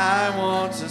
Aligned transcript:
I 0.00 0.30
want 0.38 0.74
to 0.74 0.87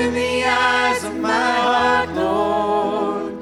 Open 0.00 0.14
the 0.14 0.44
eyes 0.46 1.04
of 1.04 1.14
my 1.18 1.28
heart, 1.28 2.08
Lord. 2.14 3.34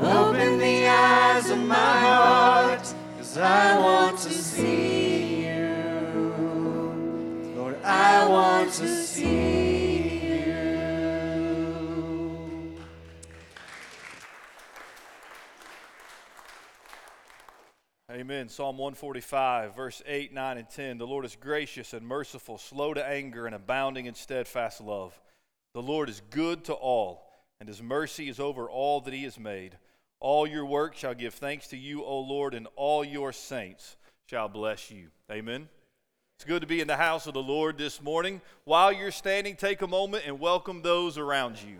Open 0.00 0.58
the 0.58 0.86
eyes 0.86 1.50
of 1.50 1.58
my 1.58 1.74
heart, 1.74 2.94
cause 3.18 3.36
I 3.36 3.76
want 3.80 4.18
to 4.18 4.30
see 4.30 5.44
you. 5.44 6.32
Lord, 7.56 7.82
I 7.82 8.28
want 8.28 8.72
to 8.74 8.86
see 8.86 10.18
you. 10.36 10.46
Amen. 18.08 18.48
Psalm 18.48 18.78
145, 18.78 19.74
verse 19.74 20.00
8, 20.06 20.32
9, 20.32 20.58
and 20.58 20.70
10. 20.70 20.98
The 20.98 21.08
Lord 21.08 21.24
is 21.24 21.34
gracious 21.34 21.92
and 21.92 22.06
merciful, 22.06 22.56
slow 22.56 22.94
to 22.94 23.04
anger, 23.04 23.46
and 23.46 23.54
abounding 23.56 24.06
in 24.06 24.14
steadfast 24.14 24.80
love. 24.80 25.20
The 25.74 25.82
Lord 25.82 26.08
is 26.08 26.22
good 26.30 26.62
to 26.66 26.72
all, 26.72 27.26
and 27.58 27.68
his 27.68 27.82
mercy 27.82 28.28
is 28.28 28.38
over 28.38 28.70
all 28.70 29.00
that 29.00 29.12
he 29.12 29.24
has 29.24 29.40
made. 29.40 29.76
All 30.20 30.46
your 30.46 30.64
work 30.64 30.94
shall 30.94 31.14
give 31.14 31.34
thanks 31.34 31.66
to 31.68 31.76
you, 31.76 32.04
O 32.04 32.20
Lord, 32.20 32.54
and 32.54 32.68
all 32.76 33.04
your 33.04 33.32
saints 33.32 33.96
shall 34.26 34.48
bless 34.48 34.92
you. 34.92 35.08
Amen. 35.32 35.68
It's 36.36 36.44
good 36.44 36.60
to 36.60 36.68
be 36.68 36.80
in 36.80 36.86
the 36.86 36.96
house 36.96 37.26
of 37.26 37.34
the 37.34 37.42
Lord 37.42 37.76
this 37.76 38.00
morning. 38.00 38.40
While 38.62 38.92
you're 38.92 39.10
standing, 39.10 39.56
take 39.56 39.82
a 39.82 39.88
moment 39.88 40.22
and 40.26 40.38
welcome 40.38 40.80
those 40.80 41.18
around 41.18 41.60
you. 41.60 41.78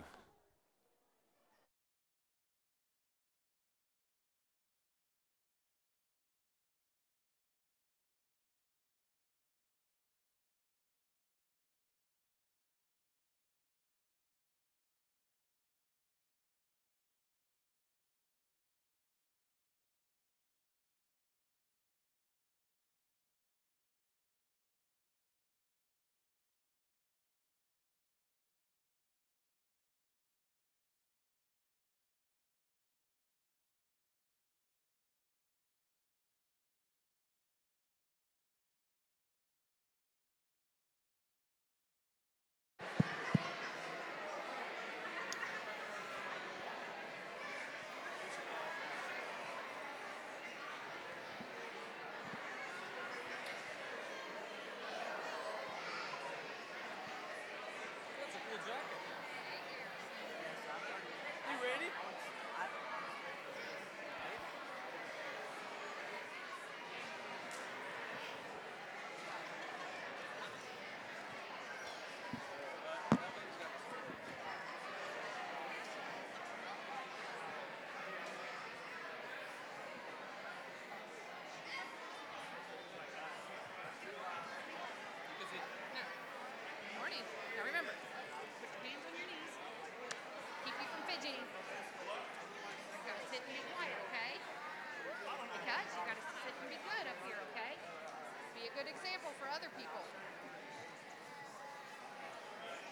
good 98.74 98.90
example 98.90 99.30
for 99.38 99.46
other 99.54 99.70
people. 99.78 100.02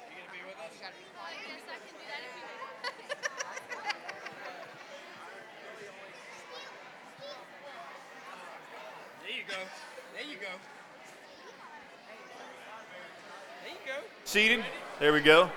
You 0.06 0.22
gonna 0.22 0.30
be 0.30 0.38
with 0.46 0.54
us? 0.62 0.70
You 0.78 0.86
be 0.94 1.10
quiet. 1.10 1.34
Oh, 1.34 1.50
yes, 1.50 1.66
I 1.66 1.74
can 1.82 1.98
do 1.98 2.06
that 2.06 2.22
if 2.22 2.30
you 2.38 2.46
there 9.22 9.34
you 9.34 9.42
go. 9.48 9.58
There 10.14 10.22
you 10.22 10.38
go. 10.38 10.54
There 13.64 13.72
you 13.72 13.82
go. 13.84 13.98
Seated. 14.24 14.64
There 15.00 15.12
we 15.12 15.20
go. 15.20 15.50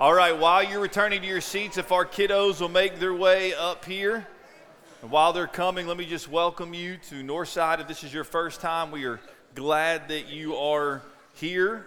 All 0.00 0.14
right, 0.14 0.36
while 0.36 0.62
you're 0.62 0.80
returning 0.80 1.20
to 1.20 1.26
your 1.26 1.42
seats, 1.42 1.76
if 1.76 1.92
our 1.92 2.06
kiddos 2.06 2.62
will 2.62 2.70
make 2.70 2.98
their 2.98 3.14
way 3.14 3.52
up 3.52 3.84
here, 3.84 4.26
and 5.02 5.10
while 5.10 5.34
they're 5.34 5.46
coming, 5.46 5.86
let 5.86 5.98
me 5.98 6.06
just 6.06 6.30
welcome 6.30 6.72
you 6.72 6.96
to 7.10 7.16
Northside. 7.16 7.80
If 7.80 7.88
this 7.88 8.02
is 8.04 8.14
your 8.14 8.24
first 8.24 8.62
time, 8.62 8.90
we 8.90 9.04
are 9.04 9.20
glad 9.54 10.08
that 10.08 10.28
you 10.28 10.56
are 10.56 11.02
here. 11.34 11.86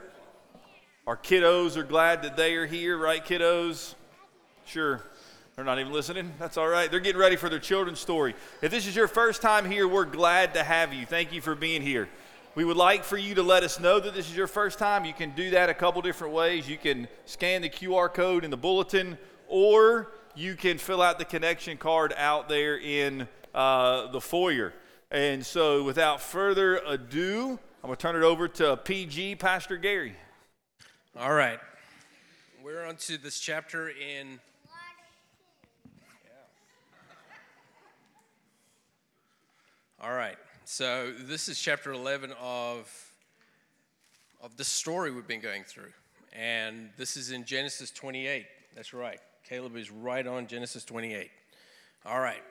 Our 1.05 1.17
kiddos 1.17 1.75
are 1.75 1.83
glad 1.83 2.23
that 2.23 2.37
they 2.37 2.55
are 2.55 2.65
here, 2.65 2.97
right, 2.97 3.23
kiddos? 3.23 3.95
Sure. 4.65 5.01
They're 5.55 5.65
not 5.65 5.79
even 5.79 5.91
listening. 5.91 6.33
That's 6.39 6.55
all 6.57 6.67
right. 6.67 6.89
They're 6.89 6.99
getting 6.99 7.19
ready 7.19 7.35
for 7.35 7.49
their 7.49 7.59
children's 7.59 7.99
story. 7.99 8.35
If 8.61 8.71
this 8.71 8.87
is 8.87 8.95
your 8.95 9.07
first 9.07 9.41
time 9.41 9.69
here, 9.69 9.87
we're 9.87 10.05
glad 10.05 10.53
to 10.53 10.63
have 10.63 10.93
you. 10.93 11.05
Thank 11.05 11.33
you 11.33 11.41
for 11.41 11.55
being 11.55 11.81
here. 11.81 12.07
We 12.55 12.63
would 12.63 12.77
like 12.77 13.03
for 13.03 13.17
you 13.17 13.35
to 13.35 13.43
let 13.43 13.63
us 13.63 13.79
know 13.79 13.99
that 13.99 14.13
this 14.13 14.29
is 14.29 14.35
your 14.35 14.47
first 14.47 14.79
time. 14.79 15.03
You 15.03 15.13
can 15.13 15.31
do 15.31 15.49
that 15.51 15.69
a 15.69 15.73
couple 15.73 16.01
different 16.01 16.33
ways. 16.33 16.69
You 16.69 16.77
can 16.77 17.07
scan 17.25 17.63
the 17.63 17.69
QR 17.69 18.13
code 18.13 18.43
in 18.43 18.51
the 18.51 18.57
bulletin, 18.57 19.17
or 19.47 20.11
you 20.35 20.55
can 20.55 20.77
fill 20.77 21.01
out 21.01 21.19
the 21.19 21.25
connection 21.25 21.77
card 21.77 22.13
out 22.17 22.49
there 22.49 22.77
in 22.77 23.27
uh, 23.53 24.11
the 24.11 24.21
foyer. 24.21 24.73
And 25.09 25.45
so, 25.45 25.83
without 25.83 26.21
further 26.21 26.77
ado, 26.85 27.59
I'm 27.81 27.87
going 27.87 27.95
to 27.95 28.01
turn 28.01 28.15
it 28.17 28.23
over 28.23 28.49
to 28.49 28.75
PG, 28.75 29.35
Pastor 29.35 29.77
Gary. 29.77 30.15
All 31.17 31.33
right. 31.33 31.59
We're 32.61 32.85
on 32.85 32.97
to 32.97 33.17
this 33.17 33.39
chapter 33.39 33.89
in. 33.89 34.39
All 40.01 40.13
right. 40.13 40.35
So 40.65 41.13
this 41.17 41.47
is 41.47 41.57
chapter 41.57 41.93
11 41.93 42.33
of 42.41 43.13
of 44.43 44.57
the 44.57 44.65
story 44.65 45.11
we've 45.11 45.25
been 45.25 45.39
going 45.39 45.63
through. 45.63 45.93
And 46.33 46.89
this 46.97 47.15
is 47.15 47.31
in 47.31 47.45
Genesis 47.45 47.89
28. 47.91 48.45
That's 48.75 48.93
right. 48.93 49.19
Caleb 49.47 49.77
is 49.77 49.89
right 49.89 50.27
on 50.27 50.47
Genesis 50.47 50.83
28. 50.83 51.31
All 52.05 52.19
right. 52.19 52.43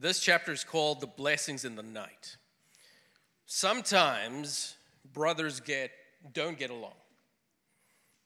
This 0.00 0.20
chapter 0.20 0.52
is 0.52 0.64
called 0.64 1.00
The 1.00 1.06
Blessings 1.06 1.64
in 1.64 1.76
the 1.76 1.82
Night. 1.82 2.36
Sometimes 3.46 4.76
brothers 5.12 5.60
get 5.60 5.90
don't 6.32 6.58
get 6.58 6.70
along. 6.70 6.92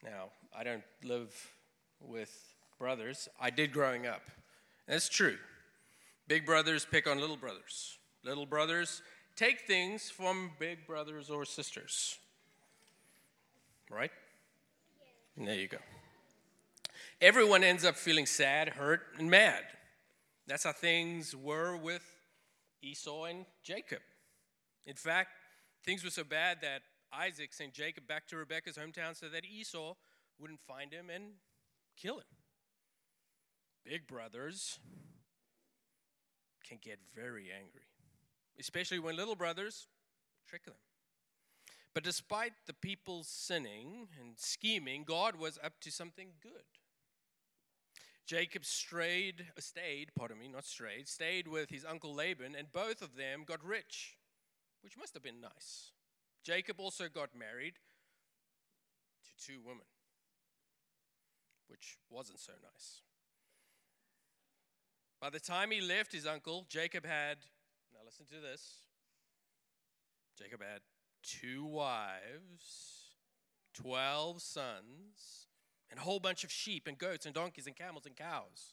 Now, 0.03 0.31
I 0.57 0.65
don't 0.65 0.83
live 1.05 1.35
with 2.01 2.31
brothers. 2.79 3.29
I 3.41 3.51
did 3.51 3.73
growing 3.73 4.07
up. 4.07 4.23
That's 4.87 5.09
true. 5.09 5.37
Big 6.29 6.45
brothers 6.45 6.87
pick 6.91 7.07
on 7.07 7.21
little 7.21 7.37
brothers. 7.37 7.99
Little 8.25 8.47
brothers 8.47 9.03
take 9.37 9.67
things 9.67 10.11
from 10.11 10.51
big 10.59 10.87
brothers 10.87 11.31
or 11.31 11.45
sisters. 11.45 12.19
Right? 13.91 14.11
There 15.37 15.55
you 15.55 15.69
go. 15.69 15.79
Everyone 17.21 17.63
ends 17.63 17.85
up 17.85 17.97
feeling 17.97 18.27
sad, 18.27 18.71
hurt, 18.71 19.03
and 19.19 19.31
mad. 19.31 19.63
That's 20.47 20.65
how 20.65 20.73
things 20.73 21.37
were 21.37 21.77
with 21.77 22.03
Esau 22.83 23.25
and 23.25 23.47
Jacob. 23.63 24.01
In 24.87 24.97
fact, 24.97 25.31
things 25.85 26.03
were 26.03 26.11
so 26.11 26.25
bad 26.25 26.59
that 26.63 26.83
Isaac 27.13 27.53
sent 27.53 27.75
Jacob 27.75 28.07
back 28.07 28.27
to 28.29 28.37
Rebekah's 28.37 28.77
hometown 28.77 29.17
so 29.17 29.29
that 29.29 29.45
Esau 29.45 29.95
wouldn't 30.39 30.61
find 30.61 30.93
him 30.93 31.11
and 31.11 31.25
kill 31.97 32.17
him. 32.17 32.25
Big 33.85 34.07
brothers 34.07 34.79
can 36.69 36.79
get 36.81 36.99
very 37.15 37.51
angry, 37.57 37.87
especially 38.59 38.99
when 38.99 39.17
little 39.17 39.37
brothers 39.37 39.89
trick 40.49 40.65
them. 40.65 40.75
But 41.95 42.05
despite 42.05 42.53
the 42.67 42.73
people 42.73 43.23
sinning 43.25 44.09
and 44.21 44.39
scheming, 44.39 45.05
God 45.05 45.37
was 45.37 45.59
up 45.63 45.81
to 45.83 45.91
something 45.91 46.29
good. 46.43 46.63
Jacob 48.27 48.65
strayed, 48.65 49.47
uh, 49.57 49.61
stayed, 49.61 50.11
pardon 50.17 50.39
me, 50.39 50.49
not 50.49 50.65
strayed, 50.65 51.09
stayed 51.09 51.49
with 51.49 51.71
his 51.71 51.85
uncle 51.85 52.15
Laban, 52.15 52.55
and 52.57 52.73
both 52.73 53.03
of 53.03 53.17
them 53.17 53.45
got 53.45 53.65
rich, 53.65 54.17
which 54.83 54.97
must 54.97 55.15
have 55.15 55.23
been 55.23 55.41
nice. 55.41 55.91
Jacob 56.45 56.79
also 56.79 57.09
got 57.09 57.37
married 57.37 57.75
to 59.25 59.47
two 59.47 59.61
women, 59.65 59.87
which 61.69 61.97
wasn't 62.11 62.39
so 62.39 62.53
nice. 62.63 63.03
By 65.21 65.31
the 65.31 65.41
time 65.41 65.71
he 65.71 65.81
left 65.81 66.13
his 66.13 66.27
uncle, 66.27 66.67
Jacob 66.69 67.07
had, 67.07 67.39
now 67.93 68.01
listen 68.05 68.27
to 68.27 68.41
this, 68.41 68.87
Jacob 70.37 70.63
had 70.63 70.81
two 71.23 71.65
wives, 71.65 73.15
12 73.75 74.43
sons, 74.43 75.47
and 75.93 76.01
a 76.01 76.03
whole 76.03 76.19
bunch 76.19 76.43
of 76.43 76.51
sheep 76.51 76.89
and 76.89 76.97
goats 76.97 77.27
and 77.27 77.35
donkeys 77.35 77.67
and 77.67 77.77
camels 77.77 78.07
and 78.07 78.17
cows. 78.17 78.73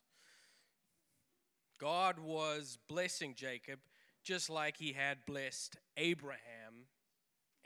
God 1.77 2.17
was 2.17 2.77
blessing 2.87 3.35
Jacob 3.35 3.79
just 4.23 4.49
like 4.49 4.77
he 4.77 4.93
had 4.93 5.17
blessed 5.27 5.75
Abraham 5.97 6.87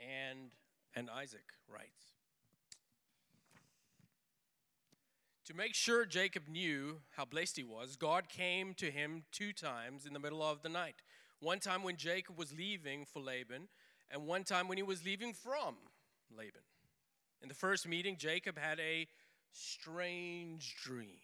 and, 0.00 0.50
and 0.96 1.08
Isaac, 1.08 1.52
right? 1.72 1.88
To 5.46 5.54
make 5.54 5.74
sure 5.74 6.04
Jacob 6.04 6.48
knew 6.48 7.02
how 7.16 7.24
blessed 7.24 7.56
he 7.56 7.62
was, 7.62 7.94
God 7.94 8.28
came 8.28 8.74
to 8.74 8.90
him 8.90 9.22
two 9.30 9.52
times 9.52 10.04
in 10.04 10.14
the 10.14 10.18
middle 10.18 10.42
of 10.42 10.62
the 10.62 10.68
night. 10.68 10.96
One 11.38 11.60
time 11.60 11.84
when 11.84 11.96
Jacob 11.96 12.36
was 12.36 12.52
leaving 12.56 13.04
for 13.04 13.20
Laban, 13.20 13.68
and 14.10 14.26
one 14.26 14.42
time 14.42 14.66
when 14.66 14.78
he 14.78 14.82
was 14.82 15.04
leaving 15.04 15.32
from 15.32 15.76
Laban. 16.36 16.62
In 17.42 17.48
the 17.48 17.54
first 17.54 17.86
meeting, 17.86 18.16
Jacob 18.16 18.58
had 18.58 18.80
a 18.80 19.06
strange 19.54 20.76
dream. 20.82 21.18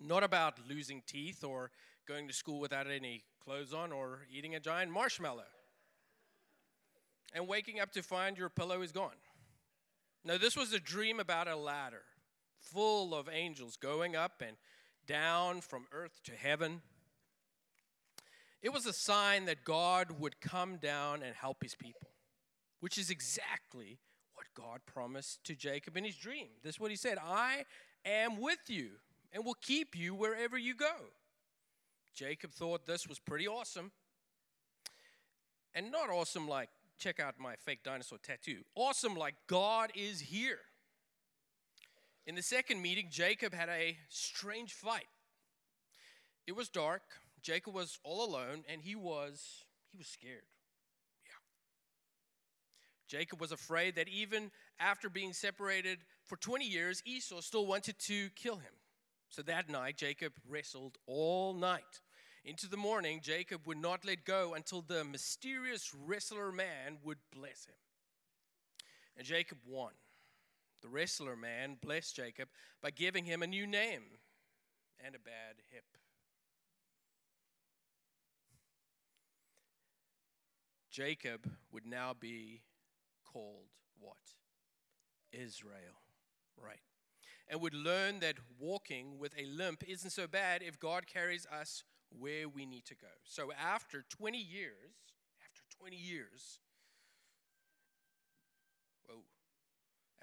Not 0.00 0.22
about 0.22 0.54
losing 0.68 1.02
teeth 1.06 1.44
or 1.44 1.70
going 2.06 2.28
to 2.28 2.34
school 2.34 2.60
without 2.60 2.86
any 2.86 3.24
clothes 3.44 3.72
on 3.72 3.92
or 3.92 4.26
eating 4.30 4.54
a 4.54 4.60
giant 4.60 4.90
marshmallow 4.90 5.44
and 7.34 7.48
waking 7.48 7.80
up 7.80 7.92
to 7.92 8.02
find 8.02 8.36
your 8.36 8.48
pillow 8.48 8.82
is 8.82 8.92
gone. 8.92 9.16
No, 10.24 10.38
this 10.38 10.56
was 10.56 10.72
a 10.72 10.80
dream 10.80 11.18
about 11.18 11.48
a 11.48 11.56
ladder 11.56 12.02
full 12.60 13.14
of 13.14 13.28
angels 13.30 13.76
going 13.76 14.14
up 14.14 14.42
and 14.46 14.56
down 15.06 15.60
from 15.60 15.86
earth 15.92 16.20
to 16.24 16.32
heaven. 16.32 16.82
It 18.62 18.72
was 18.72 18.86
a 18.86 18.92
sign 18.92 19.46
that 19.46 19.64
God 19.64 20.20
would 20.20 20.40
come 20.40 20.76
down 20.76 21.22
and 21.22 21.34
help 21.34 21.62
his 21.62 21.74
people, 21.74 22.10
which 22.80 22.96
is 22.96 23.10
exactly 23.10 23.98
God 24.54 24.80
promised 24.86 25.44
to 25.44 25.54
Jacob 25.54 25.96
in 25.96 26.04
his 26.04 26.16
dream. 26.16 26.48
This 26.62 26.76
is 26.76 26.80
what 26.80 26.90
he 26.90 26.96
said 26.96 27.18
I 27.22 27.64
am 28.04 28.40
with 28.40 28.58
you 28.68 28.90
and 29.32 29.44
will 29.44 29.56
keep 29.60 29.96
you 29.96 30.14
wherever 30.14 30.58
you 30.58 30.74
go. 30.74 30.94
Jacob 32.14 32.52
thought 32.52 32.86
this 32.86 33.08
was 33.08 33.18
pretty 33.18 33.48
awesome. 33.48 33.90
And 35.74 35.90
not 35.90 36.10
awesome 36.10 36.46
like, 36.46 36.68
check 36.98 37.18
out 37.18 37.34
my 37.38 37.56
fake 37.56 37.82
dinosaur 37.82 38.18
tattoo. 38.22 38.58
Awesome 38.74 39.16
like, 39.16 39.34
God 39.46 39.90
is 39.94 40.20
here. 40.20 40.58
In 42.26 42.34
the 42.34 42.42
second 42.42 42.82
meeting, 42.82 43.08
Jacob 43.10 43.54
had 43.54 43.68
a 43.68 43.96
strange 44.08 44.74
fight. 44.74 45.08
It 46.46 46.54
was 46.54 46.68
dark. 46.68 47.02
Jacob 47.40 47.74
was 47.74 47.98
all 48.04 48.24
alone 48.24 48.64
and 48.68 48.82
he 48.82 48.94
was 48.94 49.64
he 49.90 49.98
was 49.98 50.06
scared. 50.06 50.44
Jacob 53.12 53.42
was 53.42 53.52
afraid 53.52 53.96
that 53.96 54.08
even 54.08 54.50
after 54.80 55.10
being 55.10 55.34
separated 55.34 55.98
for 56.24 56.36
20 56.36 56.64
years, 56.64 57.02
Esau 57.04 57.42
still 57.42 57.66
wanted 57.66 57.98
to 57.98 58.30
kill 58.30 58.56
him. 58.56 58.72
So 59.28 59.42
that 59.42 59.68
night, 59.68 59.98
Jacob 59.98 60.32
wrestled 60.48 60.96
all 61.06 61.52
night. 61.52 62.00
Into 62.42 62.70
the 62.70 62.78
morning, 62.78 63.20
Jacob 63.22 63.66
would 63.66 63.76
not 63.76 64.06
let 64.06 64.24
go 64.24 64.54
until 64.54 64.80
the 64.80 65.04
mysterious 65.04 65.94
wrestler 65.94 66.50
man 66.50 66.96
would 67.04 67.18
bless 67.36 67.66
him. 67.66 67.74
And 69.18 69.26
Jacob 69.26 69.58
won. 69.66 69.92
The 70.80 70.88
wrestler 70.88 71.36
man 71.36 71.76
blessed 71.82 72.16
Jacob 72.16 72.48
by 72.80 72.92
giving 72.92 73.26
him 73.26 73.42
a 73.42 73.46
new 73.46 73.66
name 73.66 74.04
and 75.04 75.14
a 75.14 75.18
bad 75.18 75.56
hip. 75.70 75.84
Jacob 80.90 81.46
would 81.72 81.84
now 81.84 82.14
be 82.18 82.62
called 83.32 83.68
what? 84.00 84.16
Israel. 85.32 86.02
Right. 86.56 86.80
And 87.48 87.60
would 87.60 87.74
learn 87.74 88.20
that 88.20 88.36
walking 88.58 89.18
with 89.18 89.34
a 89.38 89.46
limp 89.46 89.82
isn't 89.86 90.10
so 90.10 90.26
bad 90.26 90.62
if 90.62 90.78
God 90.78 91.06
carries 91.06 91.46
us 91.46 91.84
where 92.10 92.48
we 92.48 92.66
need 92.66 92.84
to 92.86 92.94
go. 92.94 93.08
So 93.24 93.52
after 93.52 94.04
20 94.08 94.38
years, 94.38 94.92
after 95.44 95.62
20 95.78 95.96
years, 95.96 96.60
whoa, 99.06 99.22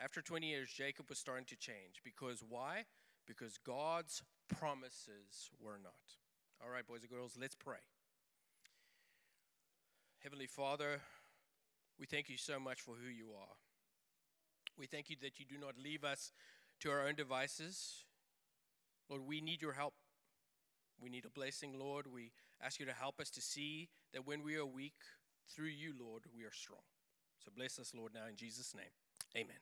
After 0.02 0.22
20 0.22 0.48
years, 0.48 0.72
Jacob 0.72 1.10
was 1.10 1.18
starting 1.18 1.46
to 1.46 1.58
change. 1.58 2.02
Because 2.04 2.42
why? 2.48 2.86
Because 3.28 3.58
God's 3.58 4.24
promises 4.48 5.52
were 5.60 5.78
not. 5.82 5.94
All 6.64 6.70
right, 6.70 6.88
boys 6.88 7.02
and 7.02 7.10
girls, 7.10 7.38
let's 7.40 7.56
pray. 7.56 7.84
Heavenly 10.20 10.48
Father, 10.48 11.02
we 12.00 12.06
thank 12.06 12.30
you 12.30 12.38
so 12.38 12.60
much 12.60 12.82
for 12.82 12.96
who 12.96 13.10
you 13.10 13.32
are. 13.38 13.56
We 14.78 14.88
thank 14.88 15.10
you 15.10 15.18
that 15.22 15.40
you 15.40 15.46
do 15.46 15.58
not 15.58 15.76
leave 15.82 16.04
us 16.04 16.32
to 16.80 16.90
our 16.90 17.06
own 17.06 17.16
devices. 17.16 18.06
Lord, 19.10 19.24
we 19.28 19.42
need 19.42 19.62
your 19.62 19.74
help. 19.74 19.94
We 21.02 21.10
need 21.10 21.26
a 21.26 21.30
blessing, 21.30 21.78
Lord. 21.78 22.08
We 22.08 22.32
ask 22.62 22.80
you 22.80 22.86
to 22.86 22.94
help 22.94 23.20
us 23.20 23.30
to 23.32 23.42
see 23.42 23.90
that 24.14 24.26
when 24.26 24.44
we 24.44 24.56
are 24.56 24.66
weak, 24.66 24.96
through 25.50 25.68
you, 25.68 25.94
Lord, 26.00 26.24
we 26.36 26.44
are 26.44 26.52
strong. 26.52 26.82
So 27.44 27.52
bless 27.56 27.80
us, 27.80 27.94
Lord, 27.96 28.14
now 28.14 28.28
in 28.30 28.36
Jesus' 28.36 28.76
name. 28.76 28.86
Amen. 29.36 29.58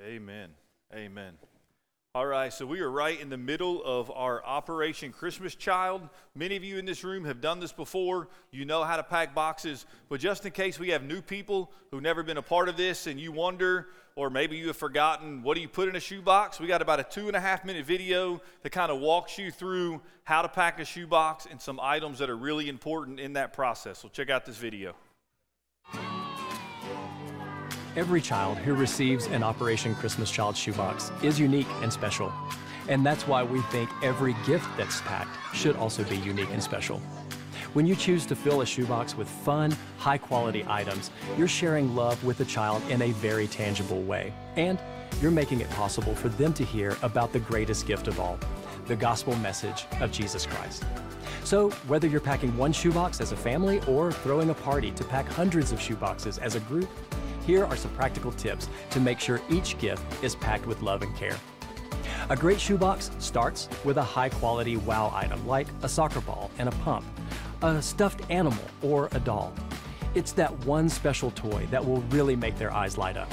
Amen. 0.00 0.50
Amen. 0.94 1.61
All 2.14 2.26
right, 2.26 2.52
so 2.52 2.66
we 2.66 2.80
are 2.80 2.90
right 2.90 3.18
in 3.18 3.30
the 3.30 3.38
middle 3.38 3.82
of 3.82 4.10
our 4.10 4.44
Operation 4.44 5.12
Christmas 5.12 5.54
Child. 5.54 6.06
Many 6.34 6.56
of 6.56 6.62
you 6.62 6.76
in 6.76 6.84
this 6.84 7.04
room 7.04 7.24
have 7.24 7.40
done 7.40 7.58
this 7.58 7.72
before. 7.72 8.28
You 8.50 8.66
know 8.66 8.84
how 8.84 8.98
to 8.98 9.02
pack 9.02 9.34
boxes. 9.34 9.86
But 10.10 10.20
just 10.20 10.44
in 10.44 10.52
case 10.52 10.78
we 10.78 10.90
have 10.90 11.04
new 11.04 11.22
people 11.22 11.72
who've 11.90 12.02
never 12.02 12.22
been 12.22 12.36
a 12.36 12.42
part 12.42 12.68
of 12.68 12.76
this 12.76 13.06
and 13.06 13.18
you 13.18 13.32
wonder, 13.32 13.86
or 14.14 14.28
maybe 14.28 14.58
you 14.58 14.66
have 14.66 14.76
forgotten, 14.76 15.42
what 15.42 15.54
do 15.54 15.62
you 15.62 15.68
put 15.68 15.88
in 15.88 15.96
a 15.96 16.00
shoebox? 16.00 16.60
We 16.60 16.66
got 16.66 16.82
about 16.82 17.00
a 17.00 17.04
two 17.04 17.28
and 17.28 17.36
a 17.36 17.40
half 17.40 17.64
minute 17.64 17.86
video 17.86 18.42
that 18.62 18.72
kind 18.72 18.92
of 18.92 19.00
walks 19.00 19.38
you 19.38 19.50
through 19.50 20.02
how 20.24 20.42
to 20.42 20.50
pack 20.50 20.80
a 20.80 20.84
shoebox 20.84 21.46
and 21.50 21.58
some 21.58 21.80
items 21.80 22.18
that 22.18 22.28
are 22.28 22.36
really 22.36 22.68
important 22.68 23.20
in 23.20 23.32
that 23.32 23.54
process. 23.54 23.98
So 23.98 24.08
check 24.08 24.28
out 24.28 24.44
this 24.44 24.58
video. 24.58 24.94
Every 27.94 28.22
child 28.22 28.56
who 28.56 28.72
receives 28.72 29.26
an 29.26 29.42
Operation 29.42 29.94
Christmas 29.94 30.30
Child 30.30 30.56
shoebox 30.56 31.12
is 31.22 31.38
unique 31.38 31.66
and 31.82 31.92
special. 31.92 32.32
And 32.88 33.04
that's 33.04 33.28
why 33.28 33.42
we 33.42 33.60
think 33.64 33.90
every 34.02 34.34
gift 34.46 34.66
that's 34.78 35.02
packed 35.02 35.36
should 35.54 35.76
also 35.76 36.02
be 36.04 36.16
unique 36.16 36.48
and 36.52 36.62
special. 36.62 37.00
When 37.74 37.86
you 37.86 37.94
choose 37.94 38.24
to 38.26 38.34
fill 38.34 38.62
a 38.62 38.66
shoebox 38.66 39.14
with 39.14 39.28
fun, 39.28 39.76
high 39.98 40.16
quality 40.16 40.64
items, 40.66 41.10
you're 41.36 41.48
sharing 41.48 41.94
love 41.94 42.22
with 42.24 42.40
a 42.40 42.46
child 42.46 42.82
in 42.88 43.02
a 43.02 43.10
very 43.12 43.46
tangible 43.46 44.02
way. 44.02 44.32
And 44.56 44.78
you're 45.20 45.30
making 45.30 45.60
it 45.60 45.68
possible 45.70 46.14
for 46.14 46.30
them 46.30 46.54
to 46.54 46.64
hear 46.64 46.96
about 47.02 47.34
the 47.34 47.40
greatest 47.40 47.86
gift 47.86 48.08
of 48.08 48.18
all 48.18 48.38
the 48.86 48.96
gospel 48.96 49.36
message 49.36 49.84
of 50.00 50.10
Jesus 50.10 50.46
Christ. 50.46 50.82
So, 51.44 51.70
whether 51.88 52.08
you're 52.08 52.20
packing 52.20 52.56
one 52.56 52.72
shoebox 52.72 53.20
as 53.20 53.32
a 53.32 53.36
family 53.36 53.80
or 53.86 54.12
throwing 54.12 54.50
a 54.50 54.54
party 54.54 54.90
to 54.92 55.04
pack 55.04 55.26
hundreds 55.26 55.72
of 55.72 55.78
shoeboxes 55.78 56.40
as 56.40 56.54
a 56.54 56.60
group, 56.60 56.88
here 57.46 57.64
are 57.64 57.76
some 57.76 57.90
practical 57.92 58.32
tips 58.32 58.68
to 58.90 59.00
make 59.00 59.20
sure 59.20 59.40
each 59.50 59.78
gift 59.78 60.02
is 60.22 60.34
packed 60.34 60.66
with 60.66 60.82
love 60.82 61.02
and 61.02 61.14
care. 61.16 61.36
A 62.30 62.36
great 62.36 62.60
shoebox 62.60 63.10
starts 63.18 63.68
with 63.84 63.96
a 63.96 64.02
high 64.02 64.28
quality 64.28 64.76
wow 64.76 65.10
item 65.14 65.46
like 65.46 65.66
a 65.82 65.88
soccer 65.88 66.20
ball 66.20 66.50
and 66.58 66.68
a 66.68 66.72
pump, 66.72 67.04
a 67.62 67.82
stuffed 67.82 68.22
animal, 68.30 68.64
or 68.80 69.08
a 69.12 69.20
doll. 69.20 69.52
It's 70.14 70.32
that 70.32 70.52
one 70.64 70.88
special 70.88 71.30
toy 71.32 71.66
that 71.70 71.84
will 71.84 72.02
really 72.10 72.36
make 72.36 72.58
their 72.58 72.72
eyes 72.72 72.96
light 72.96 73.16
up. 73.16 73.32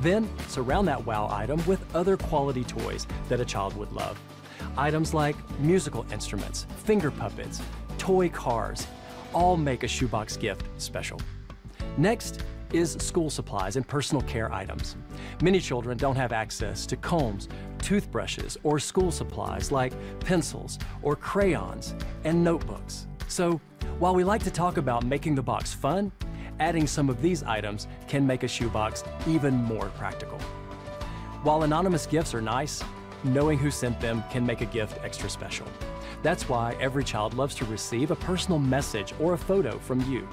Then 0.00 0.28
surround 0.48 0.88
that 0.88 1.04
wow 1.04 1.28
item 1.30 1.64
with 1.66 1.84
other 1.94 2.16
quality 2.16 2.64
toys 2.64 3.06
that 3.28 3.40
a 3.40 3.44
child 3.44 3.76
would 3.76 3.92
love. 3.92 4.18
Items 4.76 5.14
like 5.14 5.36
musical 5.60 6.06
instruments, 6.10 6.66
finger 6.84 7.10
puppets, 7.10 7.60
toy 7.98 8.28
cars, 8.28 8.86
all 9.32 9.56
make 9.56 9.82
a 9.82 9.88
shoebox 9.88 10.36
gift 10.36 10.64
special. 10.78 11.20
Next, 11.96 12.42
is 12.72 12.92
school 13.00 13.30
supplies 13.30 13.76
and 13.76 13.86
personal 13.86 14.22
care 14.22 14.52
items. 14.52 14.96
Many 15.42 15.60
children 15.60 15.96
don't 15.96 16.16
have 16.16 16.32
access 16.32 16.86
to 16.86 16.96
combs, 16.96 17.48
toothbrushes, 17.78 18.56
or 18.62 18.78
school 18.78 19.10
supplies 19.10 19.72
like 19.72 19.92
pencils 20.20 20.78
or 21.02 21.16
crayons 21.16 21.94
and 22.24 22.42
notebooks. 22.42 23.06
So, 23.28 23.60
while 23.98 24.14
we 24.14 24.24
like 24.24 24.42
to 24.44 24.50
talk 24.50 24.76
about 24.76 25.04
making 25.04 25.34
the 25.34 25.42
box 25.42 25.72
fun, 25.72 26.12
adding 26.58 26.86
some 26.86 27.08
of 27.08 27.22
these 27.22 27.42
items 27.42 27.86
can 28.06 28.26
make 28.26 28.42
a 28.42 28.48
shoebox 28.48 29.04
even 29.26 29.54
more 29.54 29.86
practical. 29.96 30.38
While 31.42 31.62
anonymous 31.62 32.06
gifts 32.06 32.34
are 32.34 32.42
nice, 32.42 32.82
knowing 33.24 33.58
who 33.58 33.70
sent 33.70 34.00
them 34.00 34.24
can 34.30 34.44
make 34.44 34.60
a 34.60 34.66
gift 34.66 34.98
extra 35.04 35.28
special. 35.28 35.66
That's 36.22 36.48
why 36.48 36.76
every 36.80 37.04
child 37.04 37.34
loves 37.34 37.54
to 37.56 37.64
receive 37.64 38.10
a 38.10 38.16
personal 38.16 38.58
message 38.58 39.14
or 39.18 39.34
a 39.34 39.38
photo 39.38 39.78
from 39.78 40.00
you. 40.10 40.28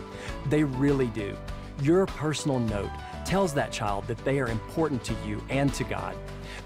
They 0.48 0.63
really 0.63 1.08
do. 1.08 1.36
Your 1.81 2.07
personal 2.07 2.60
note 2.60 2.89
tells 3.24 3.53
that 3.53 3.72
child 3.72 4.07
that 4.07 4.17
they 4.25 4.39
are 4.39 4.48
important 4.48 5.03
to 5.03 5.13
you 5.25 5.43
and 5.50 5.72
to 5.75 5.84
God. 5.84 6.15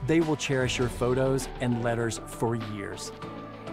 They 0.08 0.22
will 0.22 0.38
cherish 0.38 0.77
your 0.77 0.88
photos 0.88 1.50
and 1.60 1.84
letters 1.84 2.22
for 2.27 2.56
years. 2.56 3.12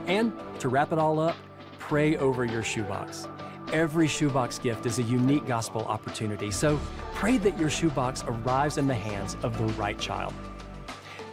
And 0.06 0.32
to 0.58 0.68
wrap 0.68 0.92
it 0.92 0.98
all 0.98 1.20
up, 1.20 1.36
pray 1.78 2.16
over 2.16 2.44
your 2.44 2.62
shoebox. 2.62 3.28
Every 3.72 4.08
shoebox 4.08 4.58
gift 4.58 4.86
is 4.86 4.98
a 4.98 5.02
unique 5.02 5.46
gospel 5.46 5.82
opportunity, 5.82 6.50
so 6.50 6.80
pray 7.14 7.36
that 7.38 7.58
your 7.58 7.70
shoebox 7.70 8.24
arrives 8.26 8.78
in 8.78 8.88
the 8.88 8.94
hands 8.94 9.36
of 9.42 9.58
the 9.58 9.66
right 9.74 9.98
child. 9.98 10.32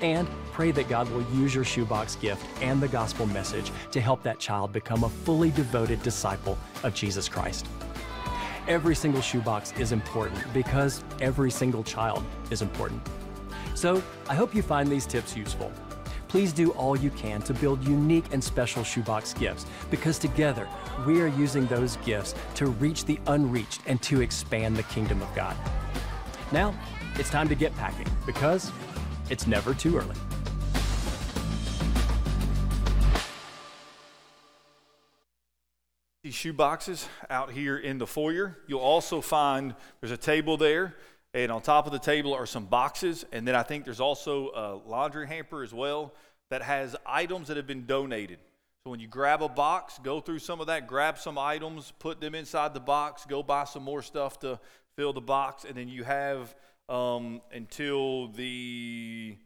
And 0.02 0.28
pray 0.52 0.72
that 0.72 0.90
God 0.90 1.10
will 1.12 1.24
use 1.34 1.56
your 1.56 1.64
shoebox 1.64 2.16
gift 2.18 2.46
and 2.62 2.82
the 2.82 2.90
gospel 2.90 3.26
message 3.28 3.72
to 3.92 4.02
help 4.02 4.22
that 4.24 4.40
child 4.40 4.72
become 4.74 5.06
a 5.06 5.10
fully 5.10 5.52
devoted 5.52 6.04
disciple 6.04 6.58
of 6.84 6.94
Jesus 6.94 7.30
Christ. 7.30 7.66
Every 8.68 8.96
single 8.96 9.22
shoebox 9.22 9.74
is 9.74 9.92
important 9.92 10.44
because 10.52 11.04
every 11.22 11.52
single 11.52 11.84
child 11.84 12.24
is 12.50 12.64
important. 12.64 13.00
So 13.76 14.02
I 14.28 14.34
hope 14.34 14.56
you 14.56 14.64
find 14.64 14.90
these 14.90 15.06
tips 15.06 15.38
useful. 15.38 15.72
Please 16.28 16.52
do 16.52 16.72
all 16.72 16.98
you 16.98 17.12
can 17.12 17.44
to 17.44 17.54
build 17.54 17.88
unique 17.88 18.26
and 18.32 18.44
special 18.44 18.84
shoebox 18.84 19.36
gifts 19.36 19.68
because 19.92 20.18
together 20.18 20.68
we 21.06 21.22
are 21.22 21.28
using 21.28 21.68
those 21.68 21.98
gifts 21.98 22.34
to 22.56 22.66
reach 22.66 23.06
the 23.06 23.20
unreached 23.28 23.82
and 23.86 24.02
to 24.02 24.22
expand 24.22 24.76
the 24.76 24.84
kingdom 24.84 25.22
of 25.22 25.36
God. 25.36 25.56
Now, 26.52 26.74
it's 27.20 27.30
time 27.30 27.48
to 27.50 27.56
get 27.56 27.76
packing 27.76 28.08
because 28.26 28.72
it's 29.30 29.46
never 29.46 29.76
too 29.76 29.96
early. 29.96 30.16
Shoe 36.36 36.54
boxes 36.54 37.08
out 37.30 37.52
here 37.52 37.78
in 37.78 37.98
the 37.98 38.06
foyer. 38.06 38.58
You'll 38.68 38.82
also 38.82 39.22
find 39.22 39.74
there's 40.02 40.12
a 40.12 40.18
table 40.18 40.58
there, 40.58 40.94
and 41.34 41.52
on 41.52 41.62
top 41.62 41.86
of 41.86 41.92
the 41.92 42.00
table 42.00 42.34
are 42.34 42.46
some 42.46 42.66
boxes, 42.66 43.26
and 43.32 43.48
then 43.48 43.56
I 43.56 43.64
think 43.64 43.86
there's 43.86 44.02
also 44.02 44.50
a 44.50 44.90
laundry 44.90 45.28
hamper 45.28 45.64
as 45.64 45.74
well 45.74 46.14
that 46.50 46.62
has 46.62 46.96
items 47.06 47.48
that 47.48 47.58
have 47.58 47.66
been 47.66 47.86
donated. 47.86 48.40
So 48.84 48.92
when 48.92 49.00
you 49.00 49.08
grab 49.08 49.42
a 49.42 49.50
box, 49.50 50.00
go 50.04 50.20
through 50.20 50.40
some 50.40 50.62
of 50.62 50.68
that, 50.68 50.86
grab 50.86 51.18
some 51.18 51.38
items, 51.38 51.92
put 51.98 52.22
them 52.22 52.36
inside 52.36 52.74
the 52.74 52.80
box, 52.80 53.26
go 53.26 53.42
buy 53.42 53.64
some 53.64 53.84
more 53.84 54.04
stuff 54.04 54.38
to 54.42 54.60
fill 54.96 55.14
the 55.14 55.22
box, 55.22 55.66
and 55.66 55.76
then 55.76 55.88
you 55.88 56.04
have 56.04 56.54
um, 56.88 57.42
until 57.52 58.28
the 58.28 59.38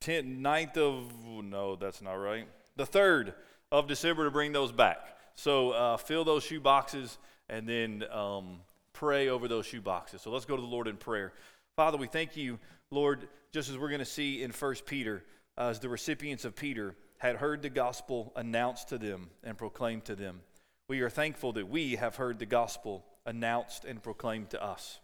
10th, 0.00 0.40
9th 0.40 0.76
of, 0.78 1.44
no, 1.44 1.76
that's 1.76 2.00
not 2.00 2.14
right, 2.14 2.46
the 2.76 2.86
3rd 2.86 3.34
of 3.70 3.88
December 3.88 4.24
to 4.24 4.30
bring 4.30 4.52
those 4.52 4.72
back. 4.72 5.17
So 5.38 5.70
uh, 5.70 5.96
fill 5.98 6.24
those 6.24 6.42
shoe 6.42 6.58
boxes 6.58 7.16
and 7.48 7.68
then 7.68 8.02
um, 8.10 8.58
pray 8.92 9.28
over 9.28 9.46
those 9.46 9.66
shoe 9.66 9.80
boxes. 9.80 10.20
So 10.20 10.32
let's 10.32 10.44
go 10.44 10.56
to 10.56 10.60
the 10.60 10.66
Lord 10.66 10.88
in 10.88 10.96
prayer. 10.96 11.32
Father, 11.76 11.96
we 11.96 12.08
thank 12.08 12.36
you, 12.36 12.58
Lord, 12.90 13.28
just 13.52 13.70
as 13.70 13.78
we're 13.78 13.88
going 13.88 14.00
to 14.00 14.04
see 14.04 14.42
in 14.42 14.50
1 14.50 14.74
Peter, 14.84 15.22
uh, 15.56 15.68
as 15.68 15.78
the 15.78 15.88
recipients 15.88 16.44
of 16.44 16.56
Peter 16.56 16.96
had 17.18 17.36
heard 17.36 17.62
the 17.62 17.70
gospel 17.70 18.32
announced 18.34 18.88
to 18.88 18.98
them 18.98 19.30
and 19.44 19.56
proclaimed 19.56 20.06
to 20.06 20.16
them. 20.16 20.40
We 20.88 21.02
are 21.02 21.10
thankful 21.10 21.52
that 21.52 21.68
we 21.68 21.94
have 21.94 22.16
heard 22.16 22.40
the 22.40 22.46
gospel 22.46 23.04
announced 23.24 23.84
and 23.84 24.02
proclaimed 24.02 24.50
to 24.50 24.62
us. 24.62 24.98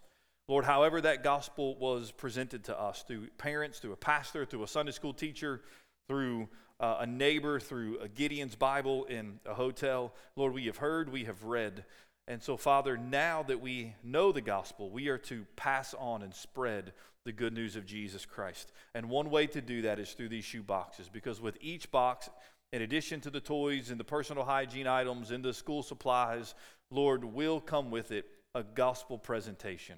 Lord, 0.49 0.65
however 0.65 1.01
that 1.03 1.23
gospel 1.23 1.77
was 1.77 2.11
presented 2.11 2.65
to 2.65 2.77
us 2.77 3.05
through 3.07 3.29
parents, 3.39 3.79
through 3.79 3.93
a 3.93 3.97
pastor, 3.97 4.45
through 4.45 4.65
a 4.65 4.69
Sunday 4.69 4.91
school 4.91 5.15
teacher, 5.15 5.61
through 6.09 6.49
uh, 6.81 6.97
a 7.01 7.07
neighbor, 7.07 7.61
through 7.61 7.99
a 8.01 8.09
Gideon's 8.09 8.57
Bible 8.57 9.05
in 9.05 9.41
a 9.47 9.55
hotel. 9.55 10.13
Lord, 10.37 10.55
we 10.55 10.67
have 10.67 10.79
heard, 10.79 11.11
we 11.11 11.25
have 11.25 11.45
read. 11.45 11.85
And 12.27 12.43
so, 12.43 12.57
Father, 12.57 12.97
now 12.97 13.43
that 13.45 13.61
we 13.61 13.95
know 14.03 14.33
the 14.33 14.41
gospel, 14.41 14.91
we 14.91 15.09
are 15.09 15.19
to 15.19 15.45
pass 15.57 15.95
on 15.99 16.23
and 16.23 16.35
spread 16.35 16.93
the 17.25 17.33
good 17.33 17.53
news 17.53 17.77
of 17.77 17.87
Jesus 17.87 18.27
Christ. 18.27 18.73
And 18.95 19.09
one 19.09 19.31
way 19.31 19.47
to 19.49 19.61
do 19.61 19.83
that 19.83 19.99
is 19.99 20.13
through 20.13 20.31
these 20.31 20.45
shoe 20.45 20.63
boxes, 20.63 21.09
because 21.13 21.41
with 21.41 21.57
each 21.61 21.91
box, 21.91 22.29
in 22.73 22.83
addition 22.83 23.21
to 23.21 23.31
the 23.31 23.41
toys 23.41 23.91
and 23.91 24.01
the 24.01 24.05
personal 24.05 24.45
hygiene 24.45 24.87
items 24.87 25.31
and 25.31 25.45
the 25.45 25.55
school 25.55 25.83
supplies, 25.83 26.55
Lord, 26.91 27.25
will 27.25 27.61
come 27.61 27.91
with 27.91 28.11
it 28.11 28.27
a 28.55 28.63
gospel 28.63 29.19
presentation. 29.19 29.97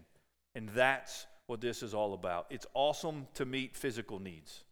And 0.54 0.68
that's 0.70 1.26
what 1.46 1.60
this 1.60 1.82
is 1.82 1.94
all 1.94 2.14
about. 2.14 2.46
It's 2.50 2.66
awesome 2.74 3.28
to 3.34 3.44
meet 3.44 3.76
physical 3.76 4.18
needs. 4.18 4.64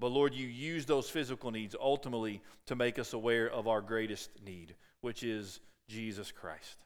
But 0.00 0.12
Lord, 0.12 0.34
you 0.34 0.46
use 0.46 0.86
those 0.86 1.10
physical 1.10 1.50
needs 1.50 1.76
ultimately 1.78 2.40
to 2.66 2.74
make 2.74 2.98
us 2.98 3.12
aware 3.12 3.50
of 3.50 3.68
our 3.68 3.82
greatest 3.82 4.30
need, 4.44 4.74
which 5.02 5.22
is 5.22 5.60
Jesus 5.88 6.32
Christ. 6.32 6.76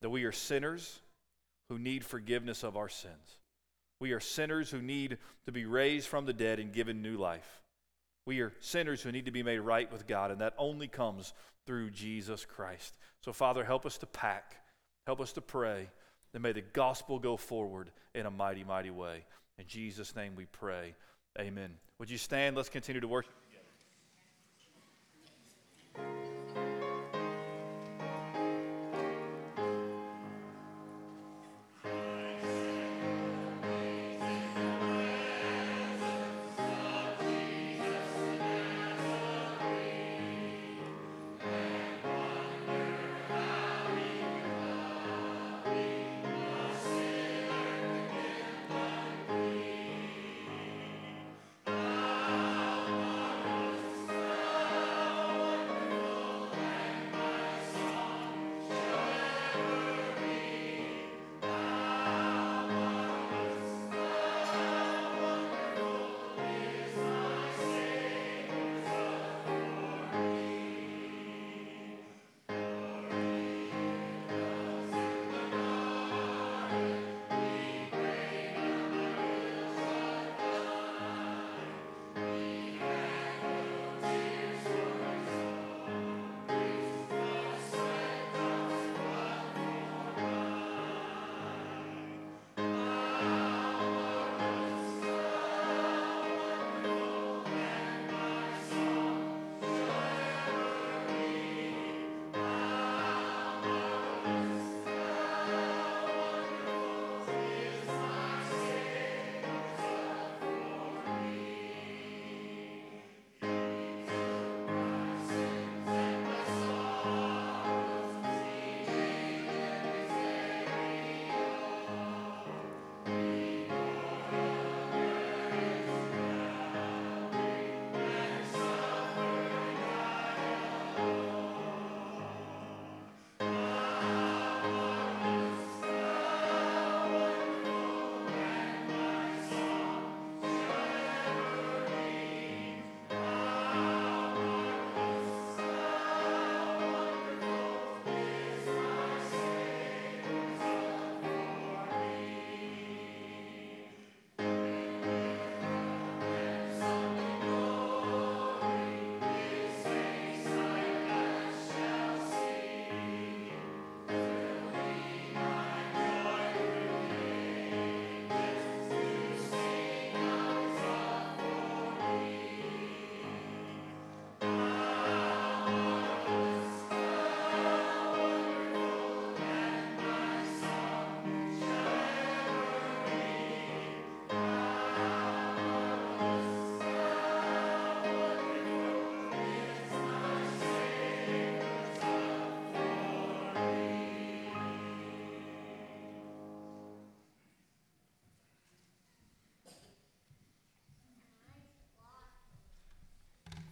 That 0.00 0.10
we 0.10 0.24
are 0.24 0.32
sinners 0.32 1.00
who 1.68 1.78
need 1.78 2.04
forgiveness 2.04 2.64
of 2.64 2.76
our 2.76 2.88
sins. 2.88 3.38
We 4.00 4.12
are 4.12 4.20
sinners 4.20 4.70
who 4.70 4.80
need 4.80 5.18
to 5.44 5.52
be 5.52 5.66
raised 5.66 6.08
from 6.08 6.24
the 6.24 6.32
dead 6.32 6.58
and 6.58 6.72
given 6.72 7.02
new 7.02 7.16
life. 7.16 7.60
We 8.26 8.40
are 8.40 8.52
sinners 8.60 9.02
who 9.02 9.12
need 9.12 9.26
to 9.26 9.30
be 9.30 9.42
made 9.42 9.58
right 9.60 9.90
with 9.92 10.06
God, 10.06 10.30
and 10.30 10.40
that 10.40 10.54
only 10.58 10.88
comes 10.88 11.34
through 11.66 11.90
Jesus 11.90 12.44
Christ. 12.44 12.96
So, 13.22 13.32
Father, 13.32 13.64
help 13.64 13.84
us 13.84 13.98
to 13.98 14.06
pack, 14.06 14.56
help 15.06 15.20
us 15.20 15.32
to 15.34 15.40
pray, 15.40 15.88
and 16.34 16.42
may 16.42 16.52
the 16.52 16.60
gospel 16.60 17.18
go 17.18 17.36
forward 17.36 17.90
in 18.14 18.26
a 18.26 18.30
mighty, 18.30 18.64
mighty 18.64 18.90
way. 18.90 19.24
In 19.58 19.66
Jesus' 19.66 20.14
name 20.14 20.34
we 20.36 20.46
pray. 20.46 20.94
Amen. 21.38 21.70
Would 21.98 22.10
you 22.10 22.18
stand? 22.18 22.56
Let's 22.56 22.68
continue 22.68 23.00
to 23.00 23.08
worship. 23.08 23.32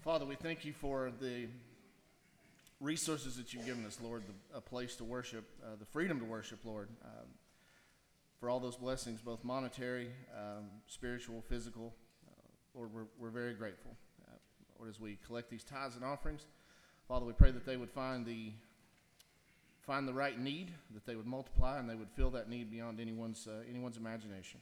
Father, 0.04 0.26
we 0.26 0.34
thank 0.34 0.66
you 0.66 0.74
for 0.74 1.10
the 1.18 1.46
resources 2.78 3.38
that 3.38 3.54
you've 3.54 3.64
given 3.64 3.86
us, 3.86 3.98
Lord, 4.04 4.22
the, 4.26 4.58
a 4.58 4.60
place 4.60 4.96
to 4.96 5.04
worship, 5.04 5.48
uh, 5.64 5.76
the 5.80 5.86
freedom 5.86 6.18
to 6.18 6.26
worship, 6.26 6.58
Lord, 6.62 6.90
um, 7.02 7.24
for 8.38 8.50
all 8.50 8.60
those 8.60 8.76
blessings, 8.76 9.22
both 9.22 9.42
monetary, 9.42 10.10
um, 10.38 10.66
spiritual, 10.88 11.42
physical. 11.48 11.94
Uh, 12.28 12.32
Lord, 12.74 12.90
we're, 12.92 13.06
we're 13.18 13.30
very 13.30 13.54
grateful. 13.54 13.92
Uh, 14.28 14.36
Lord, 14.78 14.90
as 14.90 15.00
we 15.00 15.16
collect 15.26 15.48
these 15.48 15.64
tithes 15.64 15.96
and 15.96 16.04
offerings, 16.04 16.44
Father, 17.08 17.24
we 17.24 17.32
pray 17.32 17.50
that 17.52 17.64
they 17.64 17.78
would 17.78 17.90
find 17.90 18.26
the 18.26 18.52
find 19.86 20.06
the 20.06 20.12
right 20.12 20.38
need, 20.38 20.70
that 20.92 21.06
they 21.06 21.16
would 21.16 21.26
multiply, 21.26 21.78
and 21.78 21.88
they 21.88 21.94
would 21.94 22.10
fill 22.14 22.28
that 22.32 22.50
need 22.50 22.70
beyond 22.70 23.00
anyone's 23.00 23.48
uh, 23.48 23.62
anyone's 23.70 23.96
imagination 23.96 24.60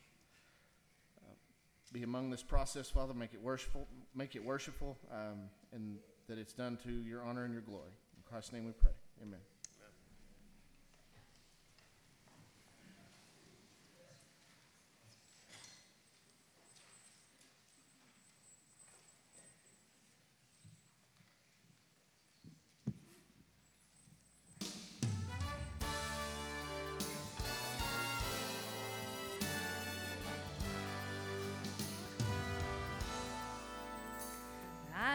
be 1.93 2.03
among 2.03 2.31
this 2.31 2.43
process, 2.43 2.89
Father. 2.89 3.13
Make 3.13 3.35
it 3.35 3.43
worshipful, 3.43 3.87
make 4.15 4.37
it 4.37 4.45
worshipful, 4.45 4.97
um, 5.11 5.49
and 5.73 5.97
that 6.29 6.39
it's 6.39 6.53
done 6.53 6.79
to 6.85 6.91
your 6.91 7.23
honor 7.23 7.45
and 7.45 7.53
your 7.53 7.63
glory. 7.63 7.91
In 8.17 8.23
Christ's 8.25 8.53
name 8.53 8.67
we 8.67 8.73
pray. 8.73 8.93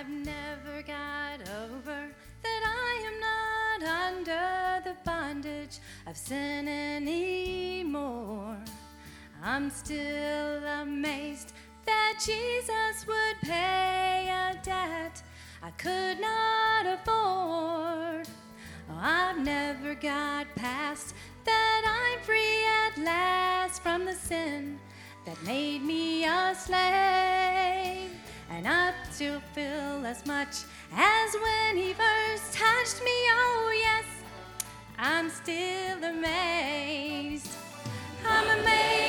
Never 0.09 0.81
got 0.81 1.41
over 1.63 2.09
that 2.43 2.61
I 2.65 3.03
am 3.07 3.19
not 3.19 3.83
under 4.07 4.81
the 4.83 4.95
bondage 5.03 5.79
of 6.05 6.15
sin 6.17 6.67
anymore. 6.67 8.57
I'm 9.43 9.69
still 9.69 10.63
amazed 10.81 11.53
that 11.85 12.19
Jesus 12.19 13.05
would 13.07 13.41
pay 13.41 14.29
a 14.29 14.59
debt 14.63 15.21
I 15.61 15.71
could 15.71 16.19
not 16.19 16.85
afford. 16.85 18.27
Oh, 18.89 18.99
I've 18.99 19.43
never 19.43 19.95
got 19.95 20.47
past 20.55 21.13
that 21.43 21.83
I'm 21.85 22.23
free 22.23 22.65
at 22.85 22.97
last 23.03 23.81
from 23.81 24.05
the 24.05 24.13
sin 24.13 24.79
that 25.25 25.41
made 25.43 25.81
me 25.81 26.25
a 26.25 26.55
slave. 26.55 28.11
And 28.49 28.67
I 28.67 28.93
still 29.11 29.39
feel 29.53 30.05
as 30.05 30.25
much 30.25 30.63
as 30.93 31.33
when 31.33 31.77
he 31.77 31.93
first 31.93 32.53
touched 32.53 33.03
me. 33.03 33.11
Oh, 33.11 33.71
yes, 33.75 34.05
I'm 34.97 35.29
still 35.29 36.03
amazed 36.03 37.57
I'm 38.29 38.59
amazed 38.59 39.06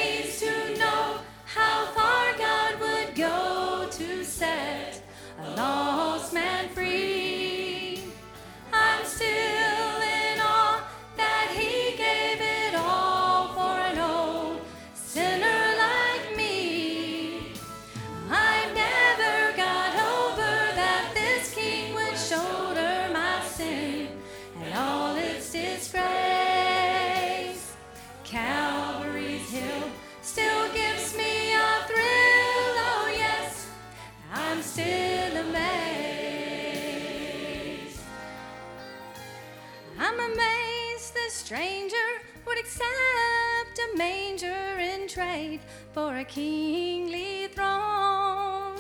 for 45.99 46.17
a 46.17 46.25
kingly 46.25 47.49
throne. 47.49 48.77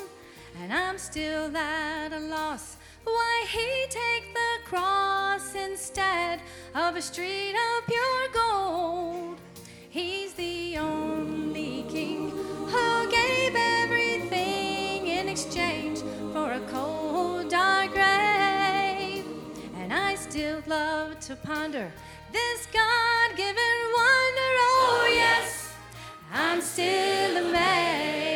And 0.60 0.72
I'm 0.72 0.98
still 0.98 1.56
at 1.56 2.12
a 2.12 2.20
loss 2.20 2.76
why 3.02 3.44
he 3.54 3.70
take 3.90 4.26
the 4.34 4.54
cross 4.64 5.56
instead 5.56 6.40
of 6.76 6.94
a 6.94 7.02
street 7.02 7.56
of 7.66 7.86
pure 7.92 8.26
gold. 8.40 9.36
He's 9.90 10.32
the 10.34 10.78
only 10.78 11.84
king 11.88 12.30
who 12.72 13.10
gave 13.10 13.52
everything 13.82 15.08
in 15.08 15.28
exchange 15.28 15.98
for 16.32 16.52
a 16.52 16.62
cold 16.70 17.50
dark 17.50 17.90
grave. 17.90 19.24
And 19.80 19.92
I 19.92 20.14
still 20.14 20.62
love 20.68 21.18
to 21.26 21.34
ponder 21.34 21.90
this 22.30 22.66
God 22.66 23.08
I'm 26.32 26.60
still 26.60 27.36
amazed. 27.36 28.27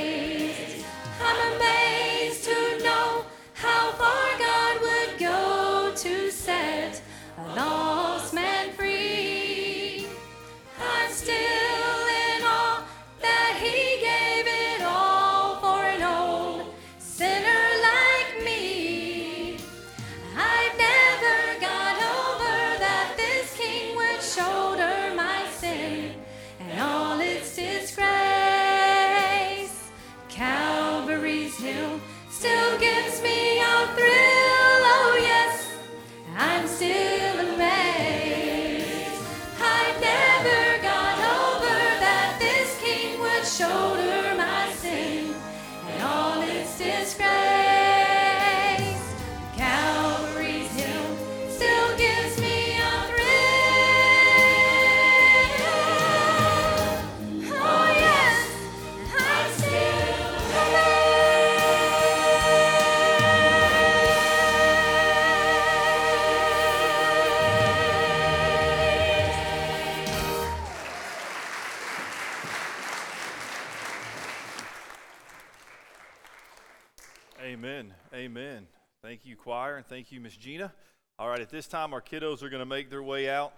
Thank 80.03 80.11
you, 80.11 80.19
Miss 80.19 80.37
Gina. 80.37 80.73
All 81.17 81.29
right, 81.29 81.39
at 81.39 81.49
this 81.49 81.69
time, 81.69 81.95
our 81.95 82.01
kiddos 82.01 82.43
are 82.43 82.49
going 82.49 82.59
to 82.59 82.67
make 82.67 82.91
their 82.91 83.05
way 83.05 83.31
out 83.31 83.53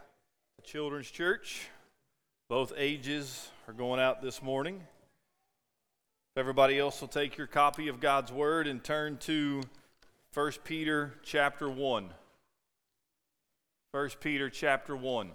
to 0.56 0.70
Children's 0.70 1.10
Church. 1.10 1.68
Both 2.50 2.74
ages 2.76 3.48
are 3.66 3.72
going 3.72 3.98
out 3.98 4.20
this 4.20 4.42
morning. 4.42 4.74
If 4.76 6.40
everybody 6.40 6.78
else 6.78 7.00
will 7.00 7.08
take 7.08 7.38
your 7.38 7.46
copy 7.46 7.88
of 7.88 7.98
God's 7.98 8.30
Word 8.30 8.66
and 8.66 8.84
turn 8.84 9.16
to 9.20 9.62
1 10.34 10.52
Peter 10.64 11.14
chapter 11.22 11.70
1. 11.70 12.10
1 13.92 14.10
Peter 14.20 14.50
chapter 14.50 14.94
1. 14.94 15.30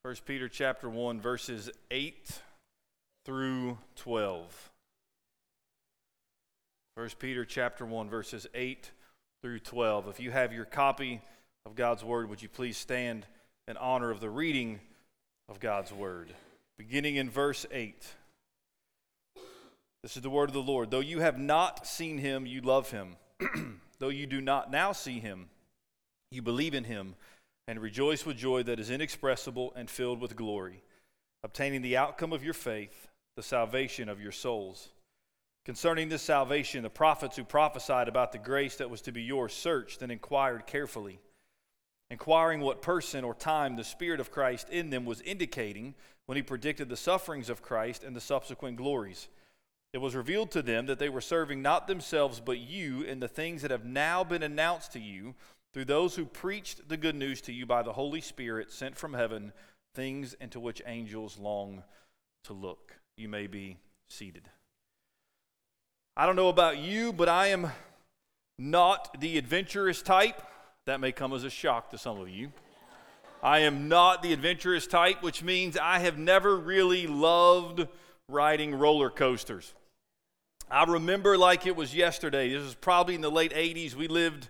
1 0.00 0.14
Peter 0.24 0.48
chapter 0.48 0.88
1, 0.88 1.20
verses 1.20 1.68
8 1.90 2.40
through 3.26 3.76
12. 3.96 4.70
1 6.96 7.08
Peter 7.18 7.44
chapter 7.44 7.84
1 7.84 8.08
verses 8.08 8.46
8 8.54 8.92
through 9.42 9.58
12. 9.58 10.06
If 10.06 10.20
you 10.20 10.30
have 10.30 10.52
your 10.52 10.64
copy 10.64 11.20
of 11.66 11.74
God's 11.74 12.04
word, 12.04 12.30
would 12.30 12.40
you 12.40 12.48
please 12.48 12.76
stand 12.76 13.26
in 13.66 13.76
honor 13.76 14.12
of 14.12 14.20
the 14.20 14.30
reading 14.30 14.78
of 15.48 15.58
God's 15.58 15.92
word? 15.92 16.32
Beginning 16.78 17.16
in 17.16 17.28
verse 17.28 17.66
8. 17.72 18.00
This 20.04 20.16
is 20.16 20.22
the 20.22 20.30
word 20.30 20.50
of 20.50 20.54
the 20.54 20.62
Lord. 20.62 20.92
Though 20.92 21.00
you 21.00 21.18
have 21.18 21.36
not 21.36 21.84
seen 21.84 22.18
him, 22.18 22.46
you 22.46 22.60
love 22.60 22.92
him. 22.92 23.16
Though 23.98 24.08
you 24.08 24.28
do 24.28 24.40
not 24.40 24.70
now 24.70 24.92
see 24.92 25.18
him, 25.18 25.48
you 26.30 26.42
believe 26.42 26.74
in 26.74 26.84
him 26.84 27.16
and 27.66 27.82
rejoice 27.82 28.24
with 28.24 28.36
joy 28.36 28.62
that 28.62 28.78
is 28.78 28.90
inexpressible 28.90 29.72
and 29.74 29.90
filled 29.90 30.20
with 30.20 30.36
glory, 30.36 30.84
obtaining 31.42 31.82
the 31.82 31.96
outcome 31.96 32.32
of 32.32 32.44
your 32.44 32.54
faith, 32.54 33.08
the 33.34 33.42
salvation 33.42 34.08
of 34.08 34.20
your 34.20 34.30
souls. 34.30 34.90
Concerning 35.64 36.10
this 36.10 36.22
salvation, 36.22 36.82
the 36.82 36.90
prophets 36.90 37.36
who 37.36 37.44
prophesied 37.44 38.06
about 38.06 38.32
the 38.32 38.38
grace 38.38 38.76
that 38.76 38.90
was 38.90 39.00
to 39.00 39.12
be 39.12 39.22
yours 39.22 39.54
searched 39.54 40.02
and 40.02 40.12
inquired 40.12 40.66
carefully, 40.66 41.20
inquiring 42.10 42.60
what 42.60 42.82
person 42.82 43.24
or 43.24 43.34
time 43.34 43.76
the 43.76 43.84
Spirit 43.84 44.20
of 44.20 44.30
Christ 44.30 44.68
in 44.68 44.90
them 44.90 45.06
was 45.06 45.22
indicating 45.22 45.94
when 46.26 46.36
he 46.36 46.42
predicted 46.42 46.90
the 46.90 46.96
sufferings 46.96 47.48
of 47.48 47.62
Christ 47.62 48.04
and 48.04 48.14
the 48.14 48.20
subsequent 48.20 48.76
glories. 48.76 49.28
It 49.94 49.98
was 49.98 50.14
revealed 50.14 50.50
to 50.50 50.60
them 50.60 50.86
that 50.86 50.98
they 50.98 51.08
were 51.08 51.20
serving 51.22 51.62
not 51.62 51.86
themselves 51.86 52.40
but 52.40 52.58
you 52.58 53.02
in 53.02 53.20
the 53.20 53.28
things 53.28 53.62
that 53.62 53.70
have 53.70 53.86
now 53.86 54.22
been 54.22 54.42
announced 54.42 54.92
to 54.92 55.00
you 55.00 55.34
through 55.72 55.86
those 55.86 56.14
who 56.14 56.26
preached 56.26 56.88
the 56.88 56.96
good 56.96 57.14
news 57.14 57.40
to 57.42 57.52
you 57.52 57.64
by 57.64 57.82
the 57.82 57.92
Holy 57.92 58.20
Spirit 58.20 58.70
sent 58.70 58.96
from 58.96 59.14
heaven, 59.14 59.52
things 59.94 60.34
into 60.40 60.60
which 60.60 60.82
angels 60.84 61.38
long 61.38 61.84
to 62.44 62.52
look. 62.52 62.96
You 63.16 63.28
may 63.28 63.46
be 63.46 63.78
seated. 64.08 64.50
I 66.16 66.26
don't 66.26 66.36
know 66.36 66.48
about 66.48 66.78
you, 66.78 67.12
but 67.12 67.28
I 67.28 67.48
am 67.48 67.72
not 68.56 69.20
the 69.20 69.36
adventurous 69.36 70.00
type. 70.00 70.40
That 70.86 71.00
may 71.00 71.10
come 71.10 71.32
as 71.32 71.42
a 71.42 71.50
shock 71.50 71.90
to 71.90 71.98
some 71.98 72.20
of 72.20 72.28
you. 72.28 72.52
I 73.42 73.60
am 73.60 73.88
not 73.88 74.22
the 74.22 74.32
adventurous 74.32 74.86
type, 74.86 75.24
which 75.24 75.42
means 75.42 75.76
I 75.76 75.98
have 75.98 76.16
never 76.16 76.56
really 76.56 77.08
loved 77.08 77.88
riding 78.28 78.76
roller 78.76 79.10
coasters. 79.10 79.74
I 80.70 80.84
remember 80.84 81.36
like 81.36 81.66
it 81.66 81.74
was 81.74 81.92
yesterday. 81.92 82.48
This 82.52 82.62
was 82.62 82.76
probably 82.76 83.16
in 83.16 83.20
the 83.20 83.30
late 83.30 83.52
80s. 83.52 83.96
We 83.96 84.06
lived 84.06 84.48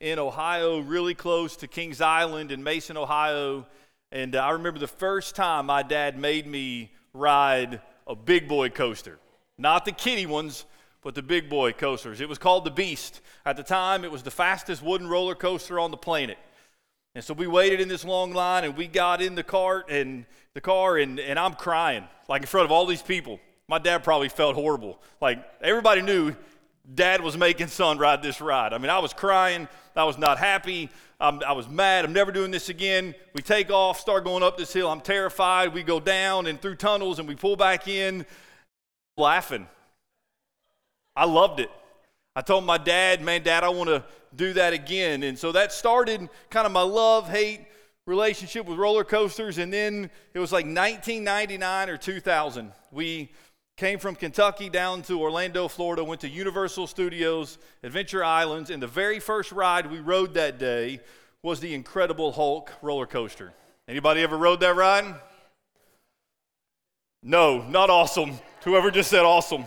in 0.00 0.18
Ohio, 0.18 0.80
really 0.80 1.14
close 1.14 1.56
to 1.56 1.66
Kings 1.66 2.02
Island 2.02 2.52
in 2.52 2.62
Mason, 2.62 2.98
Ohio. 2.98 3.66
And 4.12 4.36
I 4.36 4.50
remember 4.50 4.78
the 4.78 4.86
first 4.86 5.34
time 5.34 5.66
my 5.66 5.82
dad 5.82 6.18
made 6.18 6.46
me 6.46 6.92
ride 7.14 7.80
a 8.06 8.14
big 8.14 8.48
boy 8.48 8.68
coaster. 8.68 9.18
Not 9.56 9.86
the 9.86 9.92
kiddie 9.92 10.26
ones, 10.26 10.66
but 11.06 11.14
the 11.14 11.22
big 11.22 11.48
boy 11.48 11.72
coasters. 11.72 12.20
It 12.20 12.28
was 12.28 12.36
called 12.36 12.64
the 12.64 12.70
Beast. 12.72 13.20
At 13.44 13.56
the 13.56 13.62
time, 13.62 14.02
it 14.02 14.10
was 14.10 14.24
the 14.24 14.30
fastest 14.32 14.82
wooden 14.82 15.06
roller 15.06 15.36
coaster 15.36 15.78
on 15.78 15.92
the 15.92 15.96
planet. 15.96 16.36
And 17.14 17.22
so 17.22 17.32
we 17.32 17.46
waited 17.46 17.80
in 17.80 17.86
this 17.86 18.04
long 18.04 18.32
line 18.32 18.64
and 18.64 18.76
we 18.76 18.88
got 18.88 19.22
in 19.22 19.36
the 19.36 19.44
cart 19.44 19.88
and 19.88 20.26
the 20.54 20.60
car 20.60 20.96
and, 20.96 21.20
and 21.20 21.38
I'm 21.38 21.54
crying 21.54 22.08
like 22.28 22.42
in 22.42 22.48
front 22.48 22.64
of 22.64 22.72
all 22.72 22.86
these 22.86 23.02
people. 23.02 23.38
My 23.68 23.78
dad 23.78 24.02
probably 24.02 24.28
felt 24.28 24.56
horrible. 24.56 25.00
Like 25.20 25.38
everybody 25.60 26.02
knew 26.02 26.34
dad 26.92 27.20
was 27.20 27.36
making 27.36 27.68
son 27.68 27.98
ride 27.98 28.20
this 28.20 28.40
ride. 28.40 28.72
I 28.72 28.78
mean, 28.78 28.90
I 28.90 28.98
was 28.98 29.12
crying. 29.12 29.68
I 29.94 30.02
was 30.02 30.18
not 30.18 30.38
happy. 30.38 30.90
I'm, 31.20 31.40
I 31.44 31.52
was 31.52 31.68
mad. 31.68 32.04
I'm 32.04 32.14
never 32.14 32.32
doing 32.32 32.50
this 32.50 32.68
again. 32.68 33.14
We 33.32 33.42
take 33.42 33.70
off, 33.70 34.00
start 34.00 34.24
going 34.24 34.42
up 34.42 34.58
this 34.58 34.72
hill. 34.72 34.90
I'm 34.90 35.00
terrified. 35.00 35.72
We 35.72 35.84
go 35.84 36.00
down 36.00 36.48
and 36.48 36.60
through 36.60 36.74
tunnels 36.74 37.20
and 37.20 37.28
we 37.28 37.36
pull 37.36 37.54
back 37.54 37.86
in, 37.86 38.26
laughing. 39.16 39.68
I 41.16 41.24
loved 41.24 41.60
it. 41.60 41.70
I 42.34 42.42
told 42.42 42.64
my 42.64 42.76
dad, 42.76 43.22
man, 43.22 43.42
dad, 43.42 43.64
I 43.64 43.70
want 43.70 43.88
to 43.88 44.04
do 44.34 44.52
that 44.52 44.74
again. 44.74 45.22
And 45.22 45.38
so 45.38 45.52
that 45.52 45.72
started 45.72 46.28
kind 46.50 46.66
of 46.66 46.72
my 46.72 46.82
love 46.82 47.28
hate 47.28 47.62
relationship 48.06 48.66
with 48.66 48.78
roller 48.78 49.04
coasters. 49.04 49.58
And 49.58 49.72
then 49.72 50.10
it 50.34 50.38
was 50.38 50.52
like 50.52 50.66
1999 50.66 51.88
or 51.88 51.96
2000. 51.96 52.72
We 52.92 53.30
came 53.76 53.98
from 53.98 54.14
Kentucky 54.14 54.68
down 54.68 55.02
to 55.02 55.20
Orlando, 55.20 55.68
Florida, 55.68 56.04
went 56.04 56.20
to 56.22 56.28
Universal 56.28 56.86
Studios, 56.86 57.58
Adventure 57.82 58.24
Islands, 58.24 58.70
and 58.70 58.82
the 58.82 58.86
very 58.86 59.20
first 59.20 59.52
ride 59.52 59.90
we 59.90 60.00
rode 60.00 60.34
that 60.34 60.58
day 60.58 61.00
was 61.42 61.60
the 61.60 61.74
Incredible 61.74 62.32
Hulk 62.32 62.72
roller 62.82 63.06
coaster. 63.06 63.52
Anybody 63.88 64.22
ever 64.22 64.36
rode 64.36 64.60
that 64.60 64.76
ride? 64.76 65.14
No, 67.22 67.62
not 67.68 67.90
awesome. 67.90 68.38
Whoever 68.64 68.90
just 68.90 69.10
said 69.10 69.24
awesome. 69.24 69.64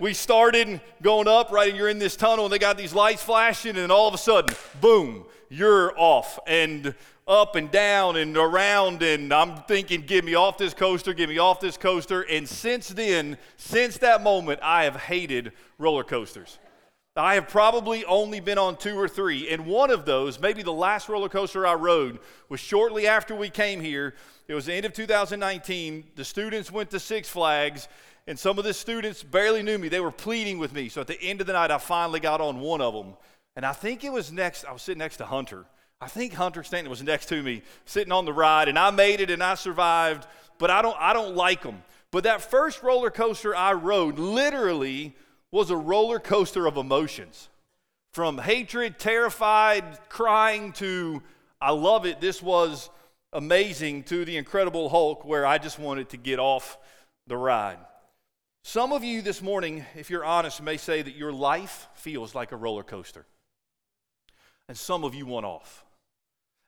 We 0.00 0.12
started 0.12 0.80
going 1.02 1.28
up, 1.28 1.52
right, 1.52 1.68
and 1.68 1.78
you're 1.78 1.88
in 1.88 2.00
this 2.00 2.16
tunnel, 2.16 2.46
and 2.46 2.52
they 2.52 2.58
got 2.58 2.76
these 2.76 2.92
lights 2.92 3.22
flashing, 3.22 3.76
and 3.76 3.92
all 3.92 4.08
of 4.08 4.14
a 4.14 4.18
sudden, 4.18 4.56
boom, 4.80 5.24
you're 5.48 5.92
off. 5.96 6.38
And 6.46 6.94
up 7.28 7.54
and 7.54 7.70
down 7.70 8.16
and 8.16 8.36
around, 8.36 9.02
and 9.02 9.32
I'm 9.32 9.62
thinking, 9.62 10.02
get 10.02 10.24
me 10.24 10.34
off 10.34 10.58
this 10.58 10.74
coaster, 10.74 11.14
get 11.14 11.28
me 11.28 11.38
off 11.38 11.60
this 11.60 11.76
coaster. 11.76 12.22
And 12.22 12.48
since 12.48 12.88
then, 12.88 13.38
since 13.56 13.98
that 13.98 14.22
moment, 14.22 14.60
I 14.62 14.84
have 14.84 14.96
hated 14.96 15.52
roller 15.78 16.04
coasters. 16.04 16.58
I 17.16 17.34
have 17.34 17.48
probably 17.48 18.04
only 18.06 18.40
been 18.40 18.58
on 18.58 18.76
two 18.76 18.98
or 18.98 19.08
three. 19.08 19.48
And 19.48 19.66
one 19.66 19.90
of 19.92 20.04
those, 20.04 20.40
maybe 20.40 20.64
the 20.64 20.72
last 20.72 21.08
roller 21.08 21.28
coaster 21.28 21.64
I 21.64 21.74
rode, 21.74 22.18
was 22.48 22.58
shortly 22.58 23.06
after 23.06 23.36
we 23.36 23.48
came 23.48 23.80
here. 23.80 24.14
It 24.48 24.54
was 24.54 24.66
the 24.66 24.74
end 24.74 24.84
of 24.84 24.92
2019. 24.92 26.04
The 26.16 26.24
students 26.24 26.72
went 26.72 26.90
to 26.90 26.98
Six 26.98 27.28
Flags, 27.28 27.86
and 28.26 28.38
some 28.38 28.58
of 28.58 28.64
the 28.64 28.74
students 28.74 29.22
barely 29.22 29.62
knew 29.62 29.78
me. 29.78 29.88
They 29.88 30.00
were 30.00 30.10
pleading 30.10 30.58
with 30.58 30.72
me. 30.72 30.88
So 30.88 31.00
at 31.00 31.06
the 31.06 31.20
end 31.20 31.40
of 31.40 31.46
the 31.46 31.52
night, 31.52 31.70
I 31.70 31.78
finally 31.78 32.20
got 32.20 32.40
on 32.40 32.60
one 32.60 32.80
of 32.80 32.94
them. 32.94 33.14
And 33.56 33.64
I 33.64 33.72
think 33.72 34.02
it 34.04 34.12
was 34.12 34.32
next, 34.32 34.64
I 34.64 34.72
was 34.72 34.82
sitting 34.82 34.98
next 34.98 35.18
to 35.18 35.26
Hunter. 35.26 35.66
I 36.00 36.08
think 36.08 36.32
Hunter 36.32 36.62
Stanton 36.62 36.90
was 36.90 37.02
next 37.02 37.26
to 37.26 37.42
me, 37.42 37.62
sitting 37.84 38.12
on 38.12 38.24
the 38.24 38.32
ride, 38.32 38.68
and 38.68 38.78
I 38.78 38.90
made 38.90 39.20
it 39.20 39.30
and 39.30 39.42
I 39.42 39.54
survived, 39.54 40.26
but 40.58 40.70
I 40.70 40.82
don't, 40.82 40.96
I 40.98 41.12
don't 41.12 41.36
like 41.36 41.62
them. 41.62 41.82
But 42.10 42.24
that 42.24 42.42
first 42.42 42.82
roller 42.82 43.10
coaster 43.10 43.54
I 43.54 43.72
rode 43.72 44.18
literally 44.18 45.14
was 45.50 45.70
a 45.70 45.76
roller 45.76 46.18
coaster 46.18 46.66
of 46.66 46.76
emotions. 46.76 47.48
From 48.12 48.38
hatred, 48.38 48.98
terrified, 48.98 49.84
crying 50.08 50.72
to 50.74 51.22
I 51.64 51.70
love 51.70 52.04
it. 52.04 52.20
This 52.20 52.42
was 52.42 52.90
amazing 53.32 54.02
to 54.04 54.26
the 54.26 54.36
Incredible 54.36 54.90
Hulk, 54.90 55.24
where 55.24 55.46
I 55.46 55.56
just 55.56 55.78
wanted 55.78 56.10
to 56.10 56.18
get 56.18 56.38
off 56.38 56.76
the 57.26 57.38
ride. 57.38 57.78
Some 58.66 58.92
of 58.92 59.04
you 59.04 59.20
this 59.20 59.42
morning, 59.42 59.84
if 59.94 60.08
you're 60.08 60.24
honest, 60.24 60.62
may 60.62 60.78
say 60.78 61.02
that 61.02 61.14
your 61.14 61.32
life 61.32 61.86
feels 61.96 62.34
like 62.34 62.50
a 62.50 62.56
roller 62.56 62.82
coaster. 62.82 63.26
And 64.68 64.76
some 64.76 65.04
of 65.04 65.14
you 65.14 65.26
want 65.26 65.44
off. 65.44 65.84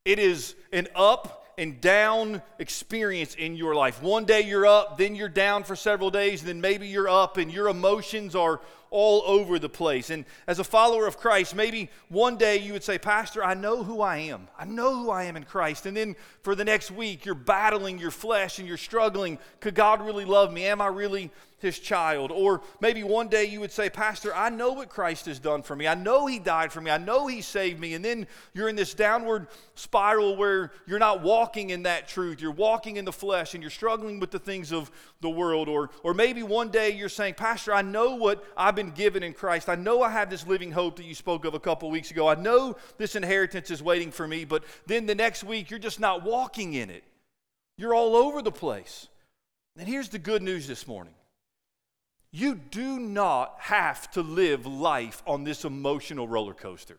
It 0.04 0.18
is 0.18 0.54
an 0.74 0.88
up 0.94 1.45
and 1.58 1.80
down 1.80 2.42
experience 2.58 3.34
in 3.34 3.56
your 3.56 3.74
life. 3.74 4.02
One 4.02 4.24
day 4.24 4.42
you're 4.42 4.66
up, 4.66 4.98
then 4.98 5.14
you're 5.14 5.28
down 5.28 5.64
for 5.64 5.74
several 5.74 6.10
days, 6.10 6.40
and 6.40 6.48
then 6.48 6.60
maybe 6.60 6.86
you're 6.86 7.08
up, 7.08 7.38
and 7.38 7.50
your 7.50 7.68
emotions 7.68 8.34
are 8.34 8.60
all 8.90 9.22
over 9.26 9.58
the 9.58 9.68
place. 9.68 10.10
And 10.10 10.24
as 10.46 10.58
a 10.58 10.64
follower 10.64 11.06
of 11.06 11.18
Christ, 11.18 11.54
maybe 11.54 11.90
one 12.08 12.36
day 12.36 12.58
you 12.58 12.72
would 12.72 12.84
say, 12.84 12.98
Pastor, 12.98 13.44
I 13.44 13.54
know 13.54 13.82
who 13.82 14.00
I 14.00 14.18
am. 14.18 14.48
I 14.58 14.64
know 14.64 14.94
who 14.94 15.10
I 15.10 15.24
am 15.24 15.36
in 15.36 15.44
Christ. 15.44 15.86
And 15.86 15.96
then 15.96 16.14
for 16.42 16.54
the 16.54 16.64
next 16.64 16.90
week, 16.90 17.24
you're 17.24 17.34
battling 17.34 17.98
your 17.98 18.10
flesh 18.10 18.58
and 18.58 18.68
you're 18.68 18.76
struggling. 18.76 19.38
Could 19.60 19.74
God 19.74 20.00
really 20.00 20.24
love 20.24 20.52
me? 20.52 20.66
Am 20.66 20.80
I 20.80 20.86
really 20.86 21.30
his 21.58 21.78
child. 21.78 22.30
Or 22.30 22.62
maybe 22.80 23.02
one 23.02 23.28
day 23.28 23.44
you 23.44 23.60
would 23.60 23.72
say, 23.72 23.88
Pastor, 23.88 24.34
I 24.34 24.50
know 24.50 24.72
what 24.72 24.88
Christ 24.88 25.26
has 25.26 25.38
done 25.38 25.62
for 25.62 25.74
me. 25.74 25.86
I 25.86 25.94
know 25.94 26.26
he 26.26 26.38
died 26.38 26.72
for 26.72 26.80
me. 26.80 26.90
I 26.90 26.98
know 26.98 27.26
he 27.26 27.40
saved 27.40 27.80
me. 27.80 27.94
And 27.94 28.04
then 28.04 28.26
you're 28.52 28.68
in 28.68 28.76
this 28.76 28.94
downward 28.94 29.48
spiral 29.74 30.36
where 30.36 30.72
you're 30.86 30.98
not 30.98 31.22
walking 31.22 31.45
in 31.54 31.84
that 31.84 32.08
truth. 32.08 32.40
You're 32.40 32.50
walking 32.50 32.96
in 32.96 33.04
the 33.04 33.12
flesh 33.12 33.54
and 33.54 33.62
you're 33.62 33.70
struggling 33.70 34.18
with 34.18 34.30
the 34.30 34.38
things 34.38 34.72
of 34.72 34.90
the 35.20 35.30
world. 35.30 35.68
Or, 35.68 35.90
or 36.02 36.14
maybe 36.14 36.42
one 36.42 36.70
day 36.70 36.90
you're 36.90 37.08
saying, 37.08 37.34
Pastor, 37.34 37.72
I 37.72 37.82
know 37.82 38.16
what 38.16 38.44
I've 38.56 38.74
been 38.74 38.90
given 38.90 39.22
in 39.22 39.32
Christ. 39.32 39.68
I 39.68 39.76
know 39.76 40.02
I 40.02 40.10
have 40.10 40.28
this 40.28 40.46
living 40.46 40.72
hope 40.72 40.96
that 40.96 41.04
you 41.04 41.14
spoke 41.14 41.44
of 41.44 41.54
a 41.54 41.60
couple 41.60 41.90
weeks 41.90 42.10
ago. 42.10 42.28
I 42.28 42.34
know 42.34 42.76
this 42.98 43.14
inheritance 43.14 43.70
is 43.70 43.82
waiting 43.82 44.10
for 44.10 44.26
me. 44.26 44.44
But 44.44 44.64
then 44.86 45.06
the 45.06 45.14
next 45.14 45.44
week, 45.44 45.70
you're 45.70 45.78
just 45.78 46.00
not 46.00 46.24
walking 46.24 46.74
in 46.74 46.90
it. 46.90 47.04
You're 47.78 47.94
all 47.94 48.16
over 48.16 48.42
the 48.42 48.52
place. 48.52 49.06
And 49.78 49.88
here's 49.88 50.08
the 50.08 50.18
good 50.18 50.42
news 50.42 50.66
this 50.66 50.86
morning 50.86 51.14
you 52.32 52.54
do 52.54 52.98
not 52.98 53.54
have 53.60 54.10
to 54.10 54.20
live 54.20 54.66
life 54.66 55.22
on 55.26 55.44
this 55.44 55.64
emotional 55.64 56.28
roller 56.28 56.52
coaster. 56.52 56.98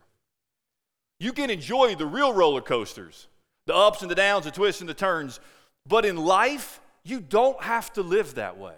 You 1.20 1.32
can 1.32 1.50
enjoy 1.50 1.94
the 1.94 2.06
real 2.06 2.32
roller 2.32 2.60
coasters, 2.60 3.26
the 3.68 3.76
ups 3.76 4.00
and 4.00 4.10
the 4.10 4.14
downs, 4.14 4.46
the 4.46 4.50
twists 4.50 4.80
and 4.80 4.88
the 4.88 4.94
turns, 4.94 5.40
but 5.86 6.06
in 6.06 6.16
life, 6.16 6.80
you 7.04 7.20
don't 7.20 7.62
have 7.62 7.92
to 7.92 8.02
live 8.02 8.34
that 8.34 8.58
way. 8.58 8.74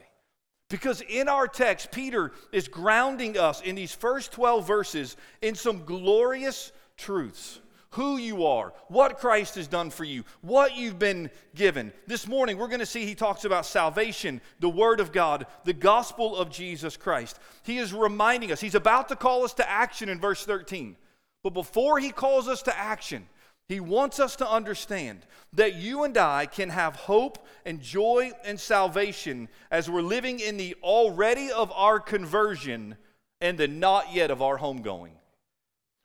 Because 0.68 1.00
in 1.00 1.29
our 1.29 1.46
text, 1.46 1.92
Peter 1.92 2.33
is 2.53 2.68
grounding 2.68 3.38
us 3.38 3.61
in 3.61 3.76
these 3.76 3.94
first 3.94 4.33
12 4.33 4.66
verses 4.66 5.16
in 5.42 5.55
some 5.55 5.85
glorious 5.85 6.72
truths 6.96 7.61
who 7.90 8.16
you 8.18 8.46
are, 8.46 8.72
what 8.88 9.18
Christ 9.18 9.55
has 9.55 9.68
done 9.68 9.90
for 9.90 10.05
you, 10.05 10.24
what 10.40 10.76
you've 10.76 10.98
been 10.98 11.31
given. 11.55 11.92
This 12.09 12.26
morning, 12.26 12.59
we're 12.59 12.68
going 12.68 12.81
to 12.81 12.87
see 12.87 13.07
he 13.07 13.14
talks 13.14 13.44
about 13.44 13.66
salvation, 13.66 14.40
the 14.59 14.68
Word 14.68 14.98
of 14.98 15.12
God, 15.12 15.46
the 15.64 15.72
gospel 15.72 16.37
of 16.37 16.50
Jesus 16.50 16.96
Christ. 16.96 17.38
He 17.62 17.79
is 17.79 17.92
reminding 17.92 18.50
us, 18.50 18.61
he's 18.61 18.74
about 18.74 19.09
to 19.09 19.16
call 19.16 19.44
us 19.44 19.55
to 19.55 19.68
action 19.68 20.09
in 20.09 20.20
verse 20.20 20.44
13. 20.44 20.96
But 21.42 21.55
before 21.55 21.98
he 21.98 22.11
calls 22.11 22.48
us 22.48 22.62
to 22.62 22.76
action, 22.76 23.26
he 23.70 23.78
wants 23.78 24.18
us 24.18 24.35
to 24.35 24.50
understand 24.50 25.24
that 25.52 25.76
you 25.76 26.02
and 26.02 26.18
I 26.18 26.46
can 26.46 26.70
have 26.70 26.96
hope 26.96 27.46
and 27.64 27.80
joy 27.80 28.33
and 28.44 28.59
salvation 28.59 29.48
as 29.70 29.88
we're 29.88 30.02
living 30.02 30.40
in 30.40 30.56
the 30.56 30.74
already 30.83 31.52
of 31.52 31.70
our 31.70 32.00
conversion 32.00 32.96
and 33.40 33.56
the 33.56 33.68
not 33.68 34.12
yet 34.12 34.33
of 34.33 34.42
our 34.42 34.59
homegoing. 34.59 35.12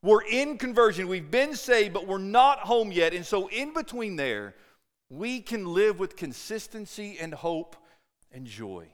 We're 0.03 0.21
in 0.21 0.59
conversion. 0.59 1.07
We've 1.07 1.31
been 1.31 1.55
saved, 1.55 1.91
but 1.91 2.05
we're 2.05 2.19
not 2.19 2.59
home 2.59 2.91
yet. 2.91 3.15
And 3.15 3.25
so, 3.25 3.47
in 3.47 3.73
between 3.73 4.15
there, 4.15 4.53
we 5.09 5.39
can 5.39 5.65
live 5.65 5.97
with 5.97 6.15
consistency 6.15 7.17
and 7.19 7.33
hope 7.33 7.75
and 8.31 8.45
joy. 8.45 8.85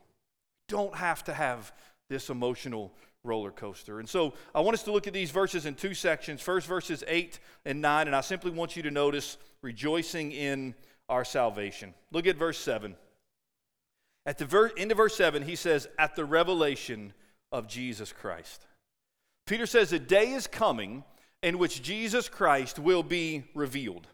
Don't 0.70 0.96
have 0.96 1.26
to 1.26 1.34
have 1.34 1.74
this 2.10 2.30
emotional 2.30 2.94
roller 3.24 3.52
coaster. 3.52 4.00
And 4.00 4.10
so, 4.10 4.34
I 4.54 4.62
want 4.62 4.74
us 4.76 4.84
to 4.84 4.92
look 4.92 5.08
at 5.08 5.14
these 5.14 5.32
verses 5.32 5.66
in 5.66 5.76
two 5.76 5.94
sections. 5.94 6.42
First, 6.42 6.68
verses 6.68 7.04
8 7.08 7.40
and 7.66 7.82
9. 7.82 8.08
And 8.08 8.16
I 8.16 8.22
simply 8.22 8.52
want 8.52 8.76
you 8.76 8.84
to 8.84 8.92
notice 8.92 9.38
rejoicing 9.62 10.32
in 10.32 10.76
our 11.10 11.26
salvation. 11.26 11.94
Look 12.12 12.26
at 12.28 12.38
verse 12.38 12.58
7. 12.58 12.96
At 14.26 14.38
the 14.38 14.46
ver- 14.46 14.72
end 14.78 14.92
of 14.92 14.98
verse 14.98 15.16
7, 15.16 15.44
he 15.44 15.56
says, 15.56 15.88
At 15.98 16.16
the 16.16 16.26
revelation 16.26 17.14
of 17.52 17.68
Jesus 17.68 18.14
Christ. 18.14 18.66
Peter 19.46 19.66
says 19.66 19.92
a 19.92 20.00
day 20.00 20.32
is 20.32 20.48
coming 20.48 21.04
in 21.44 21.58
which 21.58 21.82
Jesus 21.82 22.30
Christ 22.30 22.80
will 22.80 23.04
be 23.04 23.44
revealed. 23.56 24.08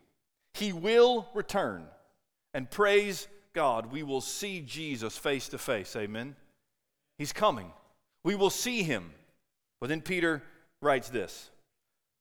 He 0.53 0.73
will 0.73 1.27
return. 1.33 1.85
And 2.53 2.69
praise 2.69 3.27
God, 3.53 3.91
we 3.91 4.03
will 4.03 4.21
see 4.21 4.61
Jesus 4.61 5.17
face 5.17 5.49
to 5.49 5.57
face. 5.57 5.95
Amen. 5.95 6.35
He's 7.17 7.33
coming. 7.33 7.71
We 8.23 8.35
will 8.35 8.49
see 8.49 8.83
him. 8.83 9.11
But 9.79 9.89
then 9.89 10.01
Peter 10.01 10.43
writes 10.81 11.09
this 11.09 11.49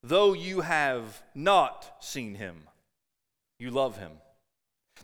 Though 0.02 0.35
you 0.35 0.61
have 0.61 1.22
not 1.35 1.96
seen 2.00 2.35
him, 2.35 2.62
you 3.59 3.70
love 3.70 3.98
him. 3.98 4.12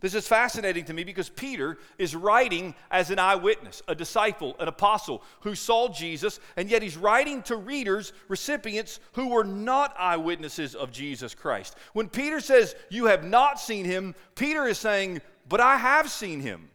This 0.01 0.15
is 0.15 0.27
fascinating 0.27 0.87
to 0.87 0.95
me 0.95 1.05
because 1.05 1.29
Peter 1.29 1.79
is 1.99 2.17
writing 2.17 2.75
as 2.91 3.11
an 3.11 3.19
eyewitness, 3.19 3.83
a 3.87 3.95
disciple, 3.95 4.57
an 4.59 4.67
apostle 4.67 5.23
who 5.41 5.55
saw 5.55 5.89
Jesus, 5.89 6.41
and 6.57 6.71
yet 6.71 6.83
he's 6.83 6.97
writing 6.97 7.43
to 7.43 7.57
readers, 7.57 8.13
recipients 8.29 9.01
who 9.13 9.29
were 9.29 9.45
not 9.45 9.95
eyewitnesses 9.99 10.75
of 10.75 10.91
Jesus 10.91 11.35
Christ. 11.35 11.77
When 11.93 12.09
Peter 12.09 12.41
says, 12.41 12.75
You 12.91 13.07
have 13.07 13.25
not 13.25 13.61
seen 13.61 13.85
him, 13.85 14.15
Peter 14.35 14.67
is 14.67 14.79
saying, 14.79 15.21
But 15.49 15.61
I 15.61 15.77
have 15.77 16.11
seen 16.11 16.41
him. 16.41 16.71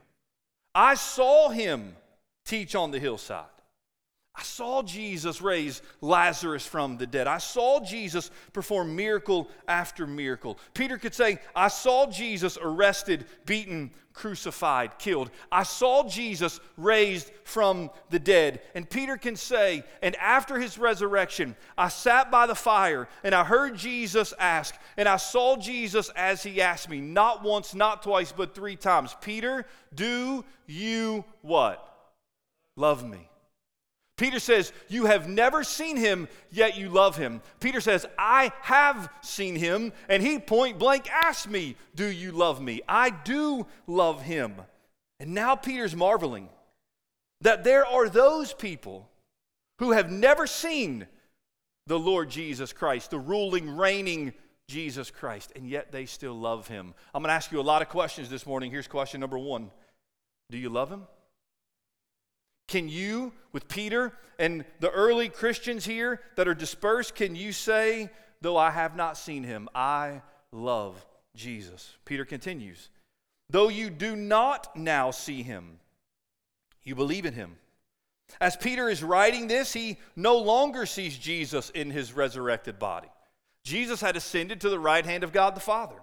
I 0.73 0.93
saw 0.93 1.49
him 1.49 1.95
teach 2.45 2.75
on 2.75 2.91
the 2.91 2.99
hillside. 2.99 3.45
I 4.37 4.43
saw 4.43 4.83
Jesus 4.83 5.41
raise 5.41 5.81
Lazarus 5.99 6.63
from 6.63 6.97
the 6.97 7.07
dead. 7.07 7.25
I 7.25 7.39
saw 7.39 7.83
Jesus 7.83 8.29
perform 8.53 8.95
miracle 8.95 9.49
after 9.67 10.05
miracle. 10.05 10.59
Peter 10.75 10.99
could 10.99 11.15
say, 11.15 11.39
I 11.55 11.69
saw 11.69 12.05
Jesus 12.05 12.55
arrested, 12.61 13.25
beaten, 13.47 13.89
crucified, 14.13 14.99
killed. 14.99 15.31
I 15.51 15.63
saw 15.63 16.07
Jesus 16.07 16.59
raised 16.77 17.31
from 17.45 17.89
the 18.11 18.19
dead. 18.19 18.61
And 18.75 18.87
Peter 18.87 19.17
can 19.17 19.35
say, 19.35 19.83
and 20.03 20.15
after 20.17 20.59
his 20.59 20.77
resurrection, 20.77 21.55
I 21.75 21.87
sat 21.87 22.29
by 22.29 22.45
the 22.45 22.53
fire 22.53 23.07
and 23.23 23.33
I 23.33 23.43
heard 23.43 23.75
Jesus 23.75 24.35
ask, 24.37 24.75
and 24.97 25.09
I 25.09 25.17
saw 25.17 25.57
Jesus 25.57 26.11
as 26.15 26.43
he 26.43 26.61
asked 26.61 26.89
me, 26.89 27.01
not 27.01 27.41
once, 27.41 27.73
not 27.73 28.03
twice, 28.03 28.31
but 28.31 28.53
three 28.53 28.75
times 28.75 29.15
Peter, 29.19 29.65
do 29.95 30.45
you 30.67 31.25
what? 31.41 31.83
Love 32.75 33.03
me. 33.07 33.29
Peter 34.17 34.39
says, 34.39 34.73
You 34.89 35.05
have 35.05 35.29
never 35.29 35.63
seen 35.63 35.95
him, 35.95 36.27
yet 36.51 36.75
you 36.75 36.89
love 36.89 37.15
him. 37.15 37.41
Peter 37.59 37.79
says, 37.79 38.05
I 38.17 38.51
have 38.61 39.09
seen 39.21 39.55
him, 39.55 39.93
and 40.09 40.23
he 40.23 40.39
point 40.39 40.79
blank 40.79 41.09
asked 41.09 41.47
me, 41.49 41.75
Do 41.95 42.07
you 42.07 42.31
love 42.31 42.59
me? 42.59 42.81
I 42.89 43.11
do 43.11 43.67
love 43.85 44.23
him. 44.23 44.55
And 45.19 45.33
now 45.33 45.55
Peter's 45.55 45.95
marveling 45.95 46.49
that 47.41 47.63
there 47.63 47.85
are 47.85 48.09
those 48.09 48.53
people 48.53 49.07
who 49.79 49.91
have 49.91 50.11
never 50.11 50.47
seen 50.47 51.05
the 51.85 51.99
Lord 51.99 52.29
Jesus 52.29 52.73
Christ, 52.73 53.11
the 53.11 53.19
ruling, 53.19 53.77
reigning 53.77 54.33
Jesus 54.67 55.11
Christ, 55.11 55.53
and 55.55 55.67
yet 55.69 55.91
they 55.91 56.05
still 56.05 56.33
love 56.33 56.67
him. 56.67 56.93
I'm 57.13 57.21
going 57.21 57.29
to 57.29 57.35
ask 57.35 57.51
you 57.51 57.59
a 57.59 57.61
lot 57.61 57.81
of 57.81 57.89
questions 57.89 58.29
this 58.29 58.45
morning. 58.45 58.71
Here's 58.71 58.87
question 58.87 59.21
number 59.21 59.37
one 59.37 59.71
Do 60.49 60.57
you 60.57 60.69
love 60.69 60.89
him? 60.89 61.03
Can 62.67 62.89
you, 62.89 63.33
with 63.53 63.67
Peter 63.67 64.13
and 64.37 64.65
the 64.79 64.89
early 64.91 65.29
Christians 65.29 65.85
here 65.85 66.19
that 66.35 66.47
are 66.47 66.53
dispersed, 66.53 67.15
can 67.15 67.35
you 67.35 67.53
say, 67.53 68.09
though 68.41 68.57
I 68.57 68.71
have 68.71 68.95
not 68.95 69.17
seen 69.17 69.43
him, 69.43 69.69
I 69.73 70.21
love 70.51 71.05
Jesus? 71.35 71.95
Peter 72.05 72.25
continues, 72.25 72.89
though 73.49 73.69
you 73.69 73.89
do 73.89 74.15
not 74.15 74.75
now 74.75 75.11
see 75.11 75.43
him, 75.43 75.79
you 76.83 76.93
believe 76.93 77.25
in 77.25 77.33
him. 77.33 77.57
As 78.41 78.57
Peter 78.57 78.89
is 78.89 79.03
writing 79.03 79.47
this, 79.47 79.71
he 79.71 79.97
no 80.15 80.37
longer 80.37 80.85
sees 80.85 81.17
Jesus 81.17 81.69
in 81.69 81.89
his 81.91 82.11
resurrected 82.11 82.77
body. 82.77 83.07
Jesus 83.63 84.01
had 84.01 84.17
ascended 84.17 84.61
to 84.61 84.69
the 84.69 84.79
right 84.79 85.05
hand 85.05 85.23
of 85.23 85.31
God 85.31 85.55
the 85.55 85.61
Father. 85.61 85.95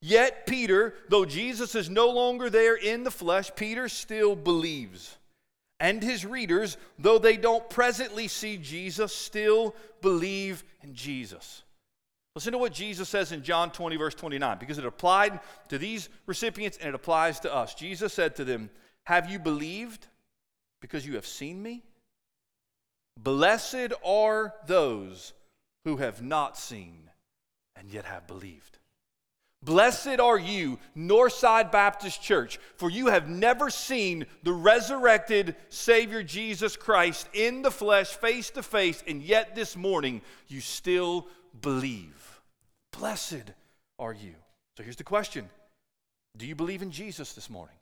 Yet, 0.00 0.46
Peter, 0.46 0.94
though 1.08 1.24
Jesus 1.24 1.76
is 1.76 1.88
no 1.88 2.10
longer 2.10 2.50
there 2.50 2.74
in 2.74 3.04
the 3.04 3.10
flesh, 3.12 3.52
Peter 3.54 3.88
still 3.88 4.34
believes 4.34 5.16
and 5.82 6.00
his 6.00 6.24
readers, 6.24 6.76
though 6.96 7.18
they 7.18 7.36
don't 7.36 7.68
presently 7.68 8.28
see 8.28 8.56
Jesus, 8.56 9.12
still 9.12 9.74
believe 10.00 10.62
in 10.80 10.94
Jesus. 10.94 11.64
Listen 12.36 12.52
to 12.52 12.58
what 12.58 12.72
Jesus 12.72 13.08
says 13.08 13.32
in 13.32 13.42
John 13.42 13.72
20, 13.72 13.96
verse 13.96 14.14
29, 14.14 14.58
because 14.58 14.78
it 14.78 14.86
applied 14.86 15.40
to 15.68 15.78
these 15.78 16.08
recipients 16.24 16.78
and 16.78 16.88
it 16.88 16.94
applies 16.94 17.40
to 17.40 17.52
us. 17.52 17.74
Jesus 17.74 18.14
said 18.14 18.36
to 18.36 18.44
them, 18.44 18.70
Have 19.04 19.28
you 19.28 19.40
believed 19.40 20.06
because 20.80 21.04
you 21.04 21.16
have 21.16 21.26
seen 21.26 21.60
me? 21.60 21.82
Blessed 23.18 23.92
are 24.04 24.54
those 24.68 25.32
who 25.84 25.96
have 25.96 26.22
not 26.22 26.56
seen 26.56 27.10
and 27.74 27.90
yet 27.90 28.04
have 28.04 28.28
believed. 28.28 28.78
Blessed 29.62 30.18
are 30.18 30.38
you, 30.38 30.78
Northside 30.96 31.70
Baptist 31.70 32.20
Church, 32.20 32.58
for 32.76 32.90
you 32.90 33.06
have 33.06 33.28
never 33.28 33.70
seen 33.70 34.26
the 34.42 34.52
resurrected 34.52 35.54
Savior 35.68 36.24
Jesus 36.24 36.76
Christ 36.76 37.28
in 37.32 37.62
the 37.62 37.70
flesh, 37.70 38.08
face 38.08 38.50
to 38.50 38.62
face, 38.62 39.04
and 39.06 39.22
yet 39.22 39.54
this 39.54 39.76
morning 39.76 40.20
you 40.48 40.60
still 40.60 41.28
believe. 41.60 42.40
Blessed 42.98 43.52
are 44.00 44.12
you. 44.12 44.34
So 44.76 44.82
here's 44.82 44.96
the 44.96 45.04
question 45.04 45.48
Do 46.36 46.46
you 46.46 46.56
believe 46.56 46.82
in 46.82 46.90
Jesus 46.90 47.32
this 47.34 47.48
morning? 47.48 47.76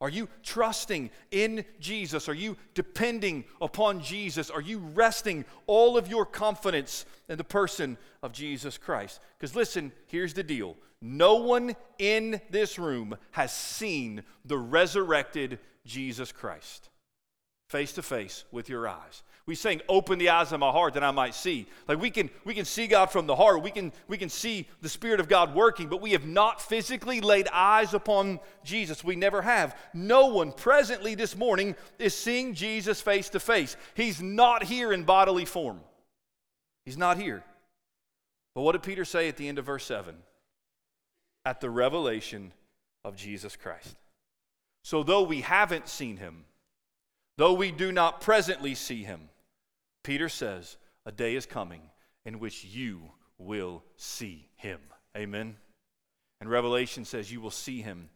Are 0.00 0.08
you 0.08 0.28
trusting 0.42 1.10
in 1.30 1.64
Jesus? 1.78 2.28
Are 2.28 2.34
you 2.34 2.56
depending 2.74 3.44
upon 3.60 4.00
Jesus? 4.02 4.48
Are 4.48 4.60
you 4.60 4.78
resting 4.78 5.44
all 5.66 5.98
of 5.98 6.08
your 6.08 6.24
confidence 6.24 7.04
in 7.28 7.36
the 7.36 7.44
person 7.44 7.98
of 8.22 8.32
Jesus 8.32 8.78
Christ? 8.78 9.20
Because 9.38 9.54
listen, 9.54 9.92
here's 10.06 10.34
the 10.34 10.42
deal 10.42 10.76
no 11.02 11.36
one 11.36 11.74
in 11.98 12.40
this 12.50 12.78
room 12.78 13.16
has 13.32 13.52
seen 13.52 14.22
the 14.44 14.58
resurrected 14.58 15.58
Jesus 15.86 16.32
Christ 16.32 16.88
face 17.68 17.92
to 17.92 18.02
face 18.02 18.44
with 18.50 18.68
your 18.68 18.88
eyes. 18.88 19.22
We 19.46 19.54
saying, 19.54 19.80
open 19.88 20.18
the 20.18 20.28
eyes 20.28 20.52
of 20.52 20.60
my 20.60 20.70
heart 20.70 20.94
that 20.94 21.02
I 21.02 21.10
might 21.10 21.34
see. 21.34 21.66
Like 21.88 22.00
we 22.00 22.10
can 22.10 22.30
we 22.44 22.54
can 22.54 22.64
see 22.64 22.86
God 22.86 23.06
from 23.06 23.26
the 23.26 23.34
heart. 23.34 23.62
We 23.62 23.70
can 23.70 23.92
we 24.06 24.16
can 24.16 24.28
see 24.28 24.68
the 24.80 24.88
Spirit 24.88 25.18
of 25.18 25.28
God 25.28 25.54
working, 25.54 25.88
but 25.88 26.00
we 26.00 26.12
have 26.12 26.26
not 26.26 26.60
physically 26.60 27.20
laid 27.20 27.48
eyes 27.52 27.94
upon 27.94 28.38
Jesus. 28.62 29.02
We 29.02 29.16
never 29.16 29.42
have. 29.42 29.76
No 29.92 30.26
one 30.26 30.52
presently 30.52 31.14
this 31.14 31.36
morning 31.36 31.74
is 31.98 32.14
seeing 32.14 32.54
Jesus 32.54 33.00
face 33.00 33.28
to 33.30 33.40
face. 33.40 33.76
He's 33.94 34.22
not 34.22 34.62
here 34.62 34.92
in 34.92 35.04
bodily 35.04 35.46
form. 35.46 35.80
He's 36.84 36.98
not 36.98 37.18
here. 37.18 37.42
But 38.54 38.62
what 38.62 38.72
did 38.72 38.82
Peter 38.82 39.04
say 39.04 39.28
at 39.28 39.36
the 39.36 39.48
end 39.48 39.58
of 39.58 39.66
verse 39.66 39.84
7? 39.84 40.14
At 41.44 41.60
the 41.60 41.70
revelation 41.70 42.52
of 43.04 43.16
Jesus 43.16 43.56
Christ. 43.56 43.96
So 44.82 45.02
though 45.02 45.22
we 45.22 45.40
haven't 45.40 45.88
seen 45.88 46.16
him, 46.16 46.44
though 47.36 47.52
we 47.52 47.70
do 47.70 47.92
not 47.92 48.20
presently 48.20 48.74
see 48.74 49.02
him, 49.02 49.28
Peter 50.02 50.28
says, 50.28 50.76
a 51.06 51.12
day 51.12 51.34
is 51.34 51.46
coming 51.46 51.82
in 52.24 52.38
which 52.38 52.64
you 52.64 53.00
will 53.38 53.82
see 53.96 54.48
him. 54.56 54.80
Amen. 55.16 55.56
And 56.40 56.50
Revelation 56.50 57.04
says 57.04 57.32
you 57.32 57.40
will 57.40 57.50
see 57.50 57.82
him 57.82 58.08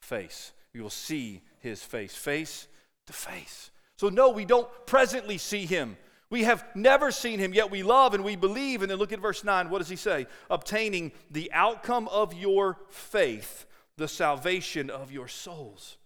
face. 0.00 0.52
You 0.72 0.82
will 0.82 0.90
see 0.90 1.42
his 1.60 1.82
face, 1.82 2.14
face 2.14 2.68
to 3.06 3.12
face. 3.12 3.70
So, 3.96 4.08
no, 4.08 4.30
we 4.30 4.44
don't 4.44 4.68
presently 4.86 5.38
see 5.38 5.66
him. 5.66 5.96
We 6.30 6.44
have 6.44 6.64
never 6.74 7.10
seen 7.10 7.38
him, 7.38 7.52
yet 7.52 7.70
we 7.70 7.82
love 7.82 8.14
and 8.14 8.24
we 8.24 8.36
believe. 8.36 8.82
And 8.82 8.90
then 8.90 8.98
look 8.98 9.12
at 9.12 9.20
verse 9.20 9.44
9. 9.44 9.68
What 9.68 9.78
does 9.78 9.88
he 9.88 9.96
say? 9.96 10.26
Obtaining 10.50 11.12
the 11.30 11.52
outcome 11.52 12.08
of 12.08 12.32
your 12.32 12.78
faith, 12.88 13.66
the 13.98 14.08
salvation 14.08 14.88
of 14.88 15.12
your 15.12 15.28
souls. 15.28 15.98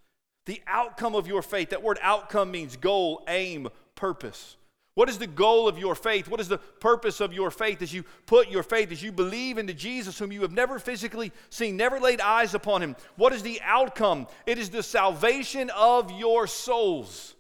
The 0.47 0.63
outcome 0.67 1.15
of 1.15 1.27
your 1.27 1.43
faith. 1.43 1.71
That 1.71 1.83
word 1.83 1.99
outcome 2.01 2.51
means 2.51 2.77
goal, 2.77 3.23
aim, 3.29 3.69
purpose. 3.95 4.57
What 4.95 5.11
is 5.11 5.19
the 5.19 5.27
goal 5.27 5.69
of 5.69 5.79
your 5.79 5.95
faith? 5.95 6.27
What 6.27 6.41
is 6.41 6.49
the 6.49 6.57
purpose 6.57 7.21
of 7.21 7.35
your 7.35 7.51
faith 7.51 7.83
as 7.83 7.93
you 7.93 8.05
put 8.25 8.49
your 8.49 8.63
faith, 8.63 8.91
as 8.93 9.03
you 9.03 9.13
believe 9.13 9.59
into 9.59 9.75
Jesus, 9.75 10.19
whom 10.19 10.33
you 10.33 10.41
have 10.41 10.53
never 10.53 10.79
physically 10.79 11.33
seen, 11.51 11.77
never 11.77 12.01
laid 12.01 12.21
eyes 12.23 12.55
upon 12.55 12.83
him? 12.83 12.97
What 13.17 13.35
is 13.35 13.43
the 13.43 13.61
outcome? 13.63 14.27
It 14.47 14.57
is 14.57 14.71
the 14.71 14.83
salvation 14.83 15.69
of 15.71 16.11
your 16.13 16.47
souls. 16.47 17.35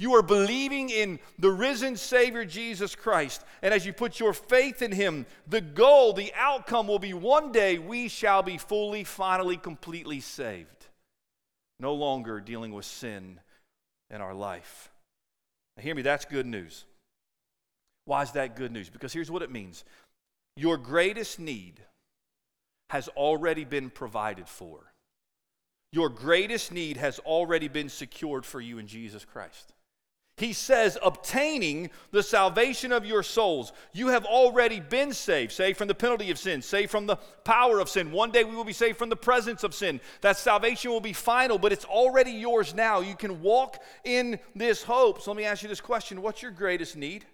You 0.00 0.14
are 0.14 0.22
believing 0.22 0.90
in 0.90 1.18
the 1.38 1.50
risen 1.50 1.96
Savior 1.96 2.44
Jesus 2.44 2.94
Christ. 2.94 3.44
And 3.62 3.74
as 3.74 3.84
you 3.84 3.92
put 3.92 4.20
your 4.20 4.32
faith 4.32 4.80
in 4.80 4.92
Him, 4.92 5.26
the 5.48 5.60
goal, 5.60 6.12
the 6.12 6.32
outcome 6.36 6.86
will 6.86 7.00
be 7.00 7.14
one 7.14 7.50
day 7.50 7.78
we 7.78 8.06
shall 8.06 8.44
be 8.44 8.58
fully, 8.58 9.02
finally, 9.02 9.56
completely 9.56 10.20
saved. 10.20 10.77
No 11.80 11.94
longer 11.94 12.40
dealing 12.40 12.72
with 12.72 12.84
sin 12.84 13.40
in 14.10 14.20
our 14.20 14.34
life. 14.34 14.90
Now, 15.76 15.82
hear 15.82 15.94
me, 15.94 16.02
that's 16.02 16.24
good 16.24 16.46
news. 16.46 16.84
Why 18.04 18.22
is 18.22 18.32
that 18.32 18.56
good 18.56 18.72
news? 18.72 18.88
Because 18.88 19.12
here's 19.12 19.30
what 19.30 19.42
it 19.42 19.50
means 19.50 19.84
your 20.56 20.76
greatest 20.76 21.38
need 21.38 21.80
has 22.90 23.08
already 23.08 23.64
been 23.64 23.90
provided 23.90 24.48
for. 24.48 24.92
Your 25.92 26.08
greatest 26.08 26.72
need 26.72 26.96
has 26.96 27.18
already 27.20 27.68
been 27.68 27.88
secured 27.88 28.44
for 28.44 28.60
you 28.60 28.78
in 28.78 28.86
Jesus 28.86 29.24
Christ. 29.24 29.72
He 30.38 30.52
says, 30.52 30.96
obtaining 31.02 31.90
the 32.12 32.22
salvation 32.22 32.92
of 32.92 33.04
your 33.04 33.22
souls. 33.22 33.72
You 33.92 34.08
have 34.08 34.24
already 34.24 34.80
been 34.80 35.12
saved, 35.12 35.52
saved 35.52 35.78
from 35.78 35.88
the 35.88 35.94
penalty 35.94 36.30
of 36.30 36.38
sin, 36.38 36.62
saved 36.62 36.90
from 36.90 37.06
the 37.06 37.16
power 37.44 37.80
of 37.80 37.88
sin. 37.88 38.12
One 38.12 38.30
day 38.30 38.44
we 38.44 38.54
will 38.54 38.64
be 38.64 38.72
saved 38.72 38.98
from 38.98 39.08
the 39.08 39.16
presence 39.16 39.64
of 39.64 39.74
sin. 39.74 40.00
That 40.20 40.36
salvation 40.36 40.90
will 40.90 41.00
be 41.00 41.12
final, 41.12 41.58
but 41.58 41.72
it's 41.72 41.84
already 41.84 42.30
yours 42.30 42.74
now. 42.74 43.00
You 43.00 43.16
can 43.16 43.42
walk 43.42 43.82
in 44.04 44.38
this 44.54 44.82
hope. 44.82 45.20
So 45.20 45.32
let 45.32 45.36
me 45.36 45.44
ask 45.44 45.62
you 45.62 45.68
this 45.68 45.80
question 45.80 46.22
What's 46.22 46.42
your 46.42 46.52
greatest 46.52 46.96
need? 46.96 47.26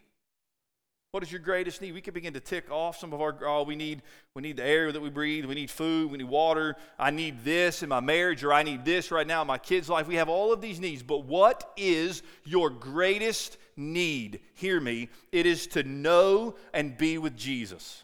What 1.15 1.23
is 1.23 1.31
your 1.31 1.39
greatest 1.39 1.81
need? 1.81 1.95
We 1.95 2.01
could 2.01 2.13
begin 2.13 2.33
to 2.33 2.41
tick 2.41 2.73
off 2.73 2.99
some 2.99 3.13
of 3.13 3.21
our, 3.21 3.37
oh, 3.47 3.63
we 3.63 3.77
need, 3.77 4.03
we 4.35 4.43
need 4.43 4.57
the 4.57 4.65
air 4.65 4.91
that 4.91 5.01
we 5.01 5.11
breathe, 5.11 5.45
we 5.45 5.55
need 5.55 5.71
food, 5.71 6.11
we 6.11 6.19
need 6.19 6.25
water, 6.25 6.75
I 6.99 7.13
need 7.13 7.45
this 7.45 7.85
in 7.85 7.89
my 7.89 8.01
marriage, 8.01 8.43
or 8.43 8.53
I 8.53 8.65
need 8.65 8.85
this 8.85 9.13
right 9.13 9.25
now 9.25 9.43
in 9.43 9.47
my 9.47 9.59
kid's 9.59 9.89
life. 9.89 10.09
We 10.09 10.17
have 10.17 10.29
all 10.29 10.53
of 10.53 10.61
these 10.61 10.81
needs, 10.81 11.05
but 11.05 11.25
what 11.25 11.73
is 11.77 12.25
your 12.43 12.69
greatest 12.69 13.59
need? 13.77 14.41
Hear 14.55 14.81
me. 14.81 15.09
It 15.31 15.47
is 15.47 15.69
to 15.69 15.85
know 15.85 16.57
and 16.73 16.99
be 16.99 17.17
with 17.19 17.37
Jesus. 17.37 18.03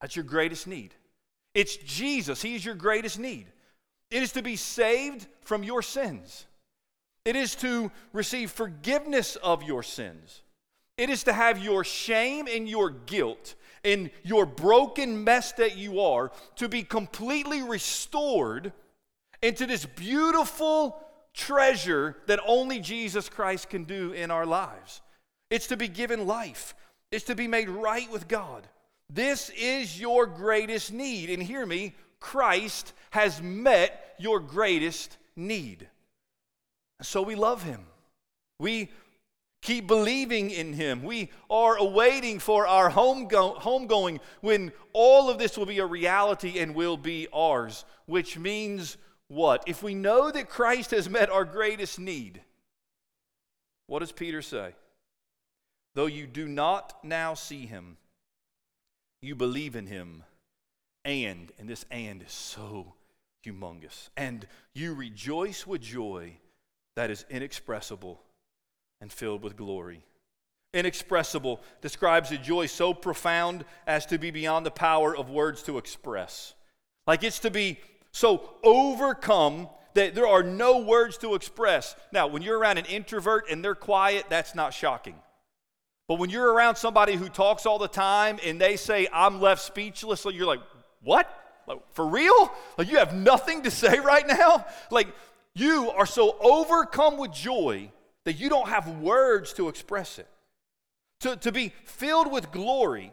That's 0.00 0.16
your 0.16 0.24
greatest 0.24 0.66
need. 0.66 0.94
It's 1.54 1.76
Jesus. 1.76 2.40
He 2.40 2.54
is 2.54 2.64
your 2.64 2.74
greatest 2.74 3.18
need. 3.18 3.48
It 4.10 4.22
is 4.22 4.32
to 4.32 4.40
be 4.40 4.56
saved 4.56 5.26
from 5.42 5.62
your 5.62 5.82
sins. 5.82 6.46
It 7.26 7.36
is 7.36 7.54
to 7.56 7.92
receive 8.14 8.50
forgiveness 8.50 9.36
of 9.36 9.62
your 9.62 9.82
sins. 9.82 10.40
It 11.00 11.08
is 11.08 11.24
to 11.24 11.32
have 11.32 11.64
your 11.64 11.82
shame 11.82 12.46
and 12.46 12.68
your 12.68 12.90
guilt 12.90 13.54
and 13.82 14.10
your 14.22 14.44
broken 14.44 15.24
mess 15.24 15.52
that 15.52 15.78
you 15.78 15.98
are 16.00 16.30
to 16.56 16.68
be 16.68 16.82
completely 16.82 17.62
restored 17.62 18.74
into 19.40 19.64
this 19.64 19.86
beautiful 19.86 21.02
treasure 21.32 22.18
that 22.26 22.38
only 22.46 22.80
Jesus 22.80 23.30
Christ 23.30 23.70
can 23.70 23.84
do 23.84 24.12
in 24.12 24.30
our 24.30 24.44
lives. 24.44 25.00
It's 25.48 25.68
to 25.68 25.76
be 25.78 25.88
given 25.88 26.26
life, 26.26 26.74
it's 27.10 27.24
to 27.24 27.34
be 27.34 27.48
made 27.48 27.70
right 27.70 28.12
with 28.12 28.28
God. 28.28 28.68
This 29.08 29.48
is 29.56 29.98
your 29.98 30.26
greatest 30.26 30.92
need. 30.92 31.30
And 31.30 31.42
hear 31.42 31.64
me, 31.64 31.94
Christ 32.20 32.92
has 33.12 33.40
met 33.40 34.16
your 34.18 34.38
greatest 34.38 35.16
need. 35.34 35.88
So 37.00 37.22
we 37.22 37.36
love 37.36 37.62
him. 37.62 37.86
We 38.58 38.90
keep 39.62 39.86
believing 39.86 40.50
in 40.50 40.72
him. 40.72 41.02
We 41.02 41.30
are 41.48 41.76
awaiting 41.76 42.38
for 42.38 42.66
our 42.66 42.90
homegoing 42.90 43.56
home 43.58 43.86
going 43.86 44.20
when 44.40 44.72
all 44.92 45.28
of 45.28 45.38
this 45.38 45.58
will 45.58 45.66
be 45.66 45.78
a 45.78 45.86
reality 45.86 46.58
and 46.58 46.74
will 46.74 46.96
be 46.96 47.28
ours, 47.32 47.84
which 48.06 48.38
means 48.38 48.96
what? 49.28 49.62
If 49.66 49.82
we 49.82 49.94
know 49.94 50.30
that 50.30 50.48
Christ 50.48 50.90
has 50.92 51.08
met 51.08 51.30
our 51.30 51.44
greatest 51.44 51.98
need, 51.98 52.42
what 53.86 54.00
does 54.00 54.12
Peter 54.12 54.42
say? 54.42 54.74
Though 55.94 56.06
you 56.06 56.26
do 56.26 56.48
not 56.48 57.04
now 57.04 57.34
see 57.34 57.66
him, 57.66 57.96
you 59.20 59.34
believe 59.34 59.76
in 59.76 59.86
him, 59.86 60.22
and, 61.04 61.52
and 61.58 61.68
this 61.68 61.84
and 61.90 62.22
is 62.22 62.32
so 62.32 62.94
humongous, 63.44 64.08
and 64.16 64.46
you 64.74 64.94
rejoice 64.94 65.66
with 65.66 65.82
joy 65.82 66.38
that 66.96 67.10
is 67.10 67.24
inexpressible 67.28 68.20
and 69.00 69.12
filled 69.12 69.42
with 69.42 69.56
glory. 69.56 70.02
Inexpressible 70.72 71.60
describes 71.80 72.30
a 72.30 72.38
joy 72.38 72.66
so 72.66 72.94
profound 72.94 73.64
as 73.86 74.06
to 74.06 74.18
be 74.18 74.30
beyond 74.30 74.64
the 74.64 74.70
power 74.70 75.16
of 75.16 75.28
words 75.28 75.62
to 75.64 75.78
express. 75.78 76.54
Like 77.06 77.24
it's 77.24 77.40
to 77.40 77.50
be 77.50 77.80
so 78.12 78.54
overcome 78.62 79.68
that 79.94 80.14
there 80.14 80.26
are 80.26 80.42
no 80.42 80.78
words 80.78 81.18
to 81.18 81.34
express. 81.34 81.96
Now, 82.12 82.28
when 82.28 82.42
you're 82.42 82.58
around 82.58 82.78
an 82.78 82.84
introvert 82.86 83.50
and 83.50 83.64
they're 83.64 83.74
quiet, 83.74 84.26
that's 84.28 84.54
not 84.54 84.72
shocking. 84.72 85.16
But 86.06 86.18
when 86.18 86.30
you're 86.30 86.52
around 86.52 86.76
somebody 86.76 87.14
who 87.14 87.28
talks 87.28 87.66
all 87.66 87.78
the 87.78 87.88
time 87.88 88.38
and 88.44 88.60
they 88.60 88.76
say, 88.76 89.08
I'm 89.12 89.40
left 89.40 89.62
speechless, 89.62 90.20
so 90.20 90.28
you're 90.30 90.46
like, 90.46 90.60
what? 91.02 91.28
Like, 91.66 91.78
for 91.92 92.06
real? 92.06 92.52
Like, 92.76 92.90
you 92.90 92.98
have 92.98 93.14
nothing 93.14 93.62
to 93.62 93.70
say 93.70 93.98
right 94.04 94.26
now? 94.26 94.66
Like, 94.90 95.08
you 95.54 95.90
are 95.90 96.06
so 96.06 96.36
overcome 96.40 97.16
with 97.16 97.32
joy 97.32 97.90
that 98.24 98.34
you 98.34 98.48
don't 98.48 98.68
have 98.68 98.88
words 99.00 99.52
to 99.54 99.68
express 99.68 100.18
it. 100.18 100.28
To, 101.20 101.36
to 101.36 101.52
be 101.52 101.72
filled 101.84 102.30
with 102.30 102.50
glory, 102.50 103.12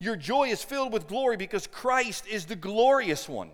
your 0.00 0.16
joy 0.16 0.48
is 0.48 0.62
filled 0.62 0.92
with 0.92 1.08
glory 1.08 1.36
because 1.36 1.66
Christ 1.66 2.26
is 2.26 2.46
the 2.46 2.56
glorious 2.56 3.28
one. 3.28 3.50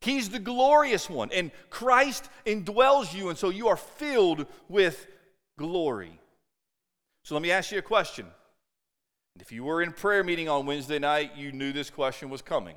He's 0.00 0.28
the 0.30 0.38
glorious 0.38 1.08
one, 1.08 1.30
and 1.32 1.50
Christ 1.70 2.28
indwells 2.44 3.14
you, 3.14 3.28
and 3.28 3.38
so 3.38 3.50
you 3.50 3.68
are 3.68 3.76
filled 3.76 4.46
with 4.68 5.06
glory. 5.58 6.20
So 7.24 7.34
let 7.34 7.42
me 7.42 7.50
ask 7.50 7.72
you 7.72 7.78
a 7.78 7.82
question. 7.82 8.26
If 9.40 9.52
you 9.52 9.64
were 9.64 9.82
in 9.82 9.92
prayer 9.92 10.22
meeting 10.22 10.48
on 10.48 10.66
Wednesday 10.66 10.98
night, 10.98 11.36
you 11.36 11.52
knew 11.52 11.72
this 11.72 11.90
question 11.90 12.30
was 12.30 12.40
coming. 12.40 12.76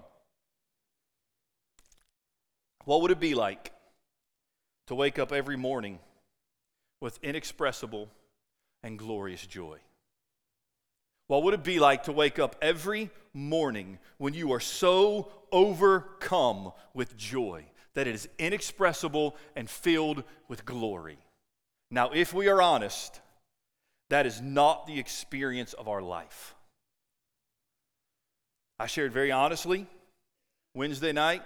What 2.86 3.02
would 3.02 3.12
it 3.12 3.20
be 3.20 3.36
like 3.36 3.72
to 4.88 4.96
wake 4.96 5.20
up 5.20 5.32
every 5.32 5.56
morning 5.56 6.00
with 7.02 7.20
inexpressible 7.24 8.10
and 8.84 8.98
glorious 8.98 9.46
joy? 9.46 9.80
What 11.28 11.44
would 11.44 11.54
it 11.54 11.64
be 11.64 11.80
like 11.80 12.04
to 12.04 12.12
wake 12.12 12.40
up 12.40 12.56
every 12.62 13.12
morning 13.34 14.00
when 14.18 14.34
you 14.34 14.52
are 14.54 14.60
so 14.60 15.32
overcome 15.52 16.72
with 16.94 17.16
joy 17.18 17.66
that 17.94 18.08
it 18.08 18.16
is 18.16 18.28
inexpressible 18.40 19.36
and 19.56 19.70
filled 19.70 20.24
with 20.48 20.66
glory? 20.66 21.20
Now, 21.92 22.10
if 22.12 22.34
we 22.34 22.48
are 22.48 22.62
honest, 22.62 23.22
that 24.10 24.26
is 24.26 24.42
not 24.42 24.88
the 24.88 25.00
experience 25.00 25.74
of 25.74 25.88
our 25.88 26.02
life. 26.02 26.56
I 28.80 28.88
shared 28.88 29.14
very 29.14 29.32
honestly 29.32 29.86
Wednesday 30.74 31.12
night. 31.12 31.44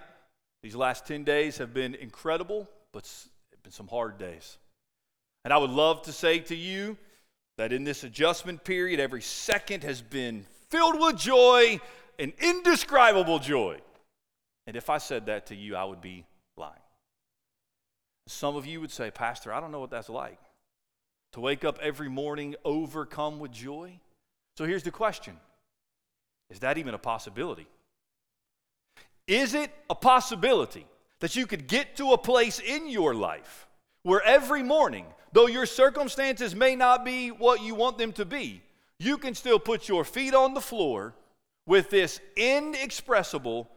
These 0.62 0.76
last 0.76 1.06
10 1.06 1.24
days 1.24 1.58
have 1.58 1.74
been 1.74 1.94
incredible, 1.94 2.70
but 2.92 3.00
it's 3.00 3.28
been 3.62 3.72
some 3.72 3.88
hard 3.88 4.16
days. 4.16 4.56
And 5.44 5.52
I 5.52 5.58
would 5.58 5.70
love 5.70 6.02
to 6.02 6.12
say 6.12 6.38
to 6.40 6.56
you 6.56 6.96
that 7.58 7.72
in 7.72 7.84
this 7.84 8.02
adjustment 8.02 8.64
period, 8.64 8.98
every 8.98 9.22
second 9.22 9.84
has 9.84 10.00
been 10.00 10.46
filled 10.70 10.98
with 10.98 11.18
joy 11.18 11.80
and 12.18 12.32
indescribable 12.40 13.38
joy. 13.38 13.78
And 14.66 14.76
if 14.76 14.88
I 14.88 14.98
said 14.98 15.26
that 15.26 15.46
to 15.46 15.54
you, 15.54 15.76
I 15.76 15.84
would 15.84 16.00
be 16.00 16.24
lying. 16.56 16.72
Some 18.26 18.56
of 18.56 18.64
you 18.64 18.80
would 18.80 18.90
say, 18.90 19.10
Pastor, 19.10 19.52
I 19.52 19.60
don't 19.60 19.70
know 19.70 19.80
what 19.80 19.90
that's 19.90 20.08
like. 20.08 20.38
To 21.32 21.40
wake 21.40 21.64
up 21.64 21.78
every 21.82 22.08
morning 22.08 22.54
overcome 22.64 23.38
with 23.38 23.52
joy? 23.52 23.98
So 24.56 24.64
here's 24.64 24.84
the 24.84 24.90
question 24.90 25.36
Is 26.48 26.60
that 26.60 26.78
even 26.78 26.94
a 26.94 26.98
possibility? 26.98 27.66
Is 29.26 29.54
it 29.54 29.70
a 29.90 29.94
possibility 29.94 30.86
that 31.20 31.36
you 31.36 31.46
could 31.46 31.66
get 31.66 31.96
to 31.96 32.12
a 32.12 32.18
place 32.18 32.60
in 32.60 32.88
your 32.88 33.14
life 33.14 33.66
where 34.04 34.22
every 34.22 34.62
morning, 34.62 35.06
though 35.32 35.48
your 35.48 35.66
circumstances 35.66 36.54
may 36.54 36.76
not 36.76 37.04
be 37.04 37.30
what 37.30 37.60
you 37.60 37.74
want 37.74 37.98
them 37.98 38.12
to 38.12 38.24
be, 38.24 38.62
you 39.00 39.18
can 39.18 39.34
still 39.34 39.58
put 39.58 39.88
your 39.88 40.04
feet 40.04 40.34
on 40.34 40.54
the 40.54 40.60
floor 40.60 41.14
with 41.66 41.90
this 41.90 42.20
inexpressible 42.36 43.68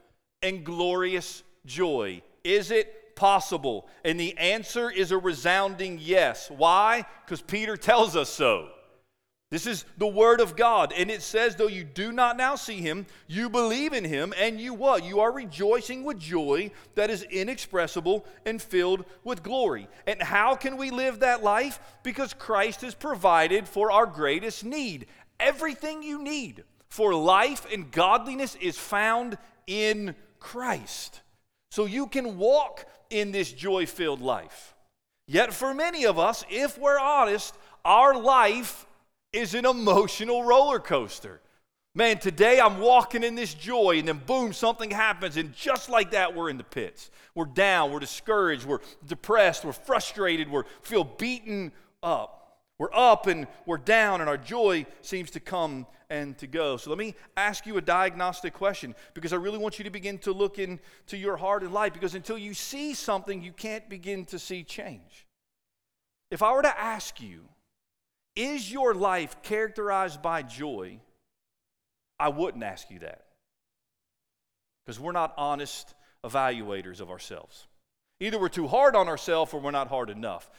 and 0.44 0.64
glorious 0.64 1.42
joy. 1.66 2.22
Is 2.44 2.70
it 2.70 3.16
possible? 3.16 3.88
And 4.06 4.20
the 4.20 4.38
answer 4.38 4.92
is 4.92 5.12
a 5.12 5.18
resounding 5.18 5.98
yes. 6.00 6.52
Why? 6.52 7.06
Because 7.26 7.42
Peter 7.42 7.76
tells 7.76 8.16
us 8.16 8.30
so. 8.30 8.70
This 9.50 9.66
is 9.66 9.86
the 9.98 10.08
word 10.08 10.42
of 10.42 10.58
God. 10.58 10.94
And 10.96 11.10
it 11.10 11.22
says, 11.22 11.56
though 11.56 11.68
you 11.68 11.86
do 11.86 12.12
not 12.12 12.36
now 12.36 12.56
see 12.56 12.82
him, 12.82 13.06
you 13.28 13.50
believe 13.50 13.94
in 13.94 14.04
him, 14.04 14.34
and 14.38 14.60
you 14.60 14.74
what? 14.74 15.06
You 15.06 15.22
are 15.22 15.32
rejoicing 15.32 16.04
with 16.04 16.20
joy 16.20 16.72
that 16.96 17.10
is 17.10 17.24
inexpressible 17.24 18.26
and 18.46 18.62
filled 18.62 19.06
with 19.24 19.44
glory. 19.44 19.88
And 20.06 20.22
how 20.22 20.56
can 20.56 20.76
we 20.76 20.90
live 20.90 21.20
that 21.20 21.44
life? 21.44 21.80
Because 22.04 22.34
Christ 22.34 22.82
has 22.82 22.94
provided 22.94 23.70
for 23.70 23.90
our 23.90 24.06
greatest 24.06 24.66
need. 24.66 25.06
Everything 25.40 26.04
you 26.04 26.22
need 26.22 26.66
for 26.90 27.14
life 27.14 27.66
and 27.72 27.90
godliness 27.90 28.56
is 28.56 28.78
found 28.78 29.38
in 29.66 30.14
Christ. 30.40 31.22
So 31.72 31.86
you 31.86 32.08
can 32.08 32.38
walk 32.38 32.86
in 33.10 33.32
this 33.32 33.54
joy 33.54 33.86
filled 33.86 34.22
life. 34.22 34.74
Yet, 35.28 35.54
for 35.54 35.74
many 35.74 36.06
of 36.06 36.20
us, 36.20 36.44
if 36.50 36.78
we're 36.78 37.00
honest, 37.00 37.56
our 37.86 38.18
life 38.20 38.86
is 39.34 39.54
an 39.54 39.66
emotional 39.66 40.44
roller 40.44 40.80
coaster. 40.80 41.42
Man, 41.96 42.20
today 42.20 42.60
I'm 42.60 42.80
walking 42.80 43.24
in 43.24 43.34
this 43.34 43.54
joy, 43.54 43.98
and 43.98 44.08
then 44.08 44.22
boom, 44.26 44.54
something 44.54 44.92
happens, 44.92 45.36
and 45.36 45.54
just 45.56 45.90
like 45.90 46.12
that, 46.12 46.36
we're 46.36 46.50
in 46.50 46.58
the 46.58 46.64
pits. 46.64 47.10
We're 47.34 47.46
down, 47.46 47.92
we're 47.92 48.00
discouraged, 48.00 48.66
we're 48.66 48.82
depressed, 49.06 49.66
we're 49.66 49.72
frustrated, 49.72 50.50
we 50.50 50.62
feel 50.82 51.04
beaten 51.04 51.72
up. 52.04 52.38
We're 52.80 52.94
up 52.94 53.26
and 53.26 53.48
we're 53.66 53.80
down, 53.80 54.22
and 54.22 54.30
our 54.30 54.38
joy 54.38 54.86
seems 55.02 55.32
to 55.32 55.40
come 55.40 55.88
and 56.10 56.38
to 56.38 56.48
go. 56.48 56.78
So 56.78 56.92
let 56.92 57.00
me 57.00 57.16
ask 57.36 57.66
you 57.66 57.78
a 57.78 57.82
diagnostic 57.82 58.54
question 58.54 58.94
because 59.14 59.34
I 59.34 59.38
really 59.38 59.58
want 59.58 59.80
you 59.80 59.84
to 59.84 59.90
begin 59.90 60.20
to 60.20 60.32
look 60.32 60.60
into 60.60 61.18
your 61.18 61.38
heart 61.38 61.64
and 61.64 61.74
life 61.74 61.94
because 61.94 62.14
until 62.14 62.38
you 62.38 62.54
see 62.54 62.94
something, 62.94 63.42
you 63.42 63.52
can't 63.52 63.90
begin 63.90 64.26
to 64.26 64.38
see 64.38 64.64
change. 64.64 65.26
If 66.30 66.44
I 66.44 66.54
were 66.54 66.62
to 66.62 66.80
ask 66.80 67.20
you, 67.20 67.46
is 68.38 68.72
your 68.72 68.94
life 68.94 69.42
characterized 69.42 70.22
by 70.22 70.44
joy? 70.44 71.00
I 72.20 72.30
wouldn't 72.30 72.64
ask 72.64 72.90
you 72.92 73.00
that. 73.00 73.26
Because 74.86 75.00
we're 75.00 75.12
not 75.12 75.34
honest 75.38 75.94
evaluators 76.24 77.02
of 77.02 77.10
ourselves. 77.10 77.68
Either 78.20 78.40
we're 78.40 78.50
too 78.50 78.68
hard 78.68 78.96
on 78.96 79.08
ourselves 79.08 79.54
or 79.54 79.60
we're 79.60 79.72
not 79.72 79.90
hard 79.90 80.10
enough. 80.10 80.50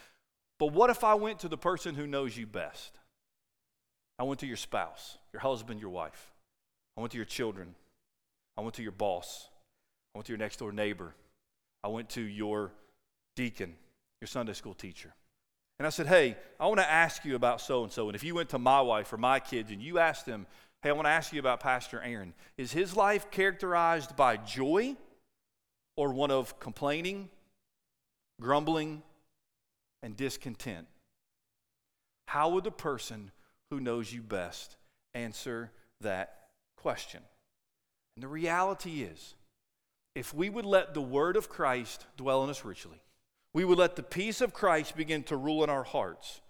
But 0.59 0.73
what 0.73 0.89
if 0.89 1.03
I 1.03 1.15
went 1.15 1.39
to 1.39 1.47
the 1.47 1.57
person 1.57 1.95
who 1.95 2.05
knows 2.05 2.37
you 2.37 2.45
best? 2.45 2.99
I 4.17 4.23
went 4.23 4.41
to 4.41 4.47
your 4.47 4.57
spouse, 4.57 5.17
your 5.31 5.39
husband, 5.39 5.79
your 5.79 5.89
wife. 5.89 6.33
I 6.97 7.01
went 7.01 7.11
to 7.13 7.17
your 7.17 7.25
children. 7.25 7.75
I 8.57 8.61
went 8.61 8.75
to 8.75 8.83
your 8.83 8.91
boss. 8.91 9.47
I 10.13 10.17
went 10.17 10.25
to 10.25 10.33
your 10.33 10.37
next 10.39 10.57
door 10.57 10.73
neighbor. 10.73 11.15
I 11.83 11.87
went 11.87 12.09
to 12.11 12.21
your 12.21 12.71
deacon, 13.37 13.75
your 14.19 14.27
Sunday 14.27 14.53
school 14.53 14.73
teacher. 14.73 15.13
And 15.79 15.87
I 15.87 15.89
said, 15.89 16.07
Hey, 16.07 16.35
I 16.59 16.67
want 16.67 16.79
to 16.79 16.89
ask 16.89 17.23
you 17.25 17.35
about 17.35 17.61
so 17.61 17.83
and 17.83 17.91
so. 17.91 18.07
And 18.09 18.15
if 18.15 18.23
you 18.23 18.35
went 18.35 18.49
to 18.49 18.59
my 18.59 18.81
wife 18.81 19.11
or 19.11 19.17
my 19.17 19.39
kids 19.39 19.71
and 19.71 19.81
you 19.81 19.97
asked 19.97 20.25
them, 20.25 20.45
Hey, 20.81 20.89
I 20.89 20.93
want 20.93 21.05
to 21.05 21.11
ask 21.11 21.33
you 21.33 21.39
about 21.39 21.61
Pastor 21.61 22.01
Aaron, 22.01 22.33
is 22.57 22.71
his 22.71 22.95
life 22.95 23.31
characterized 23.31 24.15
by 24.15 24.37
joy 24.37 24.95
or 25.95 26.13
one 26.13 26.31
of 26.31 26.59
complaining, 26.59 27.29
grumbling, 28.41 29.01
and 30.03 30.15
discontent? 30.15 30.87
How 32.27 32.49
would 32.49 32.63
the 32.63 32.71
person 32.71 33.31
who 33.69 33.79
knows 33.79 34.13
you 34.13 34.21
best 34.21 34.75
answer 35.13 35.71
that 36.01 36.49
question? 36.77 37.21
And 38.15 38.23
the 38.23 38.27
reality 38.27 39.01
is, 39.01 39.35
if 40.15 40.33
we 40.33 40.49
would 40.49 40.65
let 40.65 40.93
the 40.93 41.01
word 41.01 41.37
of 41.37 41.49
Christ 41.49 42.05
dwell 42.17 42.43
in 42.43 42.49
us 42.49 42.65
richly, 42.65 43.01
we 43.53 43.65
would 43.65 43.77
let 43.77 43.95
the 43.95 44.03
peace 44.03 44.41
of 44.41 44.53
Christ 44.53 44.95
begin 44.95 45.23
to 45.23 45.37
rule 45.37 45.63
in 45.63 45.69
our 45.69 45.83
hearts, 45.83 46.41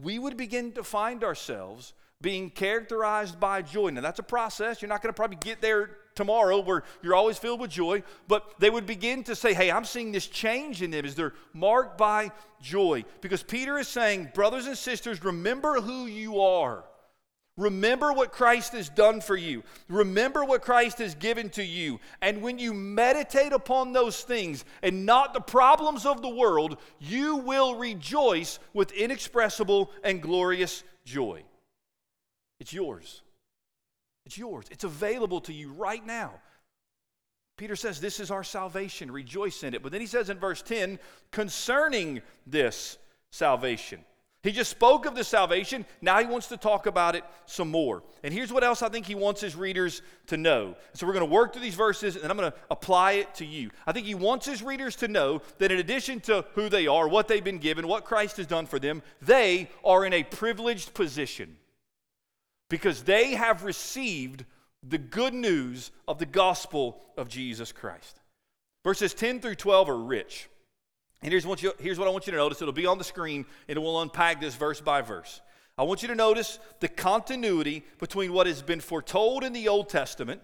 we 0.00 0.18
would 0.18 0.36
begin 0.36 0.72
to 0.72 0.84
find 0.84 1.22
ourselves 1.24 1.92
being 2.20 2.50
characterized 2.50 3.38
by 3.40 3.60
joy. 3.62 3.90
Now, 3.90 4.00
that's 4.00 4.20
a 4.20 4.24
process. 4.24 4.80
You're 4.80 4.88
not 4.88 5.02
going 5.02 5.12
to 5.12 5.16
probably 5.16 5.38
get 5.40 5.60
there 5.60 5.90
tomorrow 6.14 6.60
where 6.60 6.84
you're 7.02 7.14
always 7.14 7.36
filled 7.36 7.60
with 7.60 7.70
joy, 7.70 8.02
but 8.28 8.54
they 8.60 8.70
would 8.70 8.86
begin 8.86 9.24
to 9.24 9.34
say, 9.34 9.52
Hey, 9.52 9.70
I'm 9.70 9.84
seeing 9.84 10.12
this 10.12 10.26
change 10.26 10.82
in 10.82 10.92
them 10.92 11.04
as 11.04 11.14
they're 11.14 11.34
marked 11.52 11.98
by 11.98 12.30
joy. 12.60 13.04
Because 13.20 13.42
Peter 13.42 13.78
is 13.78 13.88
saying, 13.88 14.30
Brothers 14.34 14.66
and 14.66 14.78
sisters, 14.78 15.22
remember 15.24 15.80
who 15.80 16.06
you 16.06 16.40
are. 16.40 16.84
Remember 17.58 18.12
what 18.14 18.32
Christ 18.32 18.72
has 18.72 18.88
done 18.88 19.20
for 19.20 19.36
you. 19.36 19.62
Remember 19.88 20.42
what 20.42 20.62
Christ 20.62 20.98
has 20.98 21.14
given 21.14 21.50
to 21.50 21.62
you. 21.62 22.00
And 22.22 22.40
when 22.40 22.58
you 22.58 22.72
meditate 22.72 23.52
upon 23.52 23.92
those 23.92 24.22
things 24.22 24.64
and 24.82 25.04
not 25.04 25.34
the 25.34 25.40
problems 25.40 26.06
of 26.06 26.22
the 26.22 26.30
world, 26.30 26.78
you 26.98 27.36
will 27.36 27.76
rejoice 27.76 28.58
with 28.72 28.90
inexpressible 28.92 29.90
and 30.02 30.22
glorious 30.22 30.82
joy. 31.04 31.42
It's 32.58 32.72
yours. 32.72 33.20
It's 34.24 34.38
yours. 34.38 34.66
It's 34.70 34.84
available 34.84 35.42
to 35.42 35.52
you 35.52 35.72
right 35.72 36.04
now. 36.04 36.32
Peter 37.58 37.76
says, 37.76 38.00
This 38.00 38.18
is 38.18 38.30
our 38.30 38.44
salvation. 38.44 39.10
Rejoice 39.10 39.62
in 39.62 39.74
it. 39.74 39.82
But 39.82 39.92
then 39.92 40.00
he 40.00 40.06
says 40.06 40.30
in 40.30 40.38
verse 40.38 40.62
10, 40.62 40.98
concerning 41.30 42.22
this 42.46 42.96
salvation. 43.30 44.04
He 44.42 44.50
just 44.50 44.72
spoke 44.72 45.06
of 45.06 45.14
the 45.14 45.22
salvation. 45.22 45.86
Now 46.00 46.18
he 46.18 46.26
wants 46.26 46.48
to 46.48 46.56
talk 46.56 46.86
about 46.86 47.14
it 47.14 47.22
some 47.46 47.70
more. 47.70 48.02
And 48.24 48.34
here's 48.34 48.52
what 48.52 48.64
else 48.64 48.82
I 48.82 48.88
think 48.88 49.06
he 49.06 49.14
wants 49.14 49.40
his 49.40 49.54
readers 49.54 50.02
to 50.26 50.36
know. 50.36 50.74
So 50.94 51.06
we're 51.06 51.12
going 51.12 51.28
to 51.28 51.32
work 51.32 51.52
through 51.52 51.62
these 51.62 51.76
verses 51.76 52.16
and 52.16 52.28
I'm 52.28 52.36
going 52.36 52.50
to 52.50 52.58
apply 52.68 53.12
it 53.12 53.34
to 53.36 53.46
you. 53.46 53.70
I 53.86 53.92
think 53.92 54.06
he 54.06 54.16
wants 54.16 54.44
his 54.44 54.60
readers 54.60 54.96
to 54.96 55.08
know 55.08 55.42
that 55.58 55.70
in 55.70 55.78
addition 55.78 56.18
to 56.22 56.44
who 56.54 56.68
they 56.68 56.88
are, 56.88 57.06
what 57.06 57.28
they've 57.28 57.44
been 57.44 57.58
given, 57.58 57.86
what 57.86 58.04
Christ 58.04 58.36
has 58.38 58.48
done 58.48 58.66
for 58.66 58.80
them, 58.80 59.02
they 59.20 59.70
are 59.84 60.04
in 60.04 60.12
a 60.12 60.24
privileged 60.24 60.92
position 60.92 61.56
because 62.68 63.04
they 63.04 63.34
have 63.34 63.62
received 63.62 64.44
the 64.82 64.98
good 64.98 65.34
news 65.34 65.92
of 66.08 66.18
the 66.18 66.26
gospel 66.26 67.00
of 67.16 67.28
Jesus 67.28 67.70
Christ. 67.70 68.18
Verses 68.82 69.14
10 69.14 69.40
through 69.40 69.54
12 69.54 69.88
are 69.88 69.96
rich. 69.96 70.48
And 71.22 71.30
here's 71.30 71.46
what, 71.46 71.62
you, 71.62 71.72
here's 71.78 71.98
what 71.98 72.08
I 72.08 72.10
want 72.10 72.26
you 72.26 72.32
to 72.32 72.36
notice. 72.36 72.60
It'll 72.60 72.72
be 72.72 72.86
on 72.86 72.98
the 72.98 73.04
screen, 73.04 73.46
and 73.68 73.78
we'll 73.78 74.00
unpack 74.02 74.40
this 74.40 74.56
verse 74.56 74.80
by 74.80 75.02
verse. 75.02 75.40
I 75.78 75.84
want 75.84 76.02
you 76.02 76.08
to 76.08 76.14
notice 76.14 76.58
the 76.80 76.88
continuity 76.88 77.84
between 77.98 78.32
what 78.32 78.46
has 78.46 78.60
been 78.60 78.80
foretold 78.80 79.44
in 79.44 79.52
the 79.52 79.68
Old 79.68 79.88
Testament, 79.88 80.42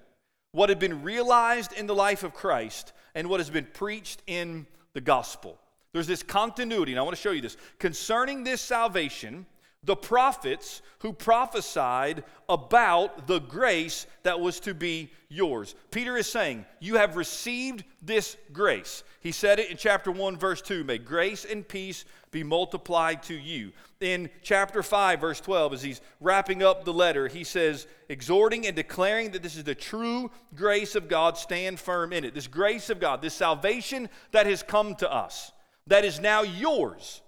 what 0.52 0.68
had 0.68 0.78
been 0.78 1.02
realized 1.02 1.72
in 1.72 1.86
the 1.86 1.94
life 1.94 2.22
of 2.22 2.32
Christ, 2.32 2.92
and 3.14 3.28
what 3.28 3.40
has 3.40 3.50
been 3.50 3.66
preached 3.74 4.22
in 4.26 4.66
the 4.94 5.00
gospel. 5.00 5.58
There's 5.92 6.06
this 6.06 6.22
continuity, 6.22 6.92
and 6.92 6.98
I 6.98 7.02
want 7.02 7.16
to 7.16 7.20
show 7.20 7.32
you 7.32 7.40
this. 7.40 7.56
Concerning 7.78 8.44
this 8.44 8.60
salvation, 8.60 9.46
the 9.84 9.96
prophets 9.96 10.82
who 11.00 11.12
prophesied 11.12 12.24
about 12.48 13.28
the 13.28 13.38
grace 13.38 14.06
that 14.24 14.40
was 14.40 14.58
to 14.60 14.74
be 14.74 15.10
yours. 15.28 15.76
Peter 15.90 16.16
is 16.16 16.28
saying, 16.28 16.66
You 16.80 16.96
have 16.96 17.16
received 17.16 17.84
this 18.02 18.36
grace. 18.52 19.04
He 19.20 19.30
said 19.30 19.60
it 19.60 19.70
in 19.70 19.76
chapter 19.76 20.10
1, 20.10 20.36
verse 20.36 20.60
2 20.62 20.82
May 20.82 20.98
grace 20.98 21.44
and 21.44 21.66
peace 21.66 22.04
be 22.32 22.42
multiplied 22.42 23.22
to 23.24 23.34
you. 23.34 23.72
In 24.00 24.30
chapter 24.42 24.82
5, 24.82 25.20
verse 25.20 25.40
12, 25.40 25.74
as 25.74 25.82
he's 25.82 26.00
wrapping 26.20 26.62
up 26.62 26.84
the 26.84 26.92
letter, 26.92 27.28
he 27.28 27.44
says, 27.44 27.86
Exhorting 28.08 28.66
and 28.66 28.74
declaring 28.74 29.30
that 29.30 29.42
this 29.42 29.56
is 29.56 29.64
the 29.64 29.74
true 29.74 30.30
grace 30.56 30.96
of 30.96 31.08
God, 31.08 31.38
stand 31.38 31.78
firm 31.78 32.12
in 32.12 32.24
it. 32.24 32.34
This 32.34 32.48
grace 32.48 32.90
of 32.90 32.98
God, 32.98 33.22
this 33.22 33.34
salvation 33.34 34.08
that 34.32 34.46
has 34.46 34.64
come 34.64 34.96
to 34.96 35.12
us, 35.12 35.52
that 35.86 36.04
is 36.04 36.18
now 36.18 36.42
yours, 36.42 37.22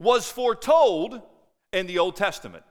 was 0.00 0.28
foretold 0.28 1.22
in 1.72 1.86
the 1.86 1.98
Old 1.98 2.16
Testament. 2.16 2.64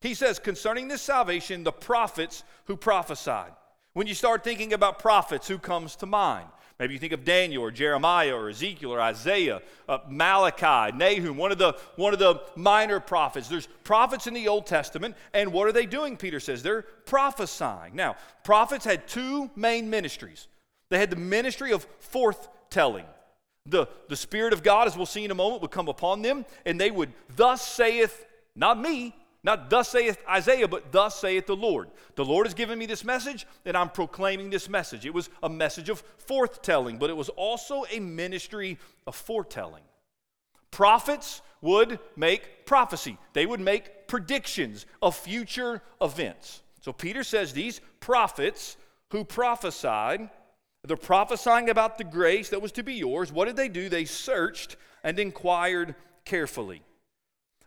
He 0.00 0.14
says, 0.14 0.38
concerning 0.38 0.88
this 0.88 1.02
salvation, 1.02 1.64
the 1.64 1.72
prophets 1.72 2.44
who 2.66 2.76
prophesied. 2.76 3.52
When 3.94 4.06
you 4.06 4.14
start 4.14 4.44
thinking 4.44 4.72
about 4.72 4.98
prophets, 4.98 5.48
who 5.48 5.58
comes 5.58 5.96
to 5.96 6.06
mind? 6.06 6.48
Maybe 6.78 6.92
you 6.92 7.00
think 7.00 7.14
of 7.14 7.24
Daniel 7.24 7.62
or 7.62 7.70
Jeremiah 7.70 8.34
or 8.34 8.50
Ezekiel 8.50 8.92
or 8.92 9.00
Isaiah, 9.00 9.62
uh, 9.88 9.98
Malachi, 10.10 10.94
Nahum, 10.94 11.38
one 11.38 11.50
of, 11.50 11.56
the, 11.56 11.74
one 11.96 12.12
of 12.12 12.18
the 12.18 12.42
minor 12.54 13.00
prophets. 13.00 13.48
There's 13.48 13.68
prophets 13.82 14.26
in 14.26 14.34
the 14.34 14.48
Old 14.48 14.66
Testament, 14.66 15.16
and 15.32 15.52
what 15.52 15.66
are 15.66 15.72
they 15.72 15.86
doing, 15.86 16.18
Peter 16.18 16.38
says? 16.38 16.62
They're 16.62 16.82
prophesying. 16.82 17.96
Now, 17.96 18.16
prophets 18.44 18.84
had 18.84 19.08
two 19.08 19.50
main 19.56 19.88
ministries. 19.88 20.48
They 20.90 20.98
had 20.98 21.08
the 21.08 21.16
ministry 21.16 21.72
of 21.72 21.86
forthtelling. 22.00 23.06
The, 23.66 23.88
the 24.08 24.16
Spirit 24.16 24.52
of 24.52 24.62
God, 24.62 24.86
as 24.86 24.96
we'll 24.96 25.06
see 25.06 25.24
in 25.24 25.30
a 25.30 25.34
moment, 25.34 25.62
would 25.62 25.70
come 25.70 25.88
upon 25.88 26.22
them, 26.22 26.44
and 26.64 26.80
they 26.80 26.90
would, 26.90 27.12
thus 27.34 27.66
saith 27.66 28.24
not 28.54 28.80
me, 28.80 29.14
not 29.42 29.70
thus 29.70 29.90
saith 29.90 30.18
Isaiah, 30.28 30.66
but 30.66 30.90
thus 30.90 31.20
saith 31.20 31.46
the 31.46 31.56
Lord. 31.56 31.90
The 32.16 32.24
Lord 32.24 32.46
has 32.46 32.54
given 32.54 32.78
me 32.78 32.86
this 32.86 33.04
message, 33.04 33.46
and 33.64 33.76
I'm 33.76 33.90
proclaiming 33.90 34.50
this 34.50 34.68
message. 34.68 35.06
It 35.06 35.14
was 35.14 35.30
a 35.42 35.48
message 35.48 35.88
of 35.88 36.02
forthtelling, 36.26 36.98
but 36.98 37.10
it 37.10 37.16
was 37.16 37.28
also 37.28 37.84
a 37.90 38.00
ministry 38.00 38.78
of 39.06 39.14
foretelling. 39.14 39.84
Prophets 40.70 41.42
would 41.60 42.00
make 42.16 42.66
prophecy, 42.66 43.18
they 43.32 43.46
would 43.46 43.60
make 43.60 44.08
predictions 44.08 44.86
of 45.00 45.16
future 45.16 45.82
events. 46.00 46.62
So 46.80 46.92
Peter 46.92 47.24
says 47.24 47.52
these 47.52 47.80
prophets 48.00 48.76
who 49.10 49.24
prophesied, 49.24 50.28
they're 50.86 50.96
prophesying 50.96 51.68
about 51.68 51.98
the 51.98 52.04
grace 52.04 52.50
that 52.50 52.62
was 52.62 52.72
to 52.72 52.82
be 52.82 52.94
yours. 52.94 53.32
What 53.32 53.46
did 53.46 53.56
they 53.56 53.68
do? 53.68 53.88
They 53.88 54.04
searched 54.04 54.76
and 55.02 55.18
inquired 55.18 55.94
carefully. 56.24 56.82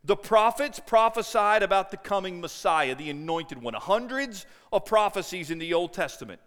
The 0.03 0.15
prophets 0.15 0.79
prophesied 0.79 1.61
about 1.61 1.91
the 1.91 1.97
coming 1.97 2.39
Messiah, 2.39 2.95
the 2.95 3.09
anointed 3.09 3.61
one. 3.61 3.73
Hundreds 3.73 4.45
of 4.71 4.85
prophecies 4.85 5.51
in 5.51 5.59
the 5.59 5.73
Old 5.73 5.93
Testament 5.93 6.39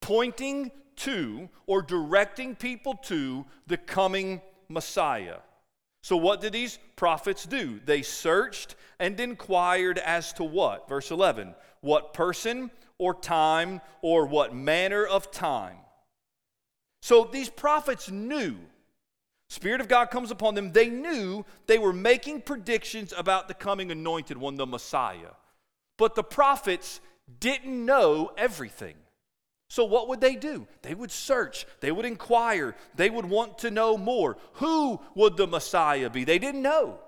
pointing 0.00 0.70
to 0.96 1.48
or 1.66 1.82
directing 1.82 2.54
people 2.54 2.94
to 2.94 3.44
the 3.66 3.76
coming 3.76 4.40
Messiah. 4.68 5.36
So, 6.02 6.16
what 6.16 6.40
did 6.40 6.52
these 6.52 6.78
prophets 6.96 7.44
do? 7.44 7.80
They 7.84 8.02
searched 8.02 8.74
and 8.98 9.18
inquired 9.20 9.98
as 9.98 10.32
to 10.34 10.44
what? 10.44 10.88
Verse 10.88 11.10
11 11.10 11.54
what 11.82 12.12
person 12.12 12.70
or 12.98 13.14
time 13.14 13.80
or 14.02 14.26
what 14.26 14.54
manner 14.54 15.06
of 15.06 15.30
time. 15.30 15.76
So, 17.02 17.24
these 17.24 17.48
prophets 17.48 18.10
knew 18.10 18.56
Spirit 19.50 19.80
of 19.80 19.88
God 19.88 20.12
comes 20.12 20.30
upon 20.30 20.54
them. 20.54 20.70
They 20.70 20.88
knew 20.88 21.44
they 21.66 21.78
were 21.78 21.92
making 21.92 22.42
predictions 22.42 23.12
about 23.16 23.48
the 23.48 23.54
coming 23.54 23.90
anointed 23.90 24.38
one, 24.38 24.54
the 24.54 24.64
Messiah. 24.64 25.32
But 25.98 26.14
the 26.14 26.22
prophets 26.22 27.00
didn't 27.40 27.84
know 27.84 28.30
everything. 28.38 28.94
So, 29.68 29.84
what 29.84 30.08
would 30.08 30.20
they 30.20 30.36
do? 30.36 30.68
They 30.82 30.94
would 30.94 31.10
search, 31.10 31.66
they 31.80 31.90
would 31.90 32.04
inquire, 32.04 32.76
they 32.94 33.10
would 33.10 33.26
want 33.26 33.58
to 33.58 33.72
know 33.72 33.98
more. 33.98 34.36
Who 34.54 35.00
would 35.16 35.36
the 35.36 35.48
Messiah 35.48 36.10
be? 36.10 36.22
They 36.22 36.38
didn't 36.38 36.62
know. 36.62 37.00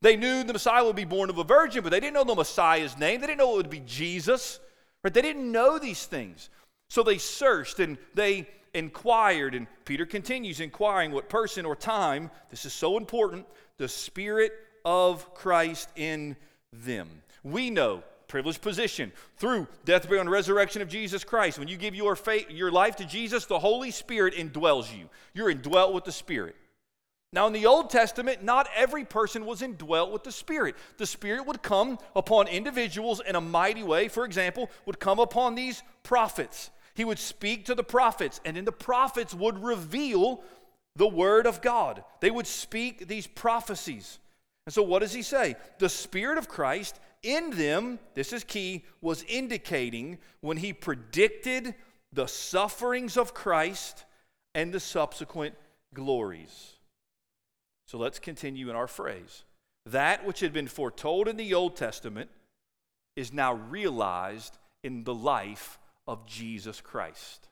They 0.00 0.16
knew 0.16 0.44
the 0.44 0.52
Messiah 0.52 0.84
would 0.84 0.96
be 0.96 1.04
born 1.04 1.28
of 1.28 1.38
a 1.38 1.44
virgin, 1.44 1.82
but 1.82 1.90
they 1.90 1.98
didn't 1.98 2.14
know 2.14 2.24
the 2.24 2.36
Messiah's 2.36 2.96
name. 2.96 3.20
They 3.20 3.26
didn't 3.26 3.38
know 3.38 3.54
it 3.54 3.56
would 3.56 3.70
be 3.70 3.80
Jesus. 3.80 4.60
Right? 5.02 5.12
They 5.12 5.22
didn't 5.22 5.50
know 5.50 5.80
these 5.80 6.06
things. 6.06 6.50
So 6.88 7.02
they 7.02 7.18
searched 7.18 7.80
and 7.80 7.98
they 8.14 8.46
inquired, 8.74 9.54
and 9.54 9.66
Peter 9.84 10.04
continues 10.04 10.60
inquiring 10.60 11.12
what 11.12 11.28
person 11.28 11.64
or 11.64 11.76
time, 11.76 12.30
this 12.50 12.64
is 12.64 12.72
so 12.72 12.96
important, 12.96 13.46
the 13.76 13.88
Spirit 13.88 14.52
of 14.84 15.34
Christ 15.34 15.88
in 15.96 16.36
them. 16.72 17.08
We 17.42 17.70
know, 17.70 18.02
privileged 18.28 18.62
position, 18.62 19.12
through 19.36 19.68
death, 19.84 20.04
burial, 20.04 20.22
and 20.22 20.30
resurrection 20.30 20.82
of 20.82 20.88
Jesus 20.88 21.24
Christ. 21.24 21.58
When 21.58 21.68
you 21.68 21.76
give 21.76 21.94
your, 21.94 22.16
faith, 22.16 22.50
your 22.50 22.70
life 22.70 22.96
to 22.96 23.04
Jesus, 23.04 23.46
the 23.46 23.58
Holy 23.58 23.90
Spirit 23.90 24.34
indwells 24.34 24.96
you. 24.96 25.08
You're 25.32 25.50
indwelt 25.50 25.94
with 25.94 26.04
the 26.04 26.12
Spirit. 26.12 26.56
Now, 27.32 27.48
in 27.48 27.52
the 27.52 27.66
Old 27.66 27.90
Testament, 27.90 28.44
not 28.44 28.68
every 28.76 29.04
person 29.04 29.44
was 29.44 29.60
indwelt 29.60 30.12
with 30.12 30.22
the 30.22 30.30
Spirit. 30.30 30.76
The 30.98 31.06
Spirit 31.06 31.46
would 31.46 31.62
come 31.62 31.98
upon 32.14 32.46
individuals 32.46 33.20
in 33.26 33.34
a 33.34 33.40
mighty 33.40 33.82
way. 33.82 34.06
For 34.06 34.24
example, 34.24 34.70
would 34.86 35.00
come 35.00 35.18
upon 35.18 35.56
these 35.56 35.82
prophets. 36.04 36.70
He 36.94 37.04
would 37.04 37.18
speak 37.18 37.66
to 37.66 37.74
the 37.74 37.84
prophets, 37.84 38.40
and 38.44 38.56
then 38.56 38.64
the 38.64 38.72
prophets 38.72 39.34
would 39.34 39.62
reveal 39.62 40.42
the 40.96 41.08
word 41.08 41.46
of 41.46 41.60
God. 41.60 42.04
They 42.20 42.30
would 42.30 42.46
speak 42.46 43.08
these 43.08 43.26
prophecies. 43.26 44.18
And 44.66 44.72
so, 44.72 44.82
what 44.82 45.00
does 45.00 45.12
he 45.12 45.22
say? 45.22 45.56
The 45.78 45.88
Spirit 45.88 46.38
of 46.38 46.48
Christ 46.48 46.98
in 47.24 47.50
them, 47.50 47.98
this 48.14 48.32
is 48.32 48.44
key, 48.44 48.84
was 49.00 49.24
indicating 49.24 50.18
when 50.40 50.58
he 50.58 50.72
predicted 50.72 51.74
the 52.12 52.26
sufferings 52.26 53.16
of 53.16 53.34
Christ 53.34 54.04
and 54.54 54.72
the 54.72 54.78
subsequent 54.78 55.54
glories. 55.94 56.74
So 57.86 57.98
let's 57.98 58.18
continue 58.18 58.70
in 58.70 58.76
our 58.76 58.86
phrase. 58.86 59.44
That 59.86 60.24
which 60.24 60.40
had 60.40 60.52
been 60.52 60.68
foretold 60.68 61.28
in 61.28 61.36
the 61.36 61.54
Old 61.54 61.76
Testament 61.76 62.30
is 63.16 63.32
now 63.32 63.54
realized 63.54 64.58
in 64.82 65.04
the 65.04 65.14
life 65.14 65.78
of 66.06 66.26
Jesus 66.26 66.80
Christ. 66.80 67.48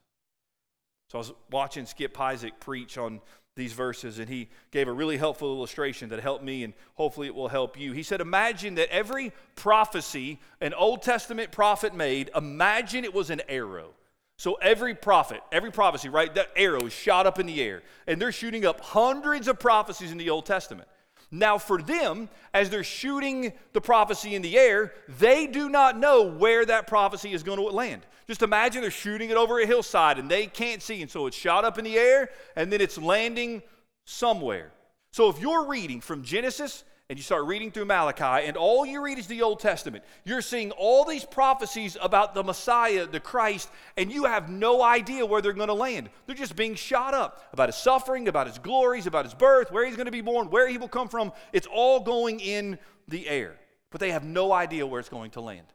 So 1.10 1.18
I 1.18 1.20
was 1.20 1.32
watching 1.50 1.86
Skip 1.86 2.16
Heitzig 2.16 2.52
preach 2.60 2.96
on 2.96 3.20
these 3.54 3.74
verses, 3.74 4.18
and 4.18 4.28
he 4.28 4.48
gave 4.70 4.88
a 4.88 4.92
really 4.92 5.18
helpful 5.18 5.54
illustration 5.54 6.08
that 6.08 6.20
helped 6.20 6.42
me, 6.42 6.64
and 6.64 6.72
hopefully 6.94 7.26
it 7.26 7.34
will 7.34 7.48
help 7.48 7.78
you. 7.78 7.92
He 7.92 8.02
said, 8.02 8.20
Imagine 8.20 8.76
that 8.76 8.88
every 8.90 9.32
prophecy 9.54 10.40
an 10.60 10.72
Old 10.72 11.02
Testament 11.02 11.52
prophet 11.52 11.94
made, 11.94 12.30
imagine 12.34 13.04
it 13.04 13.12
was 13.12 13.28
an 13.28 13.42
arrow. 13.48 13.90
So 14.38 14.54
every 14.54 14.94
prophet, 14.94 15.40
every 15.52 15.70
prophecy, 15.70 16.08
right, 16.08 16.34
that 16.34 16.48
arrow 16.56 16.86
is 16.86 16.92
shot 16.92 17.26
up 17.26 17.38
in 17.38 17.46
the 17.46 17.62
air, 17.62 17.82
and 18.06 18.20
they're 18.20 18.32
shooting 18.32 18.64
up 18.64 18.80
hundreds 18.80 19.48
of 19.48 19.58
prophecies 19.58 20.12
in 20.12 20.18
the 20.18 20.30
Old 20.30 20.46
Testament. 20.46 20.88
Now, 21.30 21.58
for 21.58 21.80
them, 21.80 22.28
as 22.52 22.68
they're 22.68 22.84
shooting 22.84 23.52
the 23.72 23.80
prophecy 23.80 24.34
in 24.34 24.42
the 24.42 24.58
air, 24.58 24.92
they 25.18 25.46
do 25.46 25.68
not 25.68 25.98
know 25.98 26.22
where 26.22 26.64
that 26.66 26.86
prophecy 26.86 27.32
is 27.32 27.42
going 27.42 27.58
to 27.58 27.64
land. 27.64 28.02
Just 28.32 28.40
imagine 28.40 28.80
they're 28.80 28.90
shooting 28.90 29.28
it 29.28 29.36
over 29.36 29.60
a 29.60 29.66
hillside 29.66 30.18
and 30.18 30.26
they 30.26 30.46
can't 30.46 30.80
see, 30.80 31.02
and 31.02 31.10
so 31.10 31.26
it's 31.26 31.36
shot 31.36 31.66
up 31.66 31.76
in 31.76 31.84
the 31.84 31.98
air 31.98 32.30
and 32.56 32.72
then 32.72 32.80
it's 32.80 32.96
landing 32.96 33.60
somewhere. 34.06 34.72
So 35.10 35.28
if 35.28 35.38
you're 35.38 35.66
reading 35.66 36.00
from 36.00 36.22
Genesis 36.22 36.84
and 37.10 37.18
you 37.18 37.22
start 37.22 37.44
reading 37.44 37.70
through 37.70 37.84
Malachi, 37.84 38.46
and 38.46 38.56
all 38.56 38.86
you 38.86 39.04
read 39.04 39.18
is 39.18 39.26
the 39.26 39.42
Old 39.42 39.60
Testament, 39.60 40.02
you're 40.24 40.40
seeing 40.40 40.70
all 40.70 41.04
these 41.04 41.26
prophecies 41.26 41.98
about 42.00 42.34
the 42.34 42.42
Messiah, 42.42 43.06
the 43.06 43.20
Christ, 43.20 43.68
and 43.98 44.10
you 44.10 44.24
have 44.24 44.48
no 44.48 44.82
idea 44.82 45.26
where 45.26 45.42
they're 45.42 45.52
going 45.52 45.68
to 45.68 45.74
land. 45.74 46.08
They're 46.24 46.34
just 46.34 46.56
being 46.56 46.74
shot 46.74 47.12
up 47.12 47.50
about 47.52 47.68
his 47.68 47.76
suffering, 47.76 48.28
about 48.28 48.46
his 48.46 48.56
glories, 48.56 49.06
about 49.06 49.26
his 49.26 49.34
birth, 49.34 49.70
where 49.70 49.84
he's 49.84 49.96
going 49.96 50.06
to 50.06 50.10
be 50.10 50.22
born, 50.22 50.48
where 50.48 50.68
he 50.68 50.78
will 50.78 50.88
come 50.88 51.10
from. 51.10 51.34
It's 51.52 51.68
all 51.70 52.00
going 52.00 52.40
in 52.40 52.78
the 53.08 53.28
air, 53.28 53.56
but 53.90 54.00
they 54.00 54.12
have 54.12 54.24
no 54.24 54.54
idea 54.54 54.86
where 54.86 55.00
it's 55.00 55.10
going 55.10 55.32
to 55.32 55.42
land. 55.42 55.66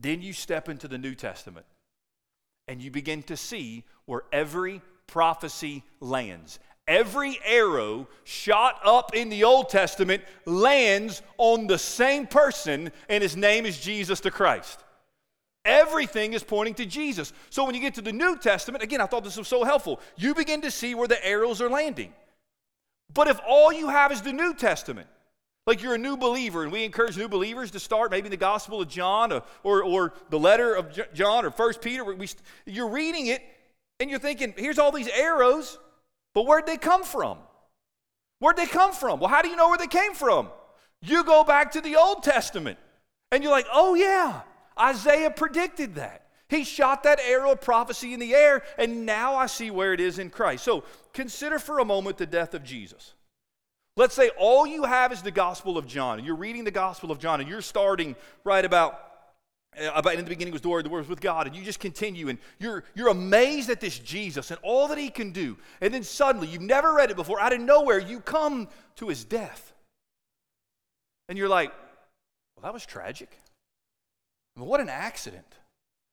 Then 0.00 0.22
you 0.22 0.32
step 0.32 0.68
into 0.68 0.88
the 0.88 0.98
New 0.98 1.14
Testament 1.14 1.66
and 2.66 2.80
you 2.80 2.90
begin 2.90 3.22
to 3.24 3.36
see 3.36 3.84
where 4.06 4.22
every 4.32 4.80
prophecy 5.06 5.82
lands. 6.00 6.58
Every 6.86 7.38
arrow 7.44 8.08
shot 8.24 8.80
up 8.84 9.14
in 9.14 9.28
the 9.28 9.44
Old 9.44 9.68
Testament 9.68 10.22
lands 10.44 11.22
on 11.38 11.66
the 11.66 11.78
same 11.78 12.26
person, 12.26 12.90
and 13.08 13.22
his 13.22 13.36
name 13.36 13.66
is 13.66 13.78
Jesus 13.78 14.20
the 14.20 14.30
Christ. 14.30 14.82
Everything 15.64 16.32
is 16.32 16.42
pointing 16.42 16.74
to 16.74 16.86
Jesus. 16.86 17.32
So 17.50 17.64
when 17.64 17.74
you 17.74 17.80
get 17.80 17.94
to 17.94 18.02
the 18.02 18.12
New 18.12 18.38
Testament, 18.38 18.82
again, 18.82 19.00
I 19.00 19.06
thought 19.06 19.24
this 19.24 19.36
was 19.36 19.46
so 19.46 19.62
helpful. 19.62 20.00
You 20.16 20.34
begin 20.34 20.62
to 20.62 20.70
see 20.70 20.94
where 20.94 21.08
the 21.08 21.24
arrows 21.24 21.60
are 21.60 21.68
landing. 21.68 22.12
But 23.12 23.28
if 23.28 23.38
all 23.46 23.72
you 23.72 23.88
have 23.88 24.10
is 24.10 24.22
the 24.22 24.32
New 24.32 24.54
Testament, 24.54 25.08
like 25.70 25.82
you're 25.82 25.94
a 25.94 25.98
new 25.98 26.16
believer, 26.16 26.64
and 26.64 26.72
we 26.72 26.84
encourage 26.84 27.16
new 27.16 27.28
believers 27.28 27.70
to 27.70 27.78
start 27.78 28.10
maybe 28.10 28.28
the 28.28 28.36
Gospel 28.36 28.82
of 28.82 28.88
John 28.88 29.32
or, 29.32 29.42
or, 29.62 29.84
or 29.84 30.14
the 30.28 30.38
letter 30.38 30.74
of 30.74 30.98
John 31.14 31.44
or 31.44 31.52
First 31.52 31.80
Peter. 31.80 32.04
We, 32.04 32.28
you're 32.66 32.88
reading 32.90 33.28
it, 33.28 33.40
and 34.00 34.10
you're 34.10 34.18
thinking, 34.18 34.52
here's 34.56 34.80
all 34.80 34.90
these 34.90 35.06
arrows. 35.06 35.78
But 36.34 36.46
where'd 36.46 36.66
they 36.66 36.76
come 36.76 37.04
from? 37.04 37.38
Where'd 38.40 38.56
they 38.56 38.66
come 38.66 38.92
from? 38.92 39.20
Well, 39.20 39.30
how 39.30 39.42
do 39.42 39.48
you 39.48 39.54
know 39.54 39.68
where 39.68 39.78
they 39.78 39.86
came 39.86 40.14
from? 40.14 40.48
You 41.02 41.22
go 41.22 41.44
back 41.44 41.72
to 41.72 41.80
the 41.80 41.96
Old 41.96 42.24
Testament 42.24 42.78
and 43.30 43.42
you're 43.44 43.52
like, 43.52 43.66
oh, 43.72 43.94
yeah, 43.94 44.40
Isaiah 44.78 45.30
predicted 45.30 45.94
that. 45.96 46.26
He 46.48 46.64
shot 46.64 47.04
that 47.04 47.20
arrow 47.20 47.52
of 47.52 47.60
prophecy 47.60 48.12
in 48.12 48.18
the 48.18 48.34
air, 48.34 48.64
and 48.76 49.06
now 49.06 49.36
I 49.36 49.46
see 49.46 49.70
where 49.70 49.92
it 49.92 50.00
is 50.00 50.18
in 50.18 50.30
Christ. 50.30 50.64
So 50.64 50.82
consider 51.12 51.60
for 51.60 51.78
a 51.78 51.84
moment 51.84 52.18
the 52.18 52.26
death 52.26 52.54
of 52.54 52.64
Jesus. 52.64 53.14
Let's 54.00 54.14
say 54.14 54.30
all 54.38 54.66
you 54.66 54.84
have 54.84 55.12
is 55.12 55.20
the 55.20 55.30
Gospel 55.30 55.76
of 55.76 55.86
John, 55.86 56.16
and 56.16 56.26
you're 56.26 56.34
reading 56.34 56.64
the 56.64 56.70
Gospel 56.70 57.10
of 57.10 57.18
John, 57.18 57.38
and 57.38 57.46
you're 57.46 57.60
starting 57.60 58.16
right 58.44 58.64
about 58.64 58.98
uh, 59.78 59.90
about 59.94 60.14
in 60.14 60.24
the 60.24 60.30
beginning 60.30 60.54
was 60.54 60.62
the 60.62 60.70
word 60.70 60.86
the 60.86 60.88
word 60.88 61.00
was 61.00 61.08
with 61.08 61.20
god 61.20 61.46
and 61.46 61.54
you 61.54 61.62
just 61.62 61.78
continue 61.78 62.28
and 62.28 62.38
you're 62.58 62.82
you're 62.94 63.08
amazed 63.08 63.68
at 63.68 63.78
this 63.78 63.98
jesus 63.98 64.50
and 64.50 64.58
all 64.62 64.88
that 64.88 64.96
he 64.96 65.10
can 65.10 65.32
do. 65.32 65.58
And 65.82 65.92
then 65.92 66.02
suddenly 66.02 66.48
you've 66.48 66.62
never 66.62 66.94
read 66.94 67.10
it 67.10 67.16
before 67.16 67.38
out 67.38 67.52
of 67.52 67.60
nowhere 67.60 67.98
you 67.98 68.20
come 68.20 68.68
to 68.96 69.08
his 69.08 69.22
death. 69.22 69.74
And 71.28 71.36
you're 71.36 71.50
like 71.50 71.70
well 72.56 72.62
that 72.62 72.72
was 72.72 72.86
tragic. 72.86 73.28
I 74.56 74.60
mean, 74.60 74.68
what 74.68 74.80
an 74.80 74.88
accident. 74.88 75.46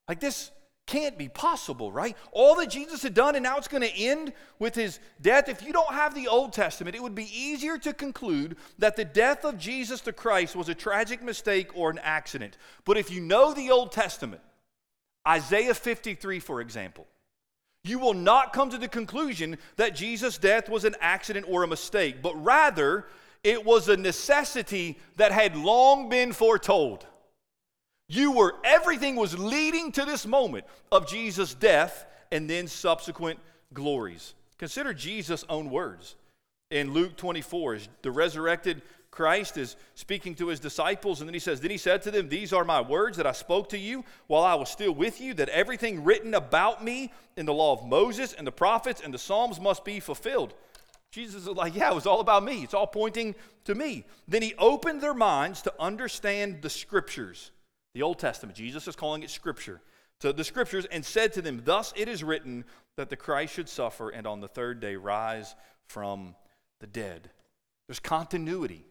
Like 0.10 0.20
this 0.20 0.52
can't 0.88 1.18
be 1.18 1.28
possible, 1.28 1.92
right? 1.92 2.18
All 2.32 2.56
that 2.56 2.70
Jesus 2.70 3.04
had 3.04 3.14
done, 3.14 3.36
and 3.36 3.44
now 3.44 3.58
it's 3.58 3.68
going 3.68 3.84
to 3.84 3.96
end 3.96 4.34
with 4.58 4.74
his 4.74 5.00
death. 5.22 5.50
If 5.50 5.62
you 5.62 5.72
don't 5.72 5.94
have 5.94 6.16
the 6.16 6.28
Old 6.28 6.54
Testament, 6.54 6.96
it 6.96 7.04
would 7.04 7.14
be 7.14 7.30
easier 7.32 7.78
to 7.80 7.94
conclude 7.94 8.58
that 8.80 8.96
the 8.96 9.06
death 9.06 9.46
of 9.46 9.60
Jesus 9.60 10.02
the 10.02 10.14
Christ 10.14 10.56
was 10.56 10.70
a 10.70 10.74
tragic 10.74 11.22
mistake 11.22 11.70
or 11.76 11.92
an 11.92 12.00
accident. 12.00 12.58
But 12.86 12.98
if 12.98 13.12
you 13.12 13.22
know 13.22 13.54
the 13.54 13.70
Old 13.70 13.92
Testament, 13.92 14.42
Isaiah 15.28 15.76
53, 15.76 16.40
for 16.40 16.62
example, 16.62 17.06
you 17.84 18.00
will 18.00 18.14
not 18.14 18.54
come 18.54 18.70
to 18.70 18.78
the 18.78 18.88
conclusion 18.88 19.58
that 19.76 19.96
Jesus' 19.96 20.38
death 20.38 20.70
was 20.70 20.86
an 20.86 20.96
accident 21.02 21.46
or 21.50 21.64
a 21.64 21.68
mistake, 21.68 22.22
but 22.22 22.42
rather 22.44 23.06
it 23.44 23.64
was 23.64 23.90
a 23.90 23.98
necessity 23.98 24.98
that 25.18 25.32
had 25.32 25.56
long 25.56 26.10
been 26.10 26.34
foretold. 26.34 27.06
You 28.10 28.32
were, 28.32 28.55
everything 28.64 29.16
was 29.16 29.38
leading 29.38 29.91
to 29.93 30.05
this 30.05 30.26
moment 30.26 30.66
of 30.91 31.08
Jesus' 31.08 31.53
death 31.53 32.05
and 32.32 32.49
then 32.49 32.68
subsequent 32.68 33.39
glories. 33.74 34.34
Consider 34.58 34.93
Jesus' 34.93 35.43
own 35.49 35.70
words 35.70 36.16
in 36.72 36.93
Luke 36.93 37.18
24. 37.18 37.80
The 38.01 38.12
resurrected 38.12 38.82
Christ 39.12 39.58
is 39.58 39.76
speaking 39.95 40.36
to 40.36 40.47
his 40.47 40.60
disciples, 40.60 41.22
and 41.22 41.28
then 41.28 41.34
he 41.34 41.39
says, 41.39 41.60
Then 41.60 41.72
he 41.72 41.78
said 41.78 42.01
to 42.03 42.12
them, 42.12 42.30
These 42.30 42.53
are 42.53 42.64
my 42.64 42.82
words 42.82 43.18
that 43.18 43.28
I 43.28 43.32
spoke 43.32 43.70
to 43.70 43.78
you 43.78 44.05
while 44.28 44.43
I 44.43 44.55
was 44.55 44.70
still 44.70 44.93
with 44.93 45.20
you, 45.20 45.34
that 45.36 45.49
everything 45.49 46.03
written 46.03 46.34
about 46.34 46.84
me 46.84 47.12
in 47.36 47.45
the 47.45 47.53
law 47.53 47.74
of 47.74 47.86
Moses 47.86 48.34
and 48.34 48.45
the 48.45 48.51
prophets 48.51 49.01
and 49.03 49.14
the 49.14 49.18
Psalms 49.18 49.60
must 49.60 49.84
be 49.84 49.99
fulfilled. 49.99 50.53
Jesus 51.12 51.43
is 51.43 51.47
like, 51.47 51.76
Yeah, 51.76 51.91
it 51.91 51.95
was 51.95 52.05
all 52.05 52.20
about 52.20 52.43
me. 52.43 52.64
It's 52.64 52.74
all 52.74 52.88
pointing 52.88 53.36
to 53.66 53.76
me. 53.76 54.05
Then 54.28 54.41
he 54.41 54.53
opened 54.58 55.01
their 55.01 55.16
minds 55.16 55.62
to 55.64 55.74
understand 55.80 56.62
the 56.62 56.70
scriptures 56.70 57.51
the 57.94 58.02
Old 58.02 58.20
Testament. 58.20 58.58
Jesus 58.58 58.88
is 58.88 58.96
calling 58.96 59.24
it 59.24 59.30
Scripture. 59.30 59.82
So 60.22 60.32
the 60.32 60.44
Scriptures, 60.44 60.86
and 60.86 61.06
said 61.06 61.34
to 61.34 61.42
them, 61.42 61.62
Thus 61.64 61.94
it 61.96 62.08
is 62.08 62.24
written 62.24 62.66
that 62.96 63.10
the 63.10 63.16
Christ 63.16 63.54
should 63.54 63.70
suffer 63.70 64.10
and 64.10 64.26
on 64.26 64.42
the 64.42 64.48
third 64.48 64.80
day 64.80 64.96
rise 64.96 65.56
from 65.86 66.36
the 66.80 66.88
dead. 66.88 67.30
There's 67.88 68.00
continuity. 68.00 68.86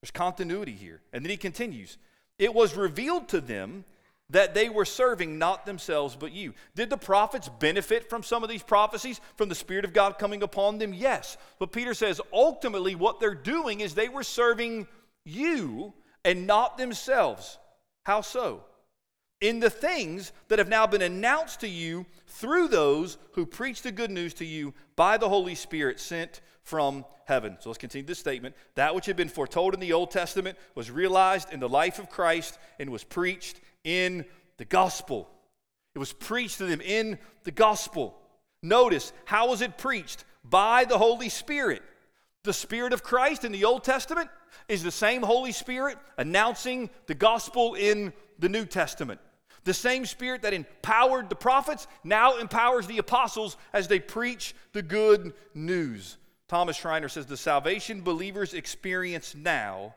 There's 0.00 0.10
continuity 0.10 0.72
here. 0.72 1.02
And 1.12 1.24
then 1.24 1.30
he 1.30 1.36
continues 1.36 1.98
It 2.38 2.54
was 2.54 2.76
revealed 2.76 3.28
to 3.28 3.40
them 3.40 3.84
that 4.30 4.54
they 4.54 4.68
were 4.68 4.84
serving 4.84 5.38
not 5.38 5.66
themselves 5.66 6.16
but 6.16 6.32
you. 6.32 6.54
Did 6.74 6.88
the 6.88 6.96
prophets 6.96 7.48
benefit 7.48 8.08
from 8.08 8.22
some 8.22 8.42
of 8.42 8.48
these 8.48 8.62
prophecies, 8.62 9.20
from 9.36 9.48
the 9.48 9.54
Spirit 9.54 9.84
of 9.84 9.92
God 9.92 10.18
coming 10.18 10.42
upon 10.42 10.78
them? 10.78 10.94
Yes. 10.94 11.36
But 11.58 11.72
Peter 11.72 11.94
says 11.94 12.20
ultimately 12.32 12.94
what 12.94 13.20
they're 13.20 13.34
doing 13.34 13.80
is 13.80 13.94
they 13.94 14.08
were 14.08 14.22
serving 14.22 14.86
you 15.24 15.92
and 16.24 16.46
not 16.46 16.78
themselves. 16.78 17.58
How 18.10 18.22
so? 18.22 18.64
In 19.40 19.60
the 19.60 19.70
things 19.70 20.32
that 20.48 20.58
have 20.58 20.68
now 20.68 20.84
been 20.84 21.00
announced 21.00 21.60
to 21.60 21.68
you 21.68 22.06
through 22.26 22.66
those 22.66 23.18
who 23.34 23.46
preach 23.46 23.82
the 23.82 23.92
good 23.92 24.10
news 24.10 24.34
to 24.34 24.44
you 24.44 24.74
by 24.96 25.16
the 25.16 25.28
Holy 25.28 25.54
Spirit 25.54 26.00
sent 26.00 26.40
from 26.64 27.04
heaven. 27.26 27.56
So 27.60 27.70
let's 27.70 27.78
continue 27.78 28.04
this 28.04 28.18
statement. 28.18 28.56
That 28.74 28.96
which 28.96 29.06
had 29.06 29.14
been 29.14 29.28
foretold 29.28 29.74
in 29.74 29.78
the 29.78 29.92
Old 29.92 30.10
Testament 30.10 30.58
was 30.74 30.90
realized 30.90 31.52
in 31.52 31.60
the 31.60 31.68
life 31.68 32.00
of 32.00 32.10
Christ 32.10 32.58
and 32.80 32.90
was 32.90 33.04
preached 33.04 33.60
in 33.84 34.24
the 34.56 34.64
gospel. 34.64 35.30
It 35.94 36.00
was 36.00 36.12
preached 36.12 36.58
to 36.58 36.66
them 36.66 36.80
in 36.80 37.16
the 37.44 37.52
gospel. 37.52 38.18
Notice, 38.60 39.12
how 39.24 39.50
was 39.50 39.60
it 39.60 39.78
preached? 39.78 40.24
By 40.42 40.84
the 40.84 40.98
Holy 40.98 41.28
Spirit. 41.28 41.84
The 42.44 42.52
Spirit 42.52 42.92
of 42.92 43.02
Christ 43.02 43.44
in 43.44 43.52
the 43.52 43.64
Old 43.64 43.84
Testament 43.84 44.30
is 44.68 44.82
the 44.82 44.90
same 44.90 45.22
Holy 45.22 45.52
Spirit 45.52 45.98
announcing 46.16 46.90
the 47.06 47.14
gospel 47.14 47.74
in 47.74 48.12
the 48.38 48.48
New 48.48 48.64
Testament. 48.64 49.20
The 49.64 49.74
same 49.74 50.06
Spirit 50.06 50.42
that 50.42 50.54
empowered 50.54 51.28
the 51.28 51.36
prophets 51.36 51.86
now 52.02 52.38
empowers 52.38 52.86
the 52.86 52.98
apostles 52.98 53.58
as 53.74 53.88
they 53.88 54.00
preach 54.00 54.54
the 54.72 54.82
good 54.82 55.34
news. 55.54 56.16
Thomas 56.48 56.76
Schreiner 56.76 57.08
says 57.08 57.26
the 57.26 57.36
salvation 57.36 58.00
believers 58.00 58.54
experience 58.54 59.34
now, 59.34 59.94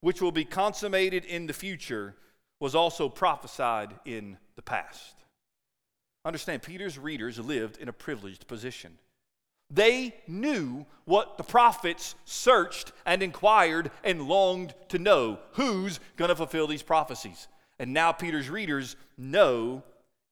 which 0.00 0.22
will 0.22 0.32
be 0.32 0.44
consummated 0.44 1.24
in 1.24 1.46
the 1.46 1.52
future, 1.52 2.14
was 2.60 2.74
also 2.74 3.08
prophesied 3.08 3.98
in 4.04 4.38
the 4.54 4.62
past. 4.62 5.16
Understand, 6.24 6.62
Peter's 6.62 6.98
readers 6.98 7.38
lived 7.38 7.78
in 7.78 7.88
a 7.88 7.92
privileged 7.92 8.46
position. 8.46 8.96
They 9.70 10.14
knew 10.26 10.84
what 11.04 11.38
the 11.38 11.44
prophets 11.44 12.14
searched 12.24 12.92
and 13.06 13.22
inquired 13.22 13.90
and 14.02 14.22
longed 14.22 14.74
to 14.88 14.98
know 14.98 15.38
who's 15.52 16.00
going 16.16 16.28
to 16.28 16.36
fulfill 16.36 16.66
these 16.66 16.82
prophecies. 16.82 17.46
And 17.78 17.92
now 17.92 18.12
Peter's 18.12 18.50
readers 18.50 18.96
know 19.16 19.82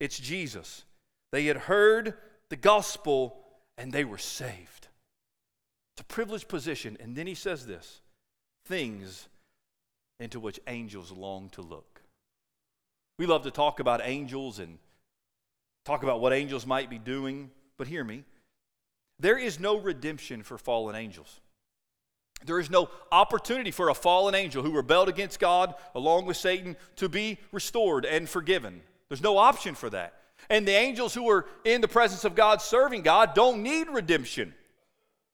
it's 0.01 0.19
Jesus. 0.19 0.85
They 1.33 1.47
had 1.47 1.57
heard 1.57 2.15
the 2.49 2.57
gospel 2.57 3.39
and 3.77 3.93
they 3.93 4.05
were 4.05 4.19
saved. 4.19 4.89
It's 5.95 6.01
a 6.01 6.05
privileged 6.05 6.49
position. 6.49 6.97
And 7.01 7.15
then 7.15 7.27
he 7.27 7.35
says 7.35 7.67
this 7.67 8.01
things 8.67 9.29
into 10.21 10.41
which 10.41 10.61
angels 10.67 11.11
long 11.11 11.49
to 11.51 11.63
look. 11.63 12.03
We 13.19 13.27
love 13.27 13.45
to 13.45 13.51
talk 13.51 13.81
about 13.81 14.01
angels 14.05 14.59
and 14.59 14.79
talk 15.85 16.03
about 16.03 16.21
what 16.21 16.33
angels 16.33 16.67
might 16.67 16.91
be 16.91 16.99
doing, 16.99 17.51
but 17.77 17.87
hear 17.87 18.05
me. 18.05 18.25
There 19.21 19.39
is 19.39 19.59
no 19.59 19.77
redemption 19.79 20.43
for 20.43 20.59
fallen 20.59 20.95
angels. 20.95 21.41
There 22.45 22.61
is 22.61 22.71
no 22.71 22.89
opportunity 23.11 23.73
for 23.73 23.89
a 23.89 23.95
fallen 23.95 24.35
angel 24.35 24.63
who 24.63 24.73
rebelled 24.73 25.09
against 25.09 25.41
God 25.41 25.75
along 25.95 26.27
with 26.27 26.37
Satan 26.37 26.77
to 26.97 27.09
be 27.09 27.39
restored 27.51 28.05
and 28.05 28.29
forgiven. 28.29 28.81
There's 29.09 29.23
no 29.23 29.39
option 29.39 29.75
for 29.75 29.91
that. 29.91 30.15
And 30.49 30.67
the 30.67 30.73
angels 30.73 31.15
who 31.15 31.29
are 31.31 31.47
in 31.65 31.81
the 31.81 31.89
presence 31.89 32.25
of 32.25 32.37
God 32.37 32.63
serving 32.63 33.03
God 33.03 33.35
don't 33.35 33.63
need 33.63 33.89
redemption. 33.89 34.55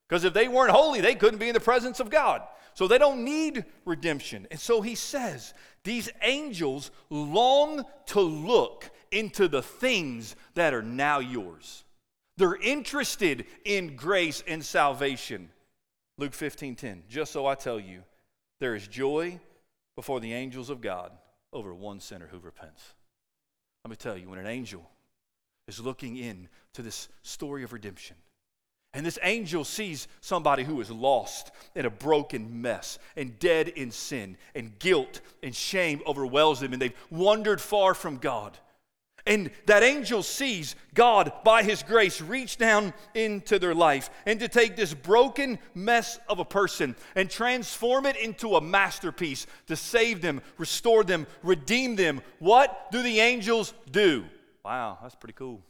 Because 0.09 0.25
if 0.25 0.33
they 0.33 0.49
weren't 0.49 0.71
holy, 0.71 1.01
they 1.01 1.15
couldn't 1.15 1.41
be 1.41 1.49
in 1.49 1.55
the 1.55 1.61
presence 1.61 2.01
of 2.01 2.09
God. 2.09 2.43
So 2.73 2.89
they 2.89 2.99
don't 2.99 3.25
need 3.25 3.65
redemption. 3.85 4.47
And 4.51 4.59
so 4.59 4.81
he 4.81 4.95
says, 4.95 5.55
these 5.85 6.09
angels 6.23 6.91
long 7.11 7.85
to 8.07 8.21
look 8.21 8.91
into 9.11 9.47
the 9.47 9.63
things 9.63 10.35
that 10.55 10.75
are 10.75 10.83
now 10.83 11.19
yours. 11.19 11.84
They're 12.37 12.57
interested 12.57 13.47
in 13.65 13.97
grace 13.97 14.43
and 14.47 14.65
salvation. 14.65 15.51
Luke 16.19 16.35
15 16.35 16.77
10. 16.77 17.03
Just 17.09 17.33
so 17.33 17.47
I 17.47 17.55
tell 17.55 17.79
you, 17.79 18.03
there 18.61 18.75
is 18.75 18.89
joy 18.89 19.39
before 19.97 20.21
the 20.21 20.33
angels 20.33 20.71
of 20.71 20.81
God 20.81 21.13
over 21.53 21.73
one 21.73 22.01
sinner 22.01 22.29
who 22.31 22.39
repents. 22.39 22.95
Let 23.85 23.91
me 23.91 23.97
tell 23.97 24.17
you, 24.17 24.29
when 24.29 24.39
an 24.39 24.47
angel 24.47 24.89
is 25.69 25.81
looking 25.81 26.17
in 26.17 26.49
to 26.73 26.83
this 26.83 27.09
story 27.23 27.63
of 27.63 27.73
redemption, 27.73 28.17
and 28.95 29.05
this 29.05 29.19
angel 29.23 29.65
sees 29.65 30.07
somebody 30.21 30.63
who 30.63 30.81
is 30.81 30.91
lost 30.91 31.51
in 31.75 31.85
a 31.85 31.91
broken 31.91 32.63
mess 32.63 32.99
and 33.17 33.39
dead 33.41 33.69
in 33.69 33.91
sin, 33.91 34.37
and 34.55 34.79
guilt 34.79 35.21
and 35.43 35.55
shame 35.55 36.01
overwhelms 36.07 36.61
them, 36.61 36.73
and 36.73 36.81
they've 36.81 36.97
wandered 37.11 37.61
far 37.61 37.93
from 37.95 38.19
God. 38.19 38.57
And 39.27 39.51
that 39.65 39.83
angel 39.83 40.23
sees 40.23 40.77
God, 40.93 41.33
by 41.45 41.63
his 41.63 41.83
grace, 41.83 42.21
reach 42.21 42.59
down 42.59 42.93
into 43.15 43.59
their 43.59 43.75
life 43.75 44.11
and 44.27 44.39
to 44.41 44.49
take 44.49 44.77
this 44.77 44.93
broken 44.93 45.59
mess 45.75 46.19
of 46.29 46.41
a 46.41 46.45
person 46.45 46.95
and 47.15 47.31
transform 47.31 48.05
it 48.05 48.17
into 48.17 48.57
a 48.57 48.61
masterpiece 48.61 49.47
to 49.67 49.77
save 49.77 50.21
them, 50.21 50.43
restore 50.59 51.05
them, 51.05 51.27
redeem 51.43 51.97
them. 51.97 52.21
What 52.39 52.91
do 52.93 53.03
the 53.03 53.21
angels 53.21 53.73
do? 53.91 54.25
Wow, 54.63 54.99
that's 55.01 55.15
pretty 55.15 55.35
cool. 55.35 55.63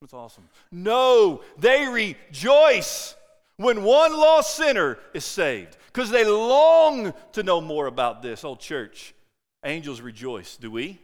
That's 0.00 0.14
awesome. 0.14 0.48
No, 0.72 1.42
they 1.58 1.86
rejoice 1.86 3.14
when 3.58 3.82
one 3.82 4.16
lost 4.16 4.56
sinner 4.56 4.98
is 5.12 5.26
saved 5.26 5.76
because 5.92 6.08
they 6.08 6.24
long 6.24 7.12
to 7.32 7.42
know 7.42 7.60
more 7.60 7.86
about 7.86 8.22
this. 8.22 8.42
Oh, 8.42 8.56
church, 8.56 9.14
angels 9.62 10.00
rejoice. 10.00 10.56
Do 10.56 10.70
we? 10.70 10.98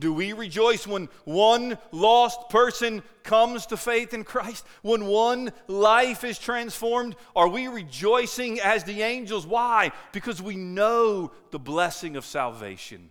Do 0.00 0.14
we 0.14 0.32
rejoice 0.32 0.86
when 0.86 1.10
one 1.24 1.76
lost 1.92 2.48
person 2.48 3.02
comes 3.22 3.66
to 3.66 3.76
faith 3.76 4.14
in 4.14 4.24
Christ? 4.24 4.64
When 4.80 5.04
one 5.04 5.52
life 5.68 6.24
is 6.24 6.38
transformed? 6.38 7.16
Are 7.36 7.48
we 7.48 7.68
rejoicing 7.68 8.60
as 8.60 8.82
the 8.82 9.02
angels? 9.02 9.46
Why? 9.46 9.92
Because 10.12 10.40
we 10.40 10.56
know 10.56 11.32
the 11.50 11.58
blessing 11.58 12.16
of 12.16 12.24
salvation. 12.24 13.10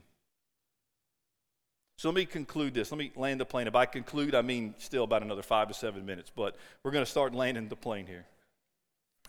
So 1.98 2.10
let 2.10 2.16
me 2.16 2.26
conclude 2.26 2.74
this. 2.74 2.92
Let 2.92 2.98
me 2.98 3.12
land 3.16 3.40
the 3.40 3.46
plane. 3.46 3.68
If 3.68 3.76
I 3.76 3.86
conclude, 3.86 4.34
I 4.34 4.42
mean 4.42 4.74
still 4.80 5.04
about 5.04 5.22
another 5.22 5.44
five 5.44 5.68
to 5.68 5.76
seven 5.76 6.08
minutes, 6.08 6.32
but 6.36 6.56
we're 6.84 6.92
going 6.92 7.06
to 7.06 7.12
start 7.12 7.36
landing 7.36 7.68
the 7.68 7.76
plane 7.76 8.08
here. 8.08 8.26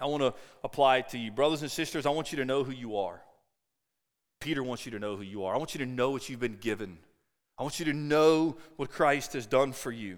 I 0.00 0.06
want 0.06 0.22
to 0.22 0.32
apply 0.64 0.98
it 0.98 1.10
to 1.10 1.18
you. 1.18 1.30
Brothers 1.30 1.60
and 1.60 1.70
sisters, 1.70 2.06
I 2.06 2.10
want 2.10 2.32
you 2.32 2.38
to 2.38 2.44
know 2.46 2.64
who 2.64 2.72
you 2.72 2.96
are. 2.96 3.20
Peter 4.40 4.62
wants 4.62 4.86
you 4.86 4.92
to 4.92 4.98
know 4.98 5.16
who 5.16 5.22
you 5.22 5.44
are. 5.44 5.54
I 5.54 5.58
want 5.58 5.74
you 5.74 5.84
to 5.84 5.86
know 5.86 6.10
what 6.10 6.30
you've 6.30 6.40
been 6.40 6.56
given. 6.56 6.96
I 7.60 7.62
want 7.62 7.78
you 7.78 7.84
to 7.84 7.92
know 7.92 8.56
what 8.76 8.90
Christ 8.90 9.34
has 9.34 9.46
done 9.46 9.72
for 9.72 9.92
you. 9.92 10.16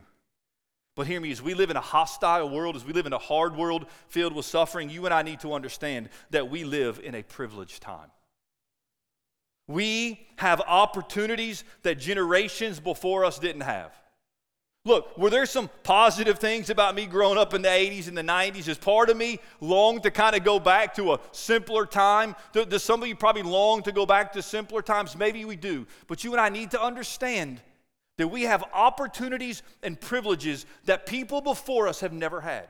But 0.94 1.08
hear 1.08 1.20
me, 1.20 1.32
as 1.32 1.42
we 1.42 1.54
live 1.54 1.70
in 1.70 1.76
a 1.76 1.80
hostile 1.80 2.48
world, 2.48 2.76
as 2.76 2.84
we 2.84 2.92
live 2.92 3.06
in 3.06 3.12
a 3.12 3.18
hard 3.18 3.56
world 3.56 3.86
filled 4.06 4.32
with 4.32 4.46
suffering, 4.46 4.88
you 4.88 5.06
and 5.06 5.12
I 5.12 5.22
need 5.22 5.40
to 5.40 5.52
understand 5.52 6.08
that 6.30 6.48
we 6.48 6.62
live 6.62 7.00
in 7.02 7.16
a 7.16 7.24
privileged 7.24 7.82
time. 7.82 8.12
We 9.66 10.24
have 10.36 10.60
opportunities 10.60 11.64
that 11.82 11.98
generations 11.98 12.78
before 12.78 13.24
us 13.24 13.40
didn't 13.40 13.62
have. 13.62 13.92
Look, 14.84 15.16
were 15.16 15.30
there 15.30 15.46
some 15.46 15.70
positive 15.84 16.40
things 16.40 16.68
about 16.68 16.96
me 16.96 17.06
growing 17.06 17.38
up 17.38 17.54
in 17.54 17.62
the 17.62 17.68
80s 17.68 18.08
and 18.08 18.18
the 18.18 18.22
90s? 18.22 18.66
Is 18.66 18.78
part 18.78 19.10
of 19.10 19.16
me 19.16 19.38
long 19.60 20.00
to 20.00 20.10
kind 20.10 20.34
of 20.34 20.42
go 20.42 20.58
back 20.58 20.94
to 20.96 21.12
a 21.12 21.20
simpler 21.30 21.86
time? 21.86 22.34
Does 22.52 22.82
some 22.82 23.00
of 23.00 23.08
you 23.08 23.14
probably 23.14 23.44
long 23.44 23.84
to 23.84 23.92
go 23.92 24.06
back 24.06 24.32
to 24.32 24.42
simpler 24.42 24.82
times? 24.82 25.16
Maybe 25.16 25.44
we 25.44 25.54
do. 25.54 25.86
But 26.08 26.24
you 26.24 26.32
and 26.32 26.40
I 26.40 26.48
need 26.48 26.72
to 26.72 26.82
understand 26.82 27.60
that 28.18 28.26
we 28.26 28.42
have 28.42 28.64
opportunities 28.72 29.62
and 29.84 30.00
privileges 30.00 30.66
that 30.86 31.06
people 31.06 31.40
before 31.40 31.86
us 31.86 32.00
have 32.00 32.12
never 32.12 32.40
had. 32.40 32.68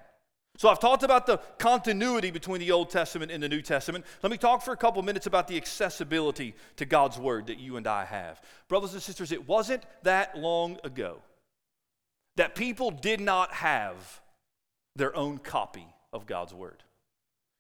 So 0.59 0.69
I've 0.69 0.81
talked 0.81 1.03
about 1.05 1.27
the 1.27 1.39
continuity 1.57 2.31
between 2.31 2.61
the 2.61 2.73
Old 2.73 2.91
Testament 2.91 3.33
and 3.33 3.43
the 3.43 3.49
New 3.49 3.63
Testament. 3.63 4.05
Let 4.23 4.31
me 4.31 4.37
talk 4.37 4.61
for 4.61 4.73
a 4.73 4.77
couple 4.77 5.03
minutes 5.03 5.27
about 5.27 5.49
the 5.49 5.57
accessibility 5.57 6.55
to 6.77 6.85
God's 6.85 7.17
Word 7.17 7.47
that 7.47 7.59
you 7.59 7.79
and 7.79 7.87
I 7.87 8.05
have. 8.05 8.43
Brothers 8.69 8.93
and 8.93 9.03
sisters, 9.03 9.33
it 9.33 9.49
wasn't 9.49 9.85
that 10.03 10.37
long 10.37 10.77
ago 10.85 11.23
that 12.37 12.55
people 12.55 12.91
did 12.91 13.21
not 13.21 13.53
have 13.53 14.21
their 14.97 15.15
own 15.17 15.39
copy 15.39 15.87
of 16.13 16.27
God's 16.27 16.55
Word. 16.55 16.83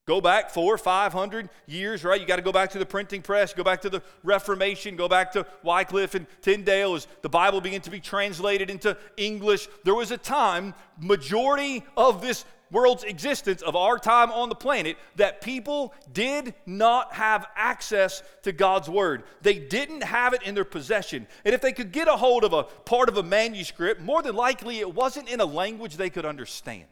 Go 0.05 0.21
back 0.21 0.51
four, 0.51 0.77
five 0.79 1.13
hundred 1.13 1.49
years, 1.67 2.03
right? 2.03 2.21
You 2.21 2.27
got 2.27 2.37
to 2.37 2.43
go 2.43 2.51
back 2.51 2.71
to 2.71 2.79
the 2.79 2.87
printing 2.87 3.23
press, 3.23 3.55
go 3.55 3.63
back 3.63 3.83
to 3.83 3.91
the 3.91 4.03
Reformation, 4.25 4.97
go 4.97 5.09
back 5.09 5.31
to 5.33 5.47
Wycliffe 5.63 6.17
and 6.17 6.27
Tyndale 6.41 6.95
as 6.95 7.07
the 7.23 7.29
Bible 7.29 7.61
began 7.61 7.81
to 7.83 7.91
be 7.91 8.01
translated 8.01 8.69
into 8.69 8.97
English. 9.17 9.69
There 9.85 9.95
was 9.95 10.11
a 10.11 10.19
time, 10.19 10.75
majority 10.99 11.85
of 11.97 12.21
this 12.21 12.45
world's 12.73 13.05
existence, 13.05 13.63
of 13.63 13.77
our 13.77 13.99
time 13.99 14.33
on 14.33 14.49
the 14.49 14.55
planet, 14.55 14.97
that 15.17 15.41
people 15.41 15.95
did 16.13 16.55
not 16.67 17.13
have 17.13 17.47
access 17.55 18.23
to 18.43 18.53
God's 18.53 18.89
Word. 18.89 19.23
They 19.43 19.59
didn't 19.59 20.03
have 20.03 20.33
it 20.33 20.43
in 20.43 20.55
their 20.55 20.65
possession. 20.65 21.27
And 21.45 21.55
if 21.55 21.61
they 21.61 21.73
could 21.73 21.93
get 21.93 22.09
a 22.09 22.17
hold 22.17 22.43
of 22.43 22.53
a 22.53 22.65
part 22.65 23.09
of 23.09 23.17
a 23.19 23.23
manuscript, 23.23 24.01
more 24.01 24.23
than 24.23 24.35
likely 24.35 24.81
it 24.81 24.95
wasn't 24.95 25.29
in 25.29 25.41
a 25.41 25.45
language 25.45 25.97
they 25.97 26.11
could 26.11 26.25
understand. 26.25 26.87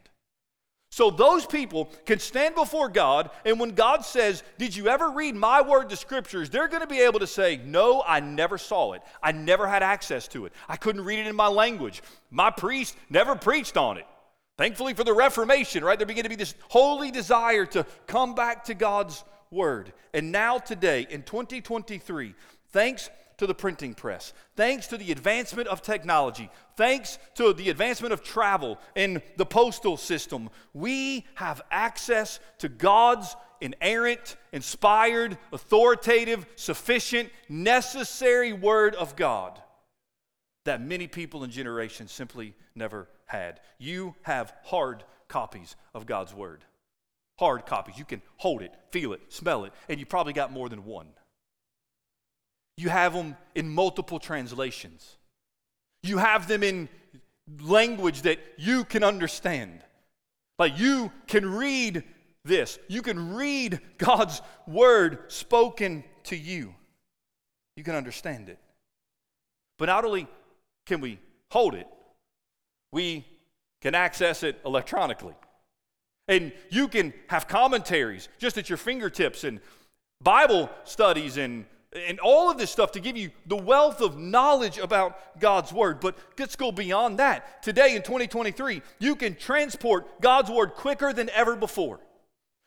So 0.93 1.09
those 1.09 1.47
people 1.47 1.89
can 2.05 2.19
stand 2.19 2.57
before 2.57 2.89
God, 2.89 3.31
and 3.45 3.61
when 3.61 3.71
God 3.71 4.05
says, 4.05 4.43
Did 4.59 4.75
you 4.75 4.89
ever 4.89 5.11
read 5.11 5.37
my 5.37 5.63
word, 5.63 5.89
the 5.89 5.97
scriptures? 5.97 6.51
They're 6.51 6.67
going 6.67 6.83
to 6.83 6.89
be 6.89 7.01
able 7.01 7.21
to 7.21 7.29
say, 7.29 7.61
No, 7.65 8.03
I 8.05 8.19
never 8.19 8.59
saw 8.59 8.95
it. 8.95 9.03
I 9.23 9.31
never 9.31 9.69
had 9.69 9.85
access 9.85 10.27
to 10.29 10.47
it. 10.47 10.53
I 10.69 10.77
couldn't 10.77 11.05
read 11.05 11.21
it 11.21 11.29
in 11.29 11.37
my 11.37 11.47
language. 11.47 12.03
My 12.31 12.51
priest 12.51 12.97
never 13.09 13.37
preached 13.37 13.77
on 13.77 13.99
it. 13.99 14.07
Thankfully 14.61 14.93
for 14.93 15.05
the 15.05 15.15
Reformation, 15.15 15.83
right? 15.83 15.99
There 15.99 16.07
began 16.07 16.25
to 16.25 16.29
be 16.29 16.37
this 16.37 16.55
holy 16.69 17.11
desire 17.11 17.65
to 17.65 17.87
come 18.07 18.35
back 18.35 18.65
to 18.65 18.75
God's 18.75 19.25
Word. 19.51 19.95
And 20.13 20.31
now, 20.31 20.59
today, 20.59 21.07
in 21.09 21.23
2023, 21.23 22.35
thanks 22.69 23.09
to 23.39 23.47
the 23.47 23.55
printing 23.55 23.95
press, 23.95 24.35
thanks 24.57 24.87
to 24.89 24.99
the 24.99 25.13
advancement 25.13 25.67
of 25.69 25.81
technology, 25.81 26.51
thanks 26.77 27.19
to 27.37 27.55
the 27.55 27.71
advancement 27.71 28.13
of 28.13 28.23
travel 28.23 28.79
and 28.95 29.23
the 29.39 29.47
postal 29.47 29.97
system, 29.97 30.51
we 30.75 31.25
have 31.37 31.63
access 31.71 32.39
to 32.59 32.69
God's 32.69 33.35
inerrant, 33.63 34.37
inspired, 34.53 35.39
authoritative, 35.55 36.45
sufficient, 36.57 37.31
necessary 37.49 38.53
Word 38.53 38.95
of 38.95 39.17
God 39.17 39.59
that 40.65 40.83
many 40.83 41.07
people 41.07 41.43
and 41.43 41.53
generations 41.53 42.13
simply 42.13 42.55
never 42.75 43.09
had. 43.31 43.61
You 43.79 44.15
have 44.23 44.53
hard 44.65 45.05
copies 45.29 45.77
of 45.95 46.07
God's 46.07 46.35
Word. 46.35 46.65
Hard 47.39 47.65
copies. 47.65 47.97
You 47.97 48.05
can 48.05 48.23
hold 48.37 48.61
it, 48.61 48.75
feel 48.91 49.13
it, 49.13 49.21
smell 49.29 49.65
it, 49.65 49.73
and 49.89 49.99
you 49.99 50.07
probably 50.07 50.33
got 50.33 50.53
more 50.53 50.69
than 50.69 50.85
one. 50.85 51.07
You 52.77 52.89
have 52.89 53.15
them 53.15 53.37
in 53.55 53.69
multiple 53.69 54.19
translations. 54.19 55.17
You 56.03 56.19
have 56.19 56.49
them 56.49 56.63
in 56.63 56.89
language 57.61 58.23
that 58.23 58.39
you 58.59 58.85
can 58.85 59.05
understand. 59.05 59.81
Like 60.59 60.79
you 60.79 61.13
can 61.27 61.51
read 61.51 62.05
this, 62.45 62.79
you 62.89 63.03
can 63.03 63.35
read 63.35 63.81
God's 63.99 64.41
word 64.67 65.19
spoken 65.29 66.05
to 66.25 66.37
you. 66.37 66.75
You 67.77 67.85
can 67.85 67.95
understand 67.95 68.49
it. 68.49 68.59
But 69.79 69.87
not 69.87 70.05
only 70.05 70.27
can 70.87 71.01
we 71.01 71.19
hold 71.51 71.75
it, 71.75 71.87
we 72.93 73.27
can 73.81 73.95
access 73.95 74.43
it 74.43 74.61
electronically. 74.65 75.35
And 76.29 76.53
you 76.71 76.89
can 76.89 77.13
have 77.29 77.49
commentaries 77.49 78.29
just 78.39 78.57
at 78.59 78.69
your 78.69 78.79
fingertips 78.79 79.45
and 79.45 79.61
Bible 80.23 80.71
studies 80.85 81.37
and 81.37 81.67
and 81.93 82.21
all 82.21 82.51
of 82.51 82.57
this 82.57 82.71
stuff 82.71 82.93
to 82.93 83.01
give 83.01 83.17
you 83.17 83.31
the 83.47 83.57
wealth 83.57 84.01
of 84.01 84.17
knowledge 84.17 84.79
about 84.79 85.41
God's 85.41 85.73
Word. 85.73 85.99
But 85.99 86.17
let's 86.39 86.55
go 86.55 86.71
beyond 86.71 87.19
that. 87.19 87.65
Today 87.65 87.97
in 87.97 88.03
2023, 88.03 88.81
you 89.01 89.17
can 89.17 89.35
transport 89.35 90.21
God's 90.21 90.51
Word 90.51 90.75
quicker 90.75 91.13
than 91.13 91.29
ever 91.31 91.57
before. 91.57 91.99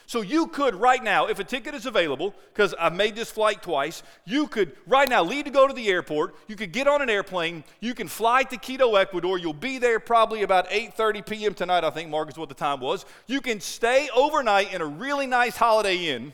So 0.06 0.22
you 0.22 0.48
could 0.48 0.76
right 0.76 1.04
now, 1.04 1.28
if 1.28 1.40
a 1.40 1.44
ticket 1.44 1.74
is 1.74 1.86
available, 1.86 2.36
because 2.54 2.74
I've 2.80 2.96
made 2.96 3.16
this 3.16 3.32
flight 3.32 3.62
twice, 3.62 4.04
you 4.26 4.48
could 4.48 4.74
right 4.86 5.08
now 5.08 5.24
leave 5.24 5.46
to 5.46 5.52
go 5.52 5.68
to 5.68 5.74
the 5.74 5.88
airport. 5.88 6.36
You 6.48 6.56
could 6.56 6.72
get 6.72 6.88
on 6.88 7.02
an 7.02 7.10
airplane. 7.10 7.64
You 7.80 7.94
can 7.94 8.08
fly 8.08 8.44
to 8.44 8.58
Quito, 8.58 8.96
Ecuador. 8.96 9.38
You'll 9.38 9.54
be 9.54 9.78
there 9.78 10.00
probably 10.00 10.44
about 10.44 10.70
8:30 10.70 11.26
p.m. 11.26 11.54
tonight. 11.54 11.84
I 11.84 11.90
think 11.90 12.10
Mark 12.10 12.30
is 12.30 12.38
what 12.38 12.50
the 12.50 12.56
time 12.56 12.80
was. 12.80 13.06
You 13.28 13.42
can 13.42 13.60
stay 13.60 14.10
overnight 14.16 14.74
in 14.74 14.82
a 14.82 14.86
really 14.86 15.28
nice 15.28 15.56
Holiday 15.56 16.08
Inn, 16.08 16.34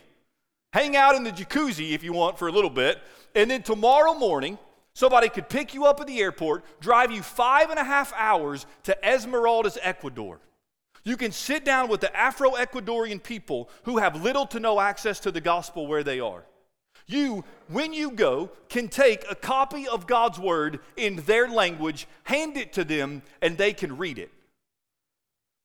hang 0.74 0.96
out 0.96 1.16
in 1.16 1.24
the 1.24 1.32
jacuzzi 1.32 1.92
if 1.92 2.04
you 2.04 2.14
want 2.14 2.38
for 2.38 2.48
a 2.48 2.52
little 2.52 2.70
bit, 2.70 3.00
and 3.36 3.50
then 3.50 3.64
tomorrow 3.64 4.14
morning. 4.14 4.58
Somebody 4.96 5.30
could 5.30 5.48
pick 5.48 5.74
you 5.74 5.86
up 5.86 6.02
at 6.02 6.08
the 6.08 6.20
airport, 6.20 6.66
drive 6.82 7.10
you 7.10 7.22
five 7.22 7.70
and 7.70 7.80
a 7.80 7.84
half 7.86 8.12
hours 8.18 8.66
to 8.84 8.98
Esmeraldas, 9.02 9.78
Ecuador. 9.82 10.42
You 11.04 11.18
can 11.18 11.32
sit 11.32 11.66
down 11.66 11.90
with 11.90 12.02
the 12.02 12.16
Afro 12.16 12.52
Ecuadorian 12.52 13.22
people 13.22 13.70
who 13.84 13.98
have 13.98 14.22
little 14.22 14.46
to 14.48 14.60
no 14.60 14.80
access 14.80 15.20
to 15.22 15.32
the 15.32 15.42
gospel 15.42 15.88
where 15.88 16.04
they 16.04 16.20
are. 16.20 16.44
You, 17.08 17.44
when 17.70 17.94
you 17.94 18.12
go, 18.12 18.52
can 18.70 18.88
take 18.88 19.26
a 19.30 19.36
copy 19.36 19.88
of 19.88 20.06
God's 20.06 20.38
word 20.38 20.80
in 20.96 21.16
their 21.18 21.48
language, 21.48 22.08
hand 22.24 22.56
it 22.56 22.74
to 22.74 22.84
them, 22.84 23.24
and 23.42 23.58
they 23.58 23.74
can 23.74 23.98
read 23.98 24.20
it. 24.20 24.32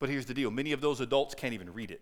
But 0.01 0.09
here's 0.09 0.27
the 0.27 0.35
deal 0.35 0.51
many 0.51 0.73
of 0.73 0.81
those 0.81 1.01
adults 1.01 1.35
can't 1.35 1.55
even 1.55 1.73
read 1.73 1.91
it. 1.91 2.01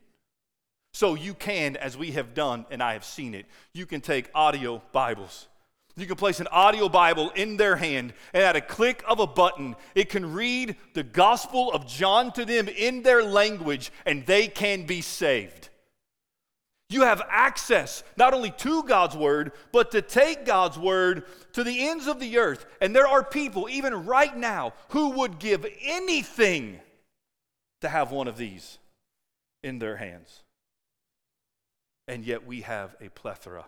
So 0.94 1.14
you 1.14 1.34
can, 1.34 1.76
as 1.76 1.96
we 1.96 2.12
have 2.12 2.34
done, 2.34 2.66
and 2.70 2.82
I 2.82 2.92
have 2.92 3.04
seen 3.04 3.34
it, 3.34 3.46
you 3.72 3.86
can 3.86 4.00
take 4.00 4.30
audio 4.34 4.82
Bibles. 4.92 5.48
You 5.96 6.06
can 6.06 6.16
place 6.16 6.40
an 6.40 6.46
audio 6.46 6.88
Bible 6.88 7.30
in 7.34 7.58
their 7.58 7.76
hand, 7.76 8.14
and 8.32 8.42
at 8.42 8.56
a 8.56 8.62
click 8.62 9.04
of 9.06 9.20
a 9.20 9.26
button, 9.26 9.76
it 9.94 10.08
can 10.08 10.32
read 10.32 10.76
the 10.94 11.02
Gospel 11.02 11.70
of 11.70 11.86
John 11.86 12.32
to 12.32 12.46
them 12.46 12.66
in 12.68 13.02
their 13.02 13.22
language, 13.22 13.92
and 14.06 14.24
they 14.24 14.48
can 14.48 14.86
be 14.86 15.02
saved. 15.02 15.68
You 16.88 17.02
have 17.02 17.22
access 17.28 18.04
not 18.16 18.34
only 18.34 18.50
to 18.58 18.82
God's 18.84 19.16
Word, 19.16 19.52
but 19.70 19.90
to 19.92 20.02
take 20.02 20.46
God's 20.46 20.78
Word 20.78 21.24
to 21.52 21.64
the 21.64 21.88
ends 21.88 22.06
of 22.06 22.20
the 22.20 22.38
earth. 22.38 22.64
And 22.80 22.94
there 22.94 23.08
are 23.08 23.24
people, 23.24 23.68
even 23.68 24.06
right 24.06 24.36
now, 24.36 24.72
who 24.90 25.10
would 25.10 25.38
give 25.38 25.66
anything 25.82 26.80
to 27.82 27.88
have 27.88 28.10
one 28.10 28.28
of 28.28 28.36
these 28.36 28.78
in 29.62 29.78
their 29.78 29.96
hands. 29.96 30.42
And 32.08 32.24
yet 32.24 32.46
we 32.46 32.62
have 32.62 32.94
a 33.00 33.08
plethora 33.08 33.64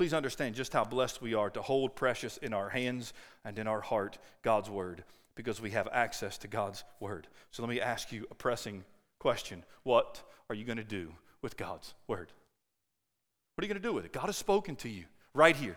Please 0.00 0.14
understand 0.14 0.54
just 0.54 0.72
how 0.72 0.82
blessed 0.82 1.20
we 1.20 1.34
are 1.34 1.50
to 1.50 1.60
hold 1.60 1.94
precious 1.94 2.38
in 2.38 2.54
our 2.54 2.70
hands 2.70 3.12
and 3.44 3.58
in 3.58 3.66
our 3.66 3.82
heart 3.82 4.16
God's 4.40 4.70
Word 4.70 5.04
because 5.34 5.60
we 5.60 5.72
have 5.72 5.88
access 5.92 6.38
to 6.38 6.48
God's 6.48 6.84
Word. 7.00 7.28
So 7.50 7.62
let 7.62 7.68
me 7.68 7.82
ask 7.82 8.10
you 8.10 8.26
a 8.30 8.34
pressing 8.34 8.84
question 9.18 9.62
What 9.82 10.22
are 10.48 10.54
you 10.54 10.64
going 10.64 10.78
to 10.78 10.84
do 10.84 11.12
with 11.42 11.58
God's 11.58 11.92
Word? 12.08 12.32
What 13.54 13.62
are 13.62 13.66
you 13.66 13.74
going 13.74 13.82
to 13.82 13.86
do 13.86 13.92
with 13.92 14.06
it? 14.06 14.12
God 14.14 14.24
has 14.24 14.38
spoken 14.38 14.74
to 14.76 14.88
you 14.88 15.04
right 15.34 15.54
here, 15.54 15.76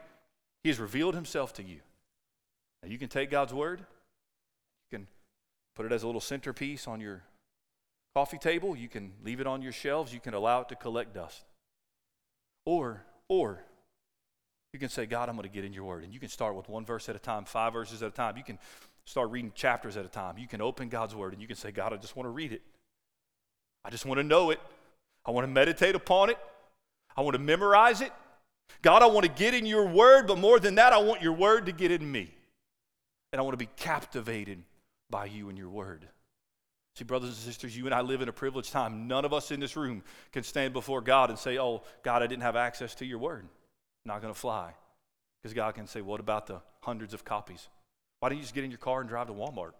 He 0.63 0.69
has 0.69 0.79
revealed 0.79 1.15
Himself 1.15 1.51
to 1.55 1.63
you. 1.63 1.81
Now 2.81 2.87
you 2.87 2.97
can 2.97 3.09
take 3.09 3.29
God's 3.29 3.53
Word, 3.53 3.81
you 3.81 4.99
can 4.99 5.07
put 5.75 5.85
it 5.85 5.91
as 5.91 6.03
a 6.03 6.05
little 6.05 6.21
centerpiece 6.21 6.87
on 6.87 7.01
your 7.01 7.23
coffee 8.15 8.37
table, 8.37 8.73
you 8.73 8.87
can 8.87 9.11
leave 9.21 9.41
it 9.41 9.47
on 9.47 9.61
your 9.61 9.73
shelves, 9.73 10.13
you 10.13 10.21
can 10.21 10.33
allow 10.33 10.61
it 10.61 10.69
to 10.69 10.77
collect 10.77 11.13
dust. 11.13 11.43
Or, 12.65 13.03
or, 13.27 13.65
you 14.73 14.79
can 14.79 14.89
say, 14.89 15.05
God, 15.05 15.29
I'm 15.29 15.35
going 15.35 15.47
to 15.47 15.53
get 15.53 15.63
in 15.63 15.71
your 15.71 15.83
word. 15.83 16.03
And 16.03 16.13
you 16.13 16.19
can 16.19 16.29
start 16.29 16.55
with 16.55 16.67
one 16.67 16.83
verse 16.83 17.07
at 17.07 17.15
a 17.15 17.19
time, 17.19 17.45
five 17.45 17.73
verses 17.73 18.01
at 18.01 18.07
a 18.07 18.11
time. 18.11 18.37
You 18.37 18.43
can 18.43 18.57
start 19.05 19.29
reading 19.29 19.51
chapters 19.53 19.95
at 19.97 20.03
a 20.03 20.09
time. 20.09 20.37
You 20.39 20.47
can 20.47 20.61
open 20.61 20.89
God's 20.89 21.15
word 21.15 21.33
and 21.33 21.41
you 21.41 21.47
can 21.47 21.55
say, 21.55 21.71
God, 21.71 21.93
I 21.93 21.97
just 21.97 22.15
want 22.15 22.25
to 22.25 22.31
read 22.31 22.51
it. 22.51 22.61
I 23.85 23.91
just 23.91 24.05
want 24.05 24.17
to 24.17 24.23
know 24.23 24.49
it. 24.49 24.59
I 25.25 25.31
want 25.31 25.45
to 25.45 25.51
meditate 25.51 25.93
upon 25.93 26.29
it. 26.29 26.37
I 27.15 27.21
want 27.21 27.35
to 27.35 27.39
memorize 27.39 28.01
it. 28.01 28.11
God, 28.81 29.03
I 29.03 29.05
want 29.05 29.25
to 29.25 29.31
get 29.31 29.53
in 29.53 29.65
your 29.65 29.87
word, 29.87 30.25
but 30.25 30.39
more 30.39 30.59
than 30.59 30.75
that, 30.75 30.91
I 30.91 30.97
want 30.97 31.21
your 31.21 31.33
word 31.33 31.67
to 31.67 31.71
get 31.71 31.91
in 31.91 32.09
me. 32.11 32.33
And 33.31 33.39
I 33.39 33.43
want 33.43 33.53
to 33.53 33.57
be 33.57 33.69
captivated 33.75 34.63
by 35.09 35.25
you 35.25 35.49
and 35.49 35.57
your 35.57 35.69
word. 35.69 36.07
See, 36.95 37.03
brothers 37.03 37.29
and 37.29 37.37
sisters, 37.37 37.75
you 37.75 37.85
and 37.85 37.93
I 37.93 38.01
live 38.01 38.21
in 38.21 38.29
a 38.29 38.33
privileged 38.33 38.71
time. 38.71 39.07
None 39.07 39.25
of 39.25 39.33
us 39.33 39.51
in 39.51 39.59
this 39.59 39.75
room 39.75 40.03
can 40.31 40.43
stand 40.43 40.73
before 40.73 41.01
God 41.01 41.29
and 41.29 41.37
say, 41.37 41.57
Oh, 41.57 41.83
God, 42.03 42.21
I 42.21 42.27
didn't 42.27 42.43
have 42.43 42.55
access 42.55 42.95
to 42.95 43.05
your 43.05 43.19
word. 43.19 43.47
Not 44.05 44.21
going 44.21 44.33
to 44.33 44.39
fly. 44.39 44.73
Because 45.41 45.53
God 45.53 45.75
can 45.75 45.87
say, 45.87 46.01
What 46.01 46.19
about 46.19 46.47
the 46.47 46.61
hundreds 46.81 47.13
of 47.13 47.25
copies? 47.25 47.67
Why 48.19 48.29
don't 48.29 48.37
you 48.37 48.43
just 48.43 48.55
get 48.55 48.63
in 48.63 48.71
your 48.71 48.77
car 48.77 49.01
and 49.01 49.09
drive 49.09 49.27
to 49.27 49.33
Walmart? 49.33 49.73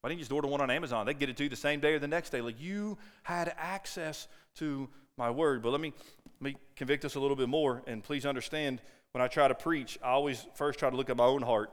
Why 0.00 0.08
didn't 0.08 0.18
you 0.18 0.24
just 0.24 0.32
order 0.32 0.48
one 0.48 0.60
on 0.60 0.70
Amazon? 0.70 1.06
They 1.06 1.14
get 1.14 1.28
it 1.28 1.36
to 1.36 1.44
you 1.44 1.48
the 1.48 1.56
same 1.56 1.78
day 1.78 1.94
or 1.94 1.98
the 1.98 2.08
next 2.08 2.30
day. 2.30 2.40
Like 2.40 2.60
you 2.60 2.96
had 3.22 3.52
access 3.58 4.28
to 4.56 4.88
my 5.16 5.30
word. 5.30 5.62
But 5.62 5.70
let 5.70 5.80
me, 5.80 5.92
let 6.40 6.52
me 6.52 6.56
convict 6.74 7.04
us 7.04 7.14
a 7.14 7.20
little 7.20 7.36
bit 7.36 7.48
more. 7.48 7.82
And 7.86 8.02
please 8.02 8.24
understand, 8.24 8.80
when 9.12 9.22
I 9.22 9.28
try 9.28 9.46
to 9.46 9.54
preach, 9.54 9.98
I 10.02 10.08
always 10.08 10.46
first 10.54 10.78
try 10.78 10.88
to 10.88 10.96
look 10.96 11.10
at 11.10 11.16
my 11.16 11.24
own 11.24 11.42
heart. 11.42 11.70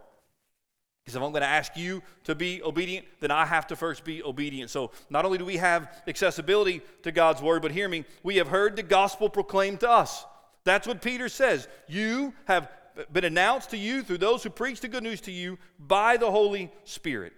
Because 1.04 1.16
if 1.16 1.24
I'm 1.24 1.32
going 1.32 1.42
to 1.42 1.48
ask 1.48 1.78
you 1.78 2.04
to 2.26 2.36
be 2.36 2.62
obedient, 2.62 3.06
then 3.22 3.32
I 3.32 3.46
have 3.46 3.68
to 3.68 3.78
first 3.78 4.04
be 4.04 4.22
obedient. 4.22 4.70
So 4.70 4.92
not 5.10 5.24
only 5.24 5.38
do 5.38 5.46
we 5.46 5.56
have 5.56 5.90
accessibility 6.06 6.82
to 7.04 7.14
God's 7.14 7.42
word, 7.42 7.62
but 7.62 7.72
hear 7.72 7.88
me, 7.88 8.04
we 8.24 8.36
have 8.36 8.50
heard 8.50 8.76
the 8.76 8.84
gospel 8.84 9.30
proclaimed 9.30 9.80
to 9.80 9.90
us. 9.90 10.26
That's 10.68 10.88
what 10.88 11.02
Peter 11.02 11.30
says. 11.30 11.68
You 11.88 12.34
have 12.46 12.70
been 13.12 13.24
announced 13.24 13.70
to 13.72 13.78
you 13.78 14.04
through 14.04 14.18
those 14.18 14.44
who 14.44 14.50
preach 14.50 14.82
the 14.82 14.88
good 14.88 15.04
news 15.04 15.22
to 15.22 15.32
you 15.32 15.58
by 15.80 16.18
the 16.18 16.30
Holy 16.30 16.72
Spirit. 16.84 17.34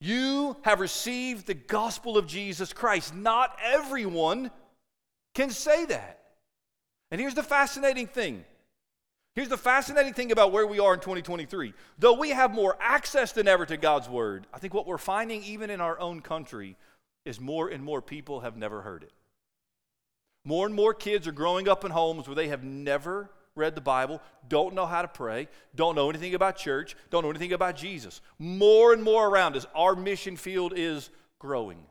You 0.00 0.56
have 0.62 0.80
received 0.80 1.46
the 1.46 1.54
gospel 1.54 2.18
of 2.18 2.26
Jesus 2.26 2.72
Christ. 2.72 3.14
Not 3.14 3.56
everyone 3.62 4.50
can 5.34 5.50
say 5.50 5.84
that. 5.86 6.20
And 7.10 7.20
here's 7.20 7.34
the 7.34 7.42
fascinating 7.42 8.06
thing. 8.06 8.44
Here's 9.34 9.48
the 9.48 9.56
fascinating 9.56 10.12
thing 10.12 10.32
about 10.32 10.52
where 10.52 10.66
we 10.66 10.80
are 10.80 10.94
in 10.94 11.00
2023. 11.00 11.72
Though 11.98 12.14
we 12.14 12.30
have 12.30 12.52
more 12.52 12.76
access 12.80 13.32
than 13.32 13.48
ever 13.48 13.64
to 13.66 13.76
God's 13.76 14.08
word, 14.08 14.46
I 14.52 14.58
think 14.58 14.74
what 14.74 14.86
we're 14.86 14.98
finding 14.98 15.42
even 15.44 15.70
in 15.70 15.80
our 15.80 15.98
own 15.98 16.20
country 16.20 16.76
is 17.24 17.40
more 17.40 17.68
and 17.68 17.82
more 17.84 18.02
people 18.02 18.40
have 18.40 18.56
never 18.56 18.82
heard 18.82 19.02
it. 19.02 19.12
More 20.44 20.66
and 20.66 20.74
more 20.74 20.94
kids 20.94 21.26
are 21.26 21.32
growing 21.32 21.68
up 21.68 21.84
in 21.84 21.90
homes 21.90 22.26
where 22.26 22.34
they 22.34 22.48
have 22.48 22.64
never 22.64 23.30
read 23.54 23.74
the 23.74 23.80
Bible, 23.80 24.22
don't 24.48 24.74
know 24.74 24.86
how 24.86 25.02
to 25.02 25.08
pray, 25.08 25.48
don't 25.74 25.94
know 25.94 26.08
anything 26.08 26.34
about 26.34 26.56
church, 26.56 26.96
don't 27.10 27.22
know 27.22 27.30
anything 27.30 27.52
about 27.52 27.76
Jesus. 27.76 28.20
More 28.38 28.92
and 28.92 29.02
more 29.02 29.28
around 29.28 29.56
us, 29.56 29.66
our 29.74 29.94
mission 29.94 30.36
field 30.36 30.72
is 30.76 31.10
growing. 31.38 31.84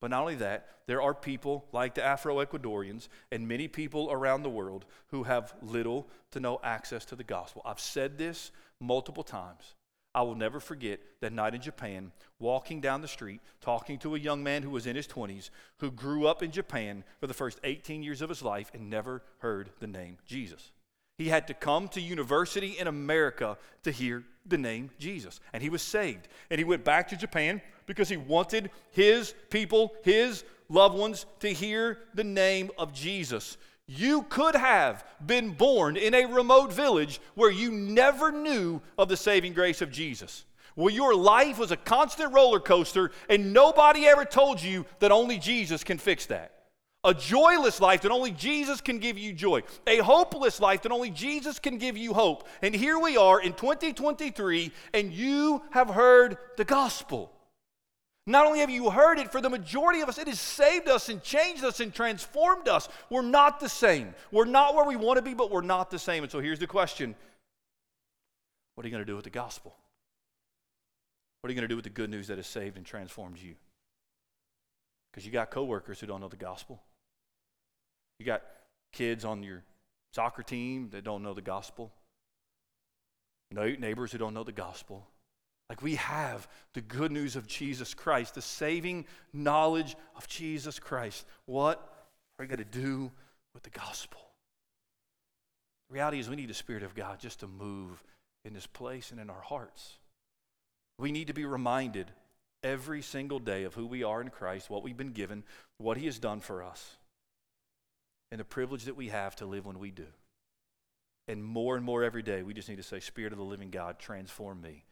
But 0.00 0.10
not 0.10 0.22
only 0.22 0.34
that, 0.36 0.68
there 0.86 1.00
are 1.00 1.14
people 1.14 1.64
like 1.70 1.94
the 1.94 2.04
Afro 2.04 2.44
Ecuadorians 2.44 3.06
and 3.30 3.46
many 3.46 3.68
people 3.68 4.10
around 4.10 4.42
the 4.42 4.50
world 4.50 4.84
who 5.08 5.22
have 5.22 5.54
little 5.62 6.08
to 6.32 6.40
no 6.40 6.58
access 6.64 7.04
to 7.06 7.16
the 7.16 7.22
gospel. 7.22 7.62
I've 7.64 7.78
said 7.78 8.18
this 8.18 8.50
multiple 8.80 9.22
times. 9.22 9.74
I 10.14 10.22
will 10.22 10.34
never 10.34 10.60
forget 10.60 11.00
that 11.20 11.32
night 11.32 11.54
in 11.54 11.62
Japan, 11.62 12.12
walking 12.38 12.80
down 12.80 13.00
the 13.00 13.08
street, 13.08 13.40
talking 13.60 13.98
to 14.00 14.14
a 14.14 14.18
young 14.18 14.42
man 14.42 14.62
who 14.62 14.70
was 14.70 14.86
in 14.86 14.96
his 14.96 15.06
20s, 15.06 15.50
who 15.78 15.90
grew 15.90 16.26
up 16.26 16.42
in 16.42 16.50
Japan 16.50 17.02
for 17.18 17.26
the 17.26 17.34
first 17.34 17.58
18 17.64 18.02
years 18.02 18.20
of 18.20 18.28
his 18.28 18.42
life 18.42 18.70
and 18.74 18.90
never 18.90 19.22
heard 19.38 19.70
the 19.80 19.86
name 19.86 20.18
Jesus. 20.26 20.72
He 21.16 21.28
had 21.28 21.46
to 21.48 21.54
come 21.54 21.88
to 21.88 22.00
university 22.00 22.78
in 22.78 22.88
America 22.88 23.56
to 23.84 23.90
hear 23.90 24.24
the 24.44 24.58
name 24.58 24.90
Jesus. 24.98 25.40
And 25.52 25.62
he 25.62 25.70
was 25.70 25.82
saved. 25.82 26.28
And 26.50 26.58
he 26.58 26.64
went 26.64 26.84
back 26.84 27.08
to 27.08 27.16
Japan 27.16 27.62
because 27.86 28.08
he 28.08 28.16
wanted 28.16 28.70
his 28.90 29.34
people, 29.50 29.94
his 30.02 30.44
loved 30.68 30.98
ones, 30.98 31.26
to 31.40 31.52
hear 31.52 31.98
the 32.14 32.24
name 32.24 32.70
of 32.76 32.92
Jesus. 32.92 33.56
You 33.86 34.22
could 34.22 34.54
have 34.54 35.04
been 35.24 35.50
born 35.50 35.96
in 35.96 36.14
a 36.14 36.26
remote 36.26 36.72
village 36.72 37.20
where 37.34 37.50
you 37.50 37.70
never 37.70 38.30
knew 38.30 38.80
of 38.96 39.08
the 39.08 39.16
saving 39.16 39.52
grace 39.52 39.82
of 39.82 39.90
Jesus. 39.90 40.44
Where 40.74 40.92
your 40.92 41.14
life 41.14 41.58
was 41.58 41.70
a 41.70 41.76
constant 41.76 42.32
roller 42.32 42.60
coaster 42.60 43.10
and 43.28 43.52
nobody 43.52 44.06
ever 44.06 44.24
told 44.24 44.62
you 44.62 44.86
that 45.00 45.12
only 45.12 45.38
Jesus 45.38 45.84
can 45.84 45.98
fix 45.98 46.26
that. 46.26 46.52
A 47.04 47.12
joyless 47.12 47.80
life 47.80 48.02
that 48.02 48.12
only 48.12 48.30
Jesus 48.30 48.80
can 48.80 48.98
give 48.98 49.18
you 49.18 49.32
joy. 49.32 49.62
A 49.88 49.98
hopeless 49.98 50.60
life 50.60 50.82
that 50.82 50.92
only 50.92 51.10
Jesus 51.10 51.58
can 51.58 51.76
give 51.76 51.96
you 51.96 52.14
hope. 52.14 52.46
And 52.62 52.74
here 52.74 52.98
we 52.98 53.16
are 53.16 53.40
in 53.40 53.54
2023 53.54 54.70
and 54.94 55.12
you 55.12 55.62
have 55.70 55.88
heard 55.88 56.38
the 56.56 56.64
gospel. 56.64 57.32
Not 58.26 58.46
only 58.46 58.60
have 58.60 58.70
you 58.70 58.88
heard 58.90 59.18
it, 59.18 59.32
for 59.32 59.40
the 59.40 59.50
majority 59.50 60.00
of 60.00 60.08
us, 60.08 60.16
it 60.16 60.28
has 60.28 60.38
saved 60.38 60.88
us 60.88 61.08
and 61.08 61.22
changed 61.22 61.64
us 61.64 61.80
and 61.80 61.92
transformed 61.92 62.68
us. 62.68 62.88
We're 63.10 63.22
not 63.22 63.58
the 63.58 63.68
same. 63.68 64.14
We're 64.30 64.44
not 64.44 64.76
where 64.76 64.84
we 64.84 64.94
want 64.94 65.16
to 65.16 65.22
be, 65.22 65.34
but 65.34 65.50
we're 65.50 65.62
not 65.62 65.90
the 65.90 65.98
same. 65.98 66.22
And 66.22 66.30
so 66.30 66.38
here's 66.38 66.60
the 66.60 66.68
question 66.68 67.16
What 68.74 68.84
are 68.84 68.88
you 68.88 68.92
going 68.92 69.04
to 69.04 69.10
do 69.10 69.16
with 69.16 69.24
the 69.24 69.30
gospel? 69.30 69.74
What 71.40 71.48
are 71.48 71.52
you 71.52 71.56
going 71.56 71.68
to 71.68 71.72
do 71.72 71.76
with 71.76 71.84
the 71.84 71.90
good 71.90 72.10
news 72.10 72.28
that 72.28 72.38
has 72.38 72.46
saved 72.46 72.76
and 72.76 72.86
transformed 72.86 73.38
you? 73.38 73.56
Because 75.10 75.26
you 75.26 75.32
got 75.32 75.50
coworkers 75.50 75.98
who 75.98 76.06
don't 76.06 76.20
know 76.20 76.28
the 76.28 76.36
gospel. 76.36 76.80
You 78.20 78.26
got 78.26 78.42
kids 78.92 79.24
on 79.24 79.42
your 79.42 79.64
soccer 80.14 80.44
team 80.44 80.90
that 80.92 81.02
don't 81.02 81.24
know 81.24 81.34
the 81.34 81.42
gospel, 81.42 81.92
neighbors 83.50 84.12
who 84.12 84.18
don't 84.18 84.34
know 84.34 84.44
the 84.44 84.52
gospel. 84.52 85.08
Like 85.72 85.80
we 85.80 85.94
have 85.94 86.46
the 86.74 86.82
good 86.82 87.10
news 87.10 87.34
of 87.34 87.46
Jesus 87.46 87.94
Christ, 87.94 88.34
the 88.34 88.42
saving 88.42 89.06
knowledge 89.32 89.96
of 90.14 90.28
Jesus 90.28 90.78
Christ. 90.78 91.24
What 91.46 91.78
are 92.38 92.42
we 92.42 92.46
going 92.46 92.58
to 92.58 92.78
do 92.78 93.10
with 93.54 93.62
the 93.62 93.70
gospel? 93.70 94.20
The 95.88 95.94
reality 95.94 96.18
is, 96.18 96.28
we 96.28 96.36
need 96.36 96.50
the 96.50 96.54
Spirit 96.54 96.82
of 96.82 96.94
God 96.94 97.20
just 97.20 97.40
to 97.40 97.46
move 97.46 98.04
in 98.44 98.52
this 98.52 98.66
place 98.66 99.12
and 99.12 99.18
in 99.18 99.30
our 99.30 99.40
hearts. 99.40 99.94
We 100.98 101.10
need 101.10 101.28
to 101.28 101.32
be 101.32 101.46
reminded 101.46 102.10
every 102.62 103.00
single 103.00 103.38
day 103.38 103.64
of 103.64 103.72
who 103.72 103.86
we 103.86 104.02
are 104.02 104.20
in 104.20 104.28
Christ, 104.28 104.68
what 104.68 104.82
we've 104.82 104.94
been 104.94 105.12
given, 105.12 105.42
what 105.78 105.96
He 105.96 106.04
has 106.04 106.18
done 106.18 106.40
for 106.40 106.62
us, 106.62 106.98
and 108.30 108.38
the 108.38 108.44
privilege 108.44 108.84
that 108.84 108.96
we 108.96 109.08
have 109.08 109.36
to 109.36 109.46
live 109.46 109.64
when 109.64 109.78
we 109.78 109.90
do. 109.90 110.08
And 111.28 111.42
more 111.42 111.76
and 111.76 111.84
more 111.84 112.04
every 112.04 112.22
day, 112.22 112.42
we 112.42 112.52
just 112.52 112.68
need 112.68 112.76
to 112.76 112.82
say, 112.82 113.00
Spirit 113.00 113.32
of 113.32 113.38
the 113.38 113.44
living 113.44 113.70
God, 113.70 113.98
transform 113.98 114.60
me 114.60 114.84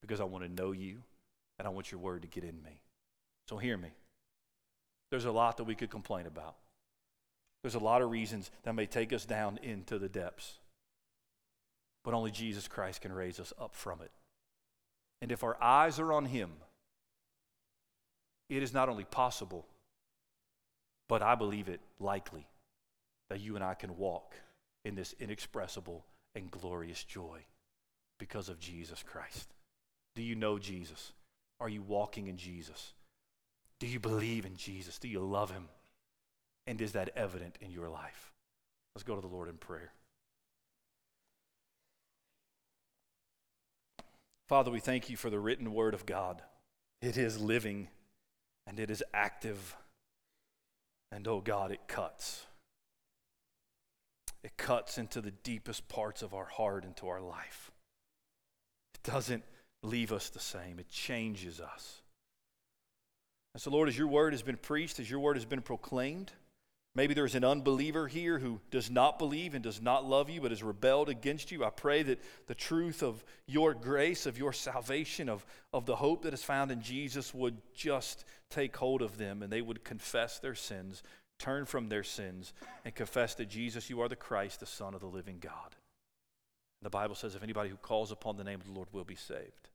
because 0.00 0.20
I 0.20 0.24
want 0.24 0.44
to 0.44 0.50
know 0.50 0.72
you 0.72 1.02
and 1.58 1.66
I 1.66 1.70
want 1.70 1.90
your 1.90 2.00
word 2.00 2.22
to 2.22 2.28
get 2.28 2.44
in 2.44 2.62
me. 2.62 2.80
So 3.48 3.56
hear 3.56 3.76
me. 3.76 3.90
There's 5.10 5.24
a 5.24 5.32
lot 5.32 5.56
that 5.56 5.64
we 5.64 5.74
could 5.74 5.90
complain 5.90 6.26
about. 6.26 6.56
There's 7.62 7.74
a 7.74 7.80
lot 7.80 8.00
of 8.00 8.10
reasons 8.10 8.50
that 8.62 8.74
may 8.74 8.86
take 8.86 9.12
us 9.12 9.24
down 9.24 9.58
into 9.62 9.98
the 9.98 10.08
depths. 10.08 10.58
But 12.04 12.14
only 12.14 12.30
Jesus 12.30 12.68
Christ 12.68 13.02
can 13.02 13.12
raise 13.12 13.38
us 13.38 13.52
up 13.60 13.74
from 13.74 14.00
it. 14.00 14.10
And 15.20 15.30
if 15.30 15.44
our 15.44 15.62
eyes 15.62 15.98
are 15.98 16.12
on 16.12 16.26
Him, 16.26 16.50
it 18.48 18.62
is 18.62 18.72
not 18.72 18.88
only 18.88 19.04
possible, 19.04 19.66
but 21.08 21.22
I 21.22 21.34
believe 21.34 21.68
it 21.68 21.80
likely 21.98 22.46
that 23.28 23.40
you 23.40 23.54
and 23.54 23.64
I 23.64 23.74
can 23.74 23.96
walk 23.96 24.34
in 24.84 24.94
this 24.94 25.14
inexpressible 25.20 26.04
and 26.34 26.50
glorious 26.50 27.04
joy 27.04 27.40
because 28.18 28.48
of 28.48 28.58
Jesus 28.58 29.02
Christ. 29.02 29.50
Do 30.16 30.22
you 30.22 30.34
know 30.34 30.58
Jesus? 30.58 31.12
Are 31.60 31.68
you 31.68 31.82
walking 31.82 32.26
in 32.26 32.36
Jesus? 32.36 32.92
Do 33.78 33.86
you 33.86 34.00
believe 34.00 34.44
in 34.44 34.56
Jesus? 34.56 34.98
Do 34.98 35.08
you 35.08 35.20
love 35.20 35.50
Him? 35.50 35.68
And 36.66 36.80
is 36.80 36.92
that 36.92 37.10
evident 37.16 37.56
in 37.60 37.70
your 37.70 37.88
life? 37.88 38.32
Let's 38.94 39.04
go 39.04 39.14
to 39.14 39.20
the 39.20 39.26
Lord 39.26 39.48
in 39.48 39.56
prayer. 39.56 39.92
Father, 44.48 44.70
we 44.70 44.80
thank 44.80 45.08
you 45.08 45.16
for 45.16 45.30
the 45.30 45.38
written 45.38 45.72
word 45.72 45.94
of 45.94 46.06
God. 46.06 46.42
It 47.00 47.16
is 47.16 47.40
living 47.40 47.88
and 48.66 48.80
it 48.80 48.90
is 48.90 49.02
active. 49.14 49.76
And 51.12 51.26
oh 51.28 51.40
God, 51.40 51.70
it 51.70 51.86
cuts. 51.86 52.46
It 54.42 54.56
cuts 54.56 54.98
into 54.98 55.20
the 55.20 55.30
deepest 55.30 55.88
parts 55.88 56.22
of 56.22 56.34
our 56.34 56.46
heart, 56.46 56.84
into 56.84 57.08
our 57.08 57.20
life. 57.20 57.70
It 58.94 59.08
doesn't 59.08 59.44
leave 59.82 60.12
us 60.12 60.30
the 60.30 60.38
same, 60.38 60.78
it 60.78 60.88
changes 60.88 61.60
us. 61.60 62.02
And 63.54 63.60
so, 63.60 63.70
Lord, 63.70 63.88
as 63.88 63.98
your 63.98 64.06
word 64.06 64.32
has 64.32 64.42
been 64.42 64.56
preached, 64.56 65.00
as 65.00 65.10
your 65.10 65.20
word 65.20 65.36
has 65.36 65.44
been 65.44 65.62
proclaimed, 65.62 66.30
maybe 66.94 67.14
there's 67.14 67.34
an 67.34 67.44
unbeliever 67.44 68.06
here 68.06 68.38
who 68.38 68.60
does 68.70 68.90
not 68.90 69.18
believe 69.18 69.54
and 69.54 69.64
does 69.64 69.82
not 69.82 70.04
love 70.04 70.30
you, 70.30 70.40
but 70.40 70.52
has 70.52 70.62
rebelled 70.62 71.08
against 71.08 71.50
you. 71.50 71.64
I 71.64 71.70
pray 71.70 72.02
that 72.04 72.20
the 72.46 72.54
truth 72.54 73.02
of 73.02 73.24
your 73.46 73.74
grace, 73.74 74.26
of 74.26 74.38
your 74.38 74.52
salvation, 74.52 75.28
of, 75.28 75.44
of 75.72 75.84
the 75.84 75.96
hope 75.96 76.22
that 76.22 76.34
is 76.34 76.44
found 76.44 76.70
in 76.70 76.80
Jesus 76.80 77.34
would 77.34 77.56
just 77.74 78.24
take 78.50 78.76
hold 78.76 79.02
of 79.02 79.18
them 79.18 79.42
and 79.42 79.52
they 79.52 79.62
would 79.62 79.82
confess 79.82 80.38
their 80.38 80.54
sins, 80.54 81.02
turn 81.40 81.64
from 81.64 81.88
their 81.88 82.04
sins, 82.04 82.52
and 82.84 82.94
confess 82.94 83.34
that 83.34 83.48
Jesus, 83.48 83.90
you 83.90 84.00
are 84.00 84.08
the 84.08 84.14
Christ, 84.14 84.60
the 84.60 84.66
Son 84.66 84.94
of 84.94 85.00
the 85.00 85.06
living 85.06 85.38
God. 85.40 85.74
The 86.82 86.90
Bible 86.90 87.16
says, 87.16 87.34
if 87.34 87.42
anybody 87.42 87.68
who 87.68 87.76
calls 87.76 88.12
upon 88.12 88.36
the 88.36 88.44
name 88.44 88.60
of 88.60 88.66
the 88.66 88.72
Lord 88.72 88.88
will 88.92 89.04
be 89.04 89.16
saved. 89.16 89.69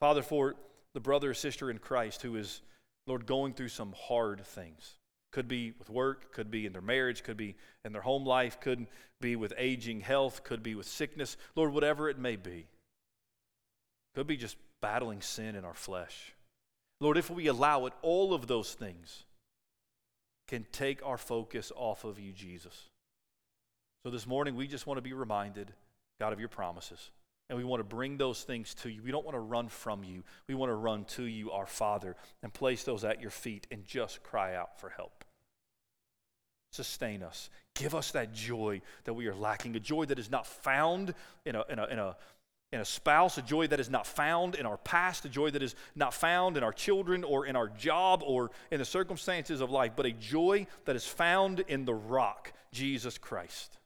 Father, 0.00 0.22
for 0.22 0.54
the 0.94 1.00
brother 1.00 1.30
or 1.30 1.34
sister 1.34 1.70
in 1.70 1.78
Christ 1.78 2.22
who 2.22 2.36
is, 2.36 2.62
Lord, 3.06 3.26
going 3.26 3.54
through 3.54 3.68
some 3.68 3.94
hard 3.96 4.44
things. 4.46 4.94
Could 5.32 5.48
be 5.48 5.72
with 5.78 5.90
work, 5.90 6.32
could 6.32 6.50
be 6.50 6.64
in 6.64 6.72
their 6.72 6.80
marriage, 6.80 7.24
could 7.24 7.36
be 7.36 7.56
in 7.84 7.92
their 7.92 8.02
home 8.02 8.24
life, 8.24 8.60
could 8.60 8.86
be 9.20 9.34
with 9.34 9.52
aging 9.58 10.00
health, 10.00 10.44
could 10.44 10.62
be 10.62 10.76
with 10.76 10.86
sickness. 10.86 11.36
Lord, 11.56 11.72
whatever 11.72 12.08
it 12.08 12.18
may 12.18 12.36
be. 12.36 12.66
Could 14.14 14.28
be 14.28 14.36
just 14.36 14.56
battling 14.80 15.22
sin 15.22 15.56
in 15.56 15.64
our 15.64 15.74
flesh. 15.74 16.34
Lord, 17.00 17.16
if 17.16 17.30
we 17.30 17.48
allow 17.48 17.86
it, 17.86 17.92
all 18.02 18.32
of 18.32 18.46
those 18.46 18.74
things 18.74 19.24
can 20.46 20.66
take 20.70 21.04
our 21.04 21.18
focus 21.18 21.72
off 21.74 22.04
of 22.04 22.20
you, 22.20 22.32
Jesus. 22.32 22.90
So 24.04 24.10
this 24.10 24.26
morning, 24.26 24.54
we 24.54 24.68
just 24.68 24.86
want 24.86 24.98
to 24.98 25.02
be 25.02 25.14
reminded, 25.14 25.72
God, 26.20 26.32
of 26.32 26.38
your 26.38 26.48
promises. 26.48 27.10
And 27.50 27.58
we 27.58 27.64
want 27.64 27.80
to 27.80 27.84
bring 27.84 28.16
those 28.16 28.42
things 28.42 28.74
to 28.76 28.88
you. 28.88 29.02
We 29.02 29.10
don't 29.10 29.24
want 29.24 29.34
to 29.34 29.40
run 29.40 29.68
from 29.68 30.02
you. 30.02 30.22
We 30.48 30.54
want 30.54 30.70
to 30.70 30.74
run 30.74 31.04
to 31.04 31.24
you, 31.24 31.50
our 31.50 31.66
Father, 31.66 32.16
and 32.42 32.52
place 32.52 32.84
those 32.84 33.04
at 33.04 33.20
your 33.20 33.30
feet 33.30 33.66
and 33.70 33.84
just 33.84 34.22
cry 34.22 34.54
out 34.54 34.80
for 34.80 34.88
help. 34.88 35.24
Sustain 36.72 37.22
us. 37.22 37.50
Give 37.74 37.94
us 37.94 38.12
that 38.12 38.32
joy 38.32 38.80
that 39.04 39.14
we 39.14 39.26
are 39.26 39.34
lacking, 39.34 39.76
a 39.76 39.80
joy 39.80 40.06
that 40.06 40.18
is 40.18 40.30
not 40.30 40.46
found 40.46 41.14
in 41.44 41.54
a, 41.54 41.64
in 41.68 41.78
a, 41.78 41.84
in 41.86 41.98
a, 41.98 42.16
in 42.72 42.80
a 42.80 42.84
spouse, 42.84 43.38
a 43.38 43.42
joy 43.42 43.68
that 43.68 43.78
is 43.78 43.88
not 43.88 44.04
found 44.04 44.56
in 44.56 44.66
our 44.66 44.78
past, 44.78 45.24
a 45.24 45.28
joy 45.28 45.50
that 45.50 45.62
is 45.62 45.76
not 45.94 46.12
found 46.12 46.56
in 46.56 46.64
our 46.64 46.72
children 46.72 47.22
or 47.22 47.46
in 47.46 47.54
our 47.54 47.68
job 47.68 48.24
or 48.26 48.50
in 48.72 48.80
the 48.80 48.84
circumstances 48.84 49.60
of 49.60 49.70
life, 49.70 49.92
but 49.94 50.06
a 50.06 50.10
joy 50.10 50.66
that 50.84 50.96
is 50.96 51.06
found 51.06 51.60
in 51.60 51.84
the 51.84 51.94
rock, 51.94 52.52
Jesus 52.72 53.18
Christ. 53.18 53.78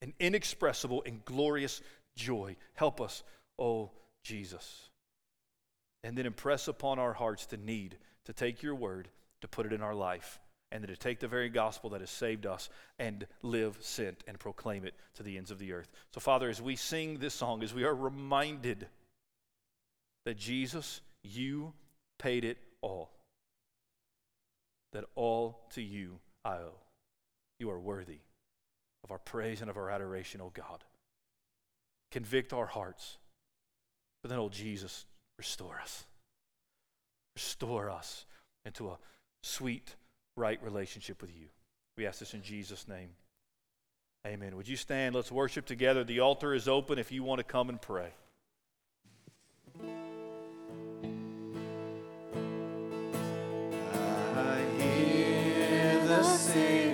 An 0.00 0.14
inexpressible 0.20 1.02
and 1.04 1.24
glorious 1.24 1.82
joy. 2.18 2.56
Help 2.74 3.00
us, 3.00 3.22
oh 3.58 3.90
Jesus. 4.22 4.90
And 6.04 6.18
then 6.18 6.26
impress 6.26 6.68
upon 6.68 6.98
our 6.98 7.14
hearts 7.14 7.46
the 7.46 7.56
need 7.56 7.96
to 8.26 8.32
take 8.32 8.62
your 8.62 8.74
word, 8.74 9.08
to 9.40 9.48
put 9.48 9.64
it 9.64 9.72
in 9.72 9.80
our 9.80 9.94
life, 9.94 10.38
and 10.70 10.86
to 10.86 10.96
take 10.96 11.18
the 11.18 11.28
very 11.28 11.48
gospel 11.48 11.90
that 11.90 12.00
has 12.00 12.10
saved 12.10 12.44
us 12.44 12.68
and 12.98 13.26
live 13.42 13.78
sent 13.80 14.22
and 14.28 14.38
proclaim 14.38 14.84
it 14.84 14.94
to 15.14 15.22
the 15.22 15.38
ends 15.38 15.50
of 15.50 15.58
the 15.58 15.72
earth. 15.72 15.88
So, 16.12 16.20
Father, 16.20 16.50
as 16.50 16.60
we 16.60 16.76
sing 16.76 17.18
this 17.18 17.34
song, 17.34 17.62
as 17.62 17.72
we 17.72 17.84
are 17.84 17.94
reminded 17.94 18.86
that 20.26 20.36
Jesus, 20.36 21.00
you 21.22 21.72
paid 22.18 22.44
it 22.44 22.58
all, 22.82 23.10
that 24.92 25.04
all 25.14 25.60
to 25.70 25.82
you 25.82 26.18
I 26.44 26.56
owe. 26.56 26.80
You 27.58 27.70
are 27.70 27.80
worthy 27.80 28.20
of 29.02 29.10
our 29.10 29.18
praise 29.18 29.62
and 29.62 29.70
of 29.70 29.76
our 29.76 29.90
adoration, 29.90 30.40
O 30.40 30.44
oh 30.44 30.52
God 30.54 30.84
convict 32.10 32.52
our 32.52 32.66
hearts. 32.66 33.18
But 34.22 34.30
then, 34.30 34.38
oh 34.38 34.48
Jesus, 34.48 35.06
restore 35.38 35.78
us. 35.80 36.04
Restore 37.36 37.90
us 37.90 38.24
into 38.64 38.88
a 38.88 38.98
sweet, 39.42 39.94
right 40.36 40.62
relationship 40.62 41.20
with 41.20 41.30
you. 41.34 41.46
We 41.96 42.06
ask 42.06 42.18
this 42.18 42.34
in 42.34 42.42
Jesus' 42.42 42.88
name. 42.88 43.10
Amen. 44.26 44.56
Would 44.56 44.68
you 44.68 44.76
stand? 44.76 45.14
Let's 45.14 45.30
worship 45.32 45.64
together. 45.64 46.04
The 46.04 46.20
altar 46.20 46.52
is 46.52 46.68
open 46.68 46.98
if 46.98 47.12
you 47.12 47.22
want 47.22 47.38
to 47.38 47.44
come 47.44 47.68
and 47.68 47.80
pray. 47.80 48.10
I 54.36 54.60
hear 54.78 56.06
the 56.06 56.22
Savior 56.24 56.87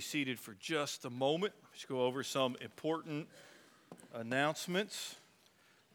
be 0.00 0.04
seated 0.04 0.40
for 0.40 0.54
just 0.58 1.04
a 1.04 1.10
moment. 1.10 1.52
Let's 1.74 1.84
go 1.84 2.06
over 2.06 2.22
some 2.22 2.56
important 2.62 3.28
announcements. 4.14 5.16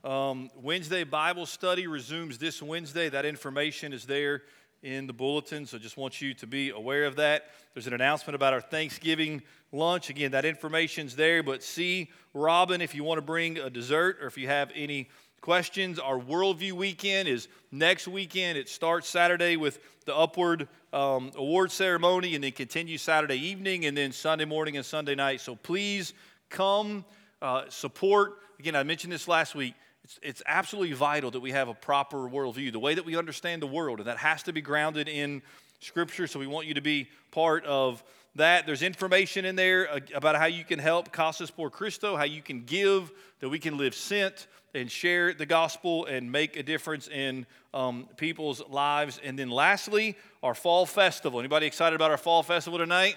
Um, 0.03 0.51
Wednesday 0.61 1.03
Bible 1.03 1.47
study 1.47 1.87
resumes 1.87 2.37
this 2.37 2.61
Wednesday. 2.61 3.09
That 3.09 3.25
information 3.25 3.93
is 3.93 4.05
there 4.05 4.43
in 4.83 5.07
the 5.07 5.13
bulletin, 5.13 5.65
so 5.65 5.79
just 5.79 5.97
want 5.97 6.21
you 6.21 6.35
to 6.35 6.45
be 6.45 6.69
aware 6.69 7.05
of 7.05 7.15
that. 7.15 7.45
There's 7.73 7.87
an 7.87 7.95
announcement 7.95 8.35
about 8.35 8.53
our 8.53 8.61
Thanksgiving 8.61 9.41
lunch. 9.71 10.11
Again, 10.11 10.29
that 10.33 10.45
information's 10.45 11.15
there, 11.15 11.41
but 11.41 11.63
see 11.63 12.11
Robin 12.31 12.81
if 12.81 12.93
you 12.93 13.03
want 13.03 13.17
to 13.17 13.23
bring 13.23 13.57
a 13.57 13.71
dessert 13.71 14.19
or 14.21 14.27
if 14.27 14.37
you 14.37 14.47
have 14.47 14.69
any 14.75 15.09
questions. 15.45 15.99
Our 15.99 16.19
Worldview 16.19 16.71
weekend 16.71 17.27
is 17.27 17.47
next 17.71 18.07
weekend. 18.07 18.57
It 18.57 18.67
starts 18.67 19.07
Saturday 19.07 19.57
with 19.57 19.77
the 20.05 20.15
Upward 20.15 20.67
um, 20.91 21.29
Award 21.35 21.71
ceremony 21.71 22.33
and 22.33 22.43
then 22.43 22.51
continues 22.51 23.03
Saturday 23.03 23.35
evening 23.35 23.85
and 23.85 23.95
then 23.95 24.11
Sunday 24.11 24.45
morning 24.45 24.75
and 24.75 24.83
Sunday 24.83 25.13
night. 25.13 25.41
So 25.41 25.55
please 25.55 26.13
come 26.49 27.05
uh, 27.43 27.65
support. 27.69 28.39
Again, 28.57 28.75
I 28.75 28.81
mentioned 28.81 29.13
this 29.13 29.27
last 29.27 29.53
week. 29.53 29.75
It's, 30.03 30.19
it's 30.23 30.41
absolutely 30.47 30.95
vital 30.95 31.29
that 31.29 31.41
we 31.41 31.51
have 31.51 31.67
a 31.67 31.75
proper 31.75 32.27
worldview, 32.27 32.71
the 32.71 32.79
way 32.79 32.95
that 32.95 33.05
we 33.05 33.15
understand 33.15 33.61
the 33.61 33.67
world, 33.67 33.99
and 33.99 34.07
that 34.07 34.17
has 34.17 34.41
to 34.43 34.51
be 34.51 34.61
grounded 34.61 35.07
in 35.07 35.43
Scripture. 35.79 36.25
So 36.25 36.39
we 36.39 36.47
want 36.47 36.65
you 36.65 36.73
to 36.73 36.81
be 36.81 37.07
part 37.29 37.63
of 37.65 38.03
that. 38.33 38.65
There's 38.65 38.81
information 38.81 39.45
in 39.45 39.55
there 39.55 39.91
uh, 39.91 39.99
about 40.15 40.37
how 40.37 40.47
you 40.47 40.63
can 40.63 40.79
help 40.79 41.11
Casas 41.11 41.51
por 41.51 41.69
Cristo, 41.69 42.15
how 42.15 42.23
you 42.23 42.41
can 42.41 42.63
give, 42.65 43.11
that 43.41 43.49
we 43.49 43.59
can 43.59 43.77
live 43.77 43.93
sent 43.93 44.47
and 44.75 44.91
share 44.91 45.33
the 45.33 45.45
gospel 45.45 46.05
and 46.05 46.31
make 46.31 46.57
a 46.57 46.63
difference 46.63 47.07
in 47.07 47.45
um, 47.73 48.07
people's 48.17 48.61
lives. 48.69 49.19
And 49.23 49.39
then 49.39 49.49
lastly, 49.49 50.17
our 50.43 50.53
fall 50.53 50.85
festival. 50.85 51.39
Anybody 51.39 51.65
excited 51.65 51.95
about 51.95 52.11
our 52.11 52.17
fall 52.17 52.43
festival 52.43 52.77
tonight? 52.77 53.15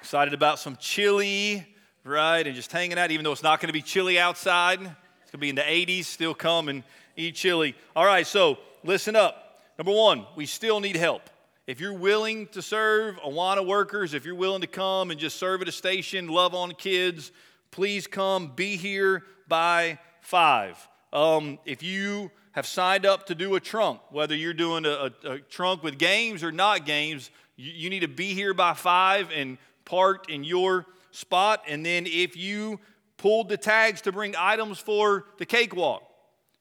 Excited 0.00 0.32
about 0.32 0.58
some 0.58 0.76
chili, 0.76 1.66
right? 2.04 2.46
And 2.46 2.54
just 2.54 2.70
hanging 2.70 2.98
out, 2.98 3.10
even 3.10 3.24
though 3.24 3.32
it's 3.32 3.42
not 3.42 3.60
going 3.60 3.68
to 3.68 3.72
be 3.72 3.82
chilly 3.82 4.18
outside. 4.18 4.80
It's 4.80 5.30
going 5.30 5.32
to 5.32 5.38
be 5.38 5.48
in 5.48 5.56
the 5.56 5.62
80s. 5.62 6.04
Still 6.04 6.34
come 6.34 6.68
and 6.68 6.84
eat 7.16 7.34
chili. 7.34 7.74
All 7.96 8.04
right, 8.06 8.26
so 8.26 8.58
listen 8.84 9.16
up. 9.16 9.60
Number 9.76 9.92
one, 9.92 10.26
we 10.36 10.46
still 10.46 10.80
need 10.80 10.96
help. 10.96 11.22
If 11.66 11.80
you're 11.80 11.92
willing 11.92 12.48
to 12.48 12.62
serve 12.62 13.16
Awana 13.16 13.66
workers, 13.66 14.14
if 14.14 14.24
you're 14.24 14.34
willing 14.34 14.60
to 14.60 14.66
come 14.66 15.10
and 15.10 15.18
just 15.18 15.36
serve 15.36 15.62
at 15.62 15.68
a 15.68 15.72
station, 15.72 16.28
love 16.28 16.54
on 16.54 16.72
kids, 16.72 17.32
please 17.72 18.06
come. 18.06 18.52
Be 18.54 18.76
here 18.76 19.24
by 19.48 19.98
five. 20.20 20.88
Um, 21.12 21.58
if 21.64 21.82
you 21.82 22.30
have 22.52 22.66
signed 22.66 23.04
up 23.04 23.26
to 23.26 23.34
do 23.34 23.56
a 23.56 23.60
trunk, 23.60 24.00
whether 24.10 24.36
you're 24.36 24.54
doing 24.54 24.84
a, 24.84 25.10
a, 25.24 25.30
a 25.32 25.38
trunk 25.40 25.82
with 25.82 25.98
games 25.98 26.44
or 26.44 26.52
not 26.52 26.86
games, 26.86 27.30
you, 27.56 27.72
you 27.72 27.90
need 27.90 28.00
to 28.00 28.08
be 28.08 28.34
here 28.34 28.54
by 28.54 28.74
five 28.74 29.30
and 29.34 29.58
parked 29.84 30.30
in 30.30 30.44
your 30.44 30.86
spot. 31.10 31.64
And 31.66 31.84
then 31.84 32.06
if 32.06 32.36
you 32.36 32.78
pulled 33.16 33.48
the 33.48 33.56
tags 33.56 34.02
to 34.02 34.12
bring 34.12 34.34
items 34.38 34.78
for 34.78 35.24
the 35.38 35.46
cakewalk, 35.46 36.02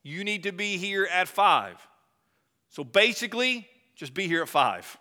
you 0.04 0.24
need 0.24 0.44
to 0.44 0.52
be 0.52 0.78
here 0.78 1.08
at 1.12 1.28
five. 1.28 1.76
So 2.70 2.84
basically, 2.84 3.68
just 3.96 4.14
be 4.14 4.28
here 4.28 4.42
at 4.42 4.50
five. 4.50 4.98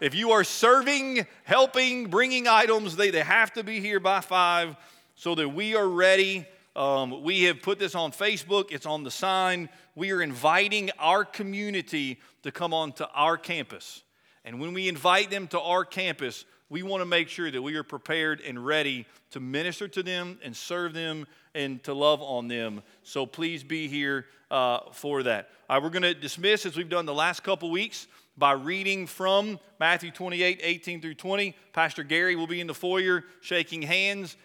If 0.00 0.14
you 0.14 0.30
are 0.30 0.44
serving, 0.44 1.26
helping, 1.42 2.08
bringing 2.08 2.46
items, 2.46 2.94
they, 2.94 3.10
they 3.10 3.22
have 3.22 3.52
to 3.54 3.64
be 3.64 3.80
here 3.80 3.98
by 3.98 4.20
five 4.20 4.76
so 5.18 5.34
that 5.34 5.48
we 5.48 5.74
are 5.74 5.88
ready. 5.88 6.46
Um, 6.76 7.24
we 7.24 7.42
have 7.42 7.60
put 7.60 7.80
this 7.80 7.96
on 7.96 8.12
Facebook, 8.12 8.70
it's 8.70 8.86
on 8.86 9.02
the 9.02 9.10
sign. 9.10 9.68
We 9.96 10.12
are 10.12 10.22
inviting 10.22 10.90
our 10.96 11.24
community 11.24 12.20
to 12.44 12.52
come 12.52 12.72
onto 12.72 13.04
our 13.12 13.36
campus. 13.36 14.04
And 14.44 14.60
when 14.60 14.72
we 14.72 14.88
invite 14.88 15.28
them 15.28 15.48
to 15.48 15.60
our 15.60 15.84
campus, 15.84 16.44
we 16.70 16.84
want 16.84 17.00
to 17.00 17.04
make 17.04 17.28
sure 17.28 17.50
that 17.50 17.60
we 17.60 17.74
are 17.74 17.82
prepared 17.82 18.40
and 18.42 18.64
ready 18.64 19.06
to 19.32 19.40
minister 19.40 19.88
to 19.88 20.04
them 20.04 20.38
and 20.44 20.56
serve 20.56 20.92
them 20.92 21.26
and 21.52 21.82
to 21.82 21.94
love 21.94 22.22
on 22.22 22.46
them. 22.46 22.80
So 23.02 23.26
please 23.26 23.64
be 23.64 23.88
here 23.88 24.26
uh, 24.52 24.92
for 24.92 25.24
that. 25.24 25.50
Right, 25.68 25.82
we're 25.82 25.90
going 25.90 26.02
to 26.02 26.14
dismiss 26.14 26.64
as 26.64 26.76
we've 26.76 26.88
done 26.88 27.06
the 27.06 27.14
last 27.14 27.42
couple 27.42 27.72
weeks 27.72 28.06
by 28.36 28.52
reading 28.52 29.08
from 29.08 29.58
Matthew 29.80 30.12
28 30.12 30.60
18 30.62 31.00
through 31.00 31.14
20. 31.14 31.56
Pastor 31.72 32.04
Gary 32.04 32.36
will 32.36 32.46
be 32.46 32.60
in 32.60 32.68
the 32.68 32.74
foyer 32.74 33.24
shaking 33.40 33.82
hands. 33.82 34.36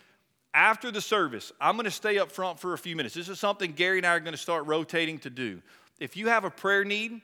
After 0.53 0.91
the 0.91 1.01
service, 1.01 1.51
I'm 1.59 1.75
going 1.75 1.85
to 1.85 1.91
stay 1.91 2.19
up 2.19 2.31
front 2.31 2.59
for 2.59 2.73
a 2.73 2.77
few 2.77 2.95
minutes. 2.95 3.15
This 3.15 3.27
is 3.27 3.39
something 3.39 3.71
Gary 3.71 3.97
and 3.97 4.05
I 4.05 4.15
are 4.15 4.19
going 4.19 4.33
to 4.33 4.37
start 4.37 4.67
rotating 4.67 5.17
to 5.19 5.29
do. 5.29 5.61
If 5.99 6.15
you 6.15 6.27
have 6.27 6.43
a 6.43 6.51
prayer 6.51 6.85
need, 6.85 7.21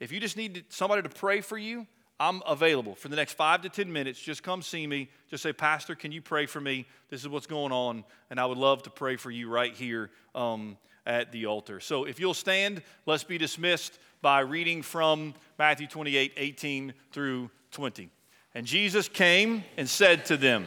if 0.00 0.10
you 0.10 0.18
just 0.18 0.36
need 0.36 0.64
somebody 0.70 1.02
to 1.02 1.08
pray 1.08 1.40
for 1.40 1.56
you, 1.56 1.86
I'm 2.18 2.42
available 2.46 2.94
for 2.94 3.08
the 3.08 3.16
next 3.16 3.34
five 3.34 3.62
to 3.62 3.68
10 3.68 3.92
minutes. 3.92 4.20
Just 4.20 4.42
come 4.42 4.62
see 4.62 4.86
me. 4.86 5.08
Just 5.30 5.42
say, 5.42 5.52
Pastor, 5.52 5.94
can 5.94 6.10
you 6.10 6.20
pray 6.20 6.46
for 6.46 6.60
me? 6.60 6.86
This 7.10 7.20
is 7.20 7.28
what's 7.28 7.46
going 7.46 7.72
on. 7.72 8.04
And 8.30 8.40
I 8.40 8.46
would 8.46 8.58
love 8.58 8.82
to 8.84 8.90
pray 8.90 9.16
for 9.16 9.30
you 9.30 9.48
right 9.48 9.74
here 9.74 10.10
um, 10.34 10.76
at 11.06 11.32
the 11.32 11.46
altar. 11.46 11.80
So 11.80 12.04
if 12.04 12.18
you'll 12.18 12.34
stand, 12.34 12.82
let's 13.06 13.24
be 13.24 13.38
dismissed 13.38 13.98
by 14.20 14.40
reading 14.40 14.82
from 14.82 15.34
Matthew 15.58 15.86
28 15.86 16.32
18 16.36 16.94
through 17.12 17.50
20. 17.72 18.08
And 18.54 18.66
Jesus 18.66 19.08
came 19.08 19.64
and 19.76 19.88
said 19.88 20.26
to 20.26 20.36
them, 20.36 20.66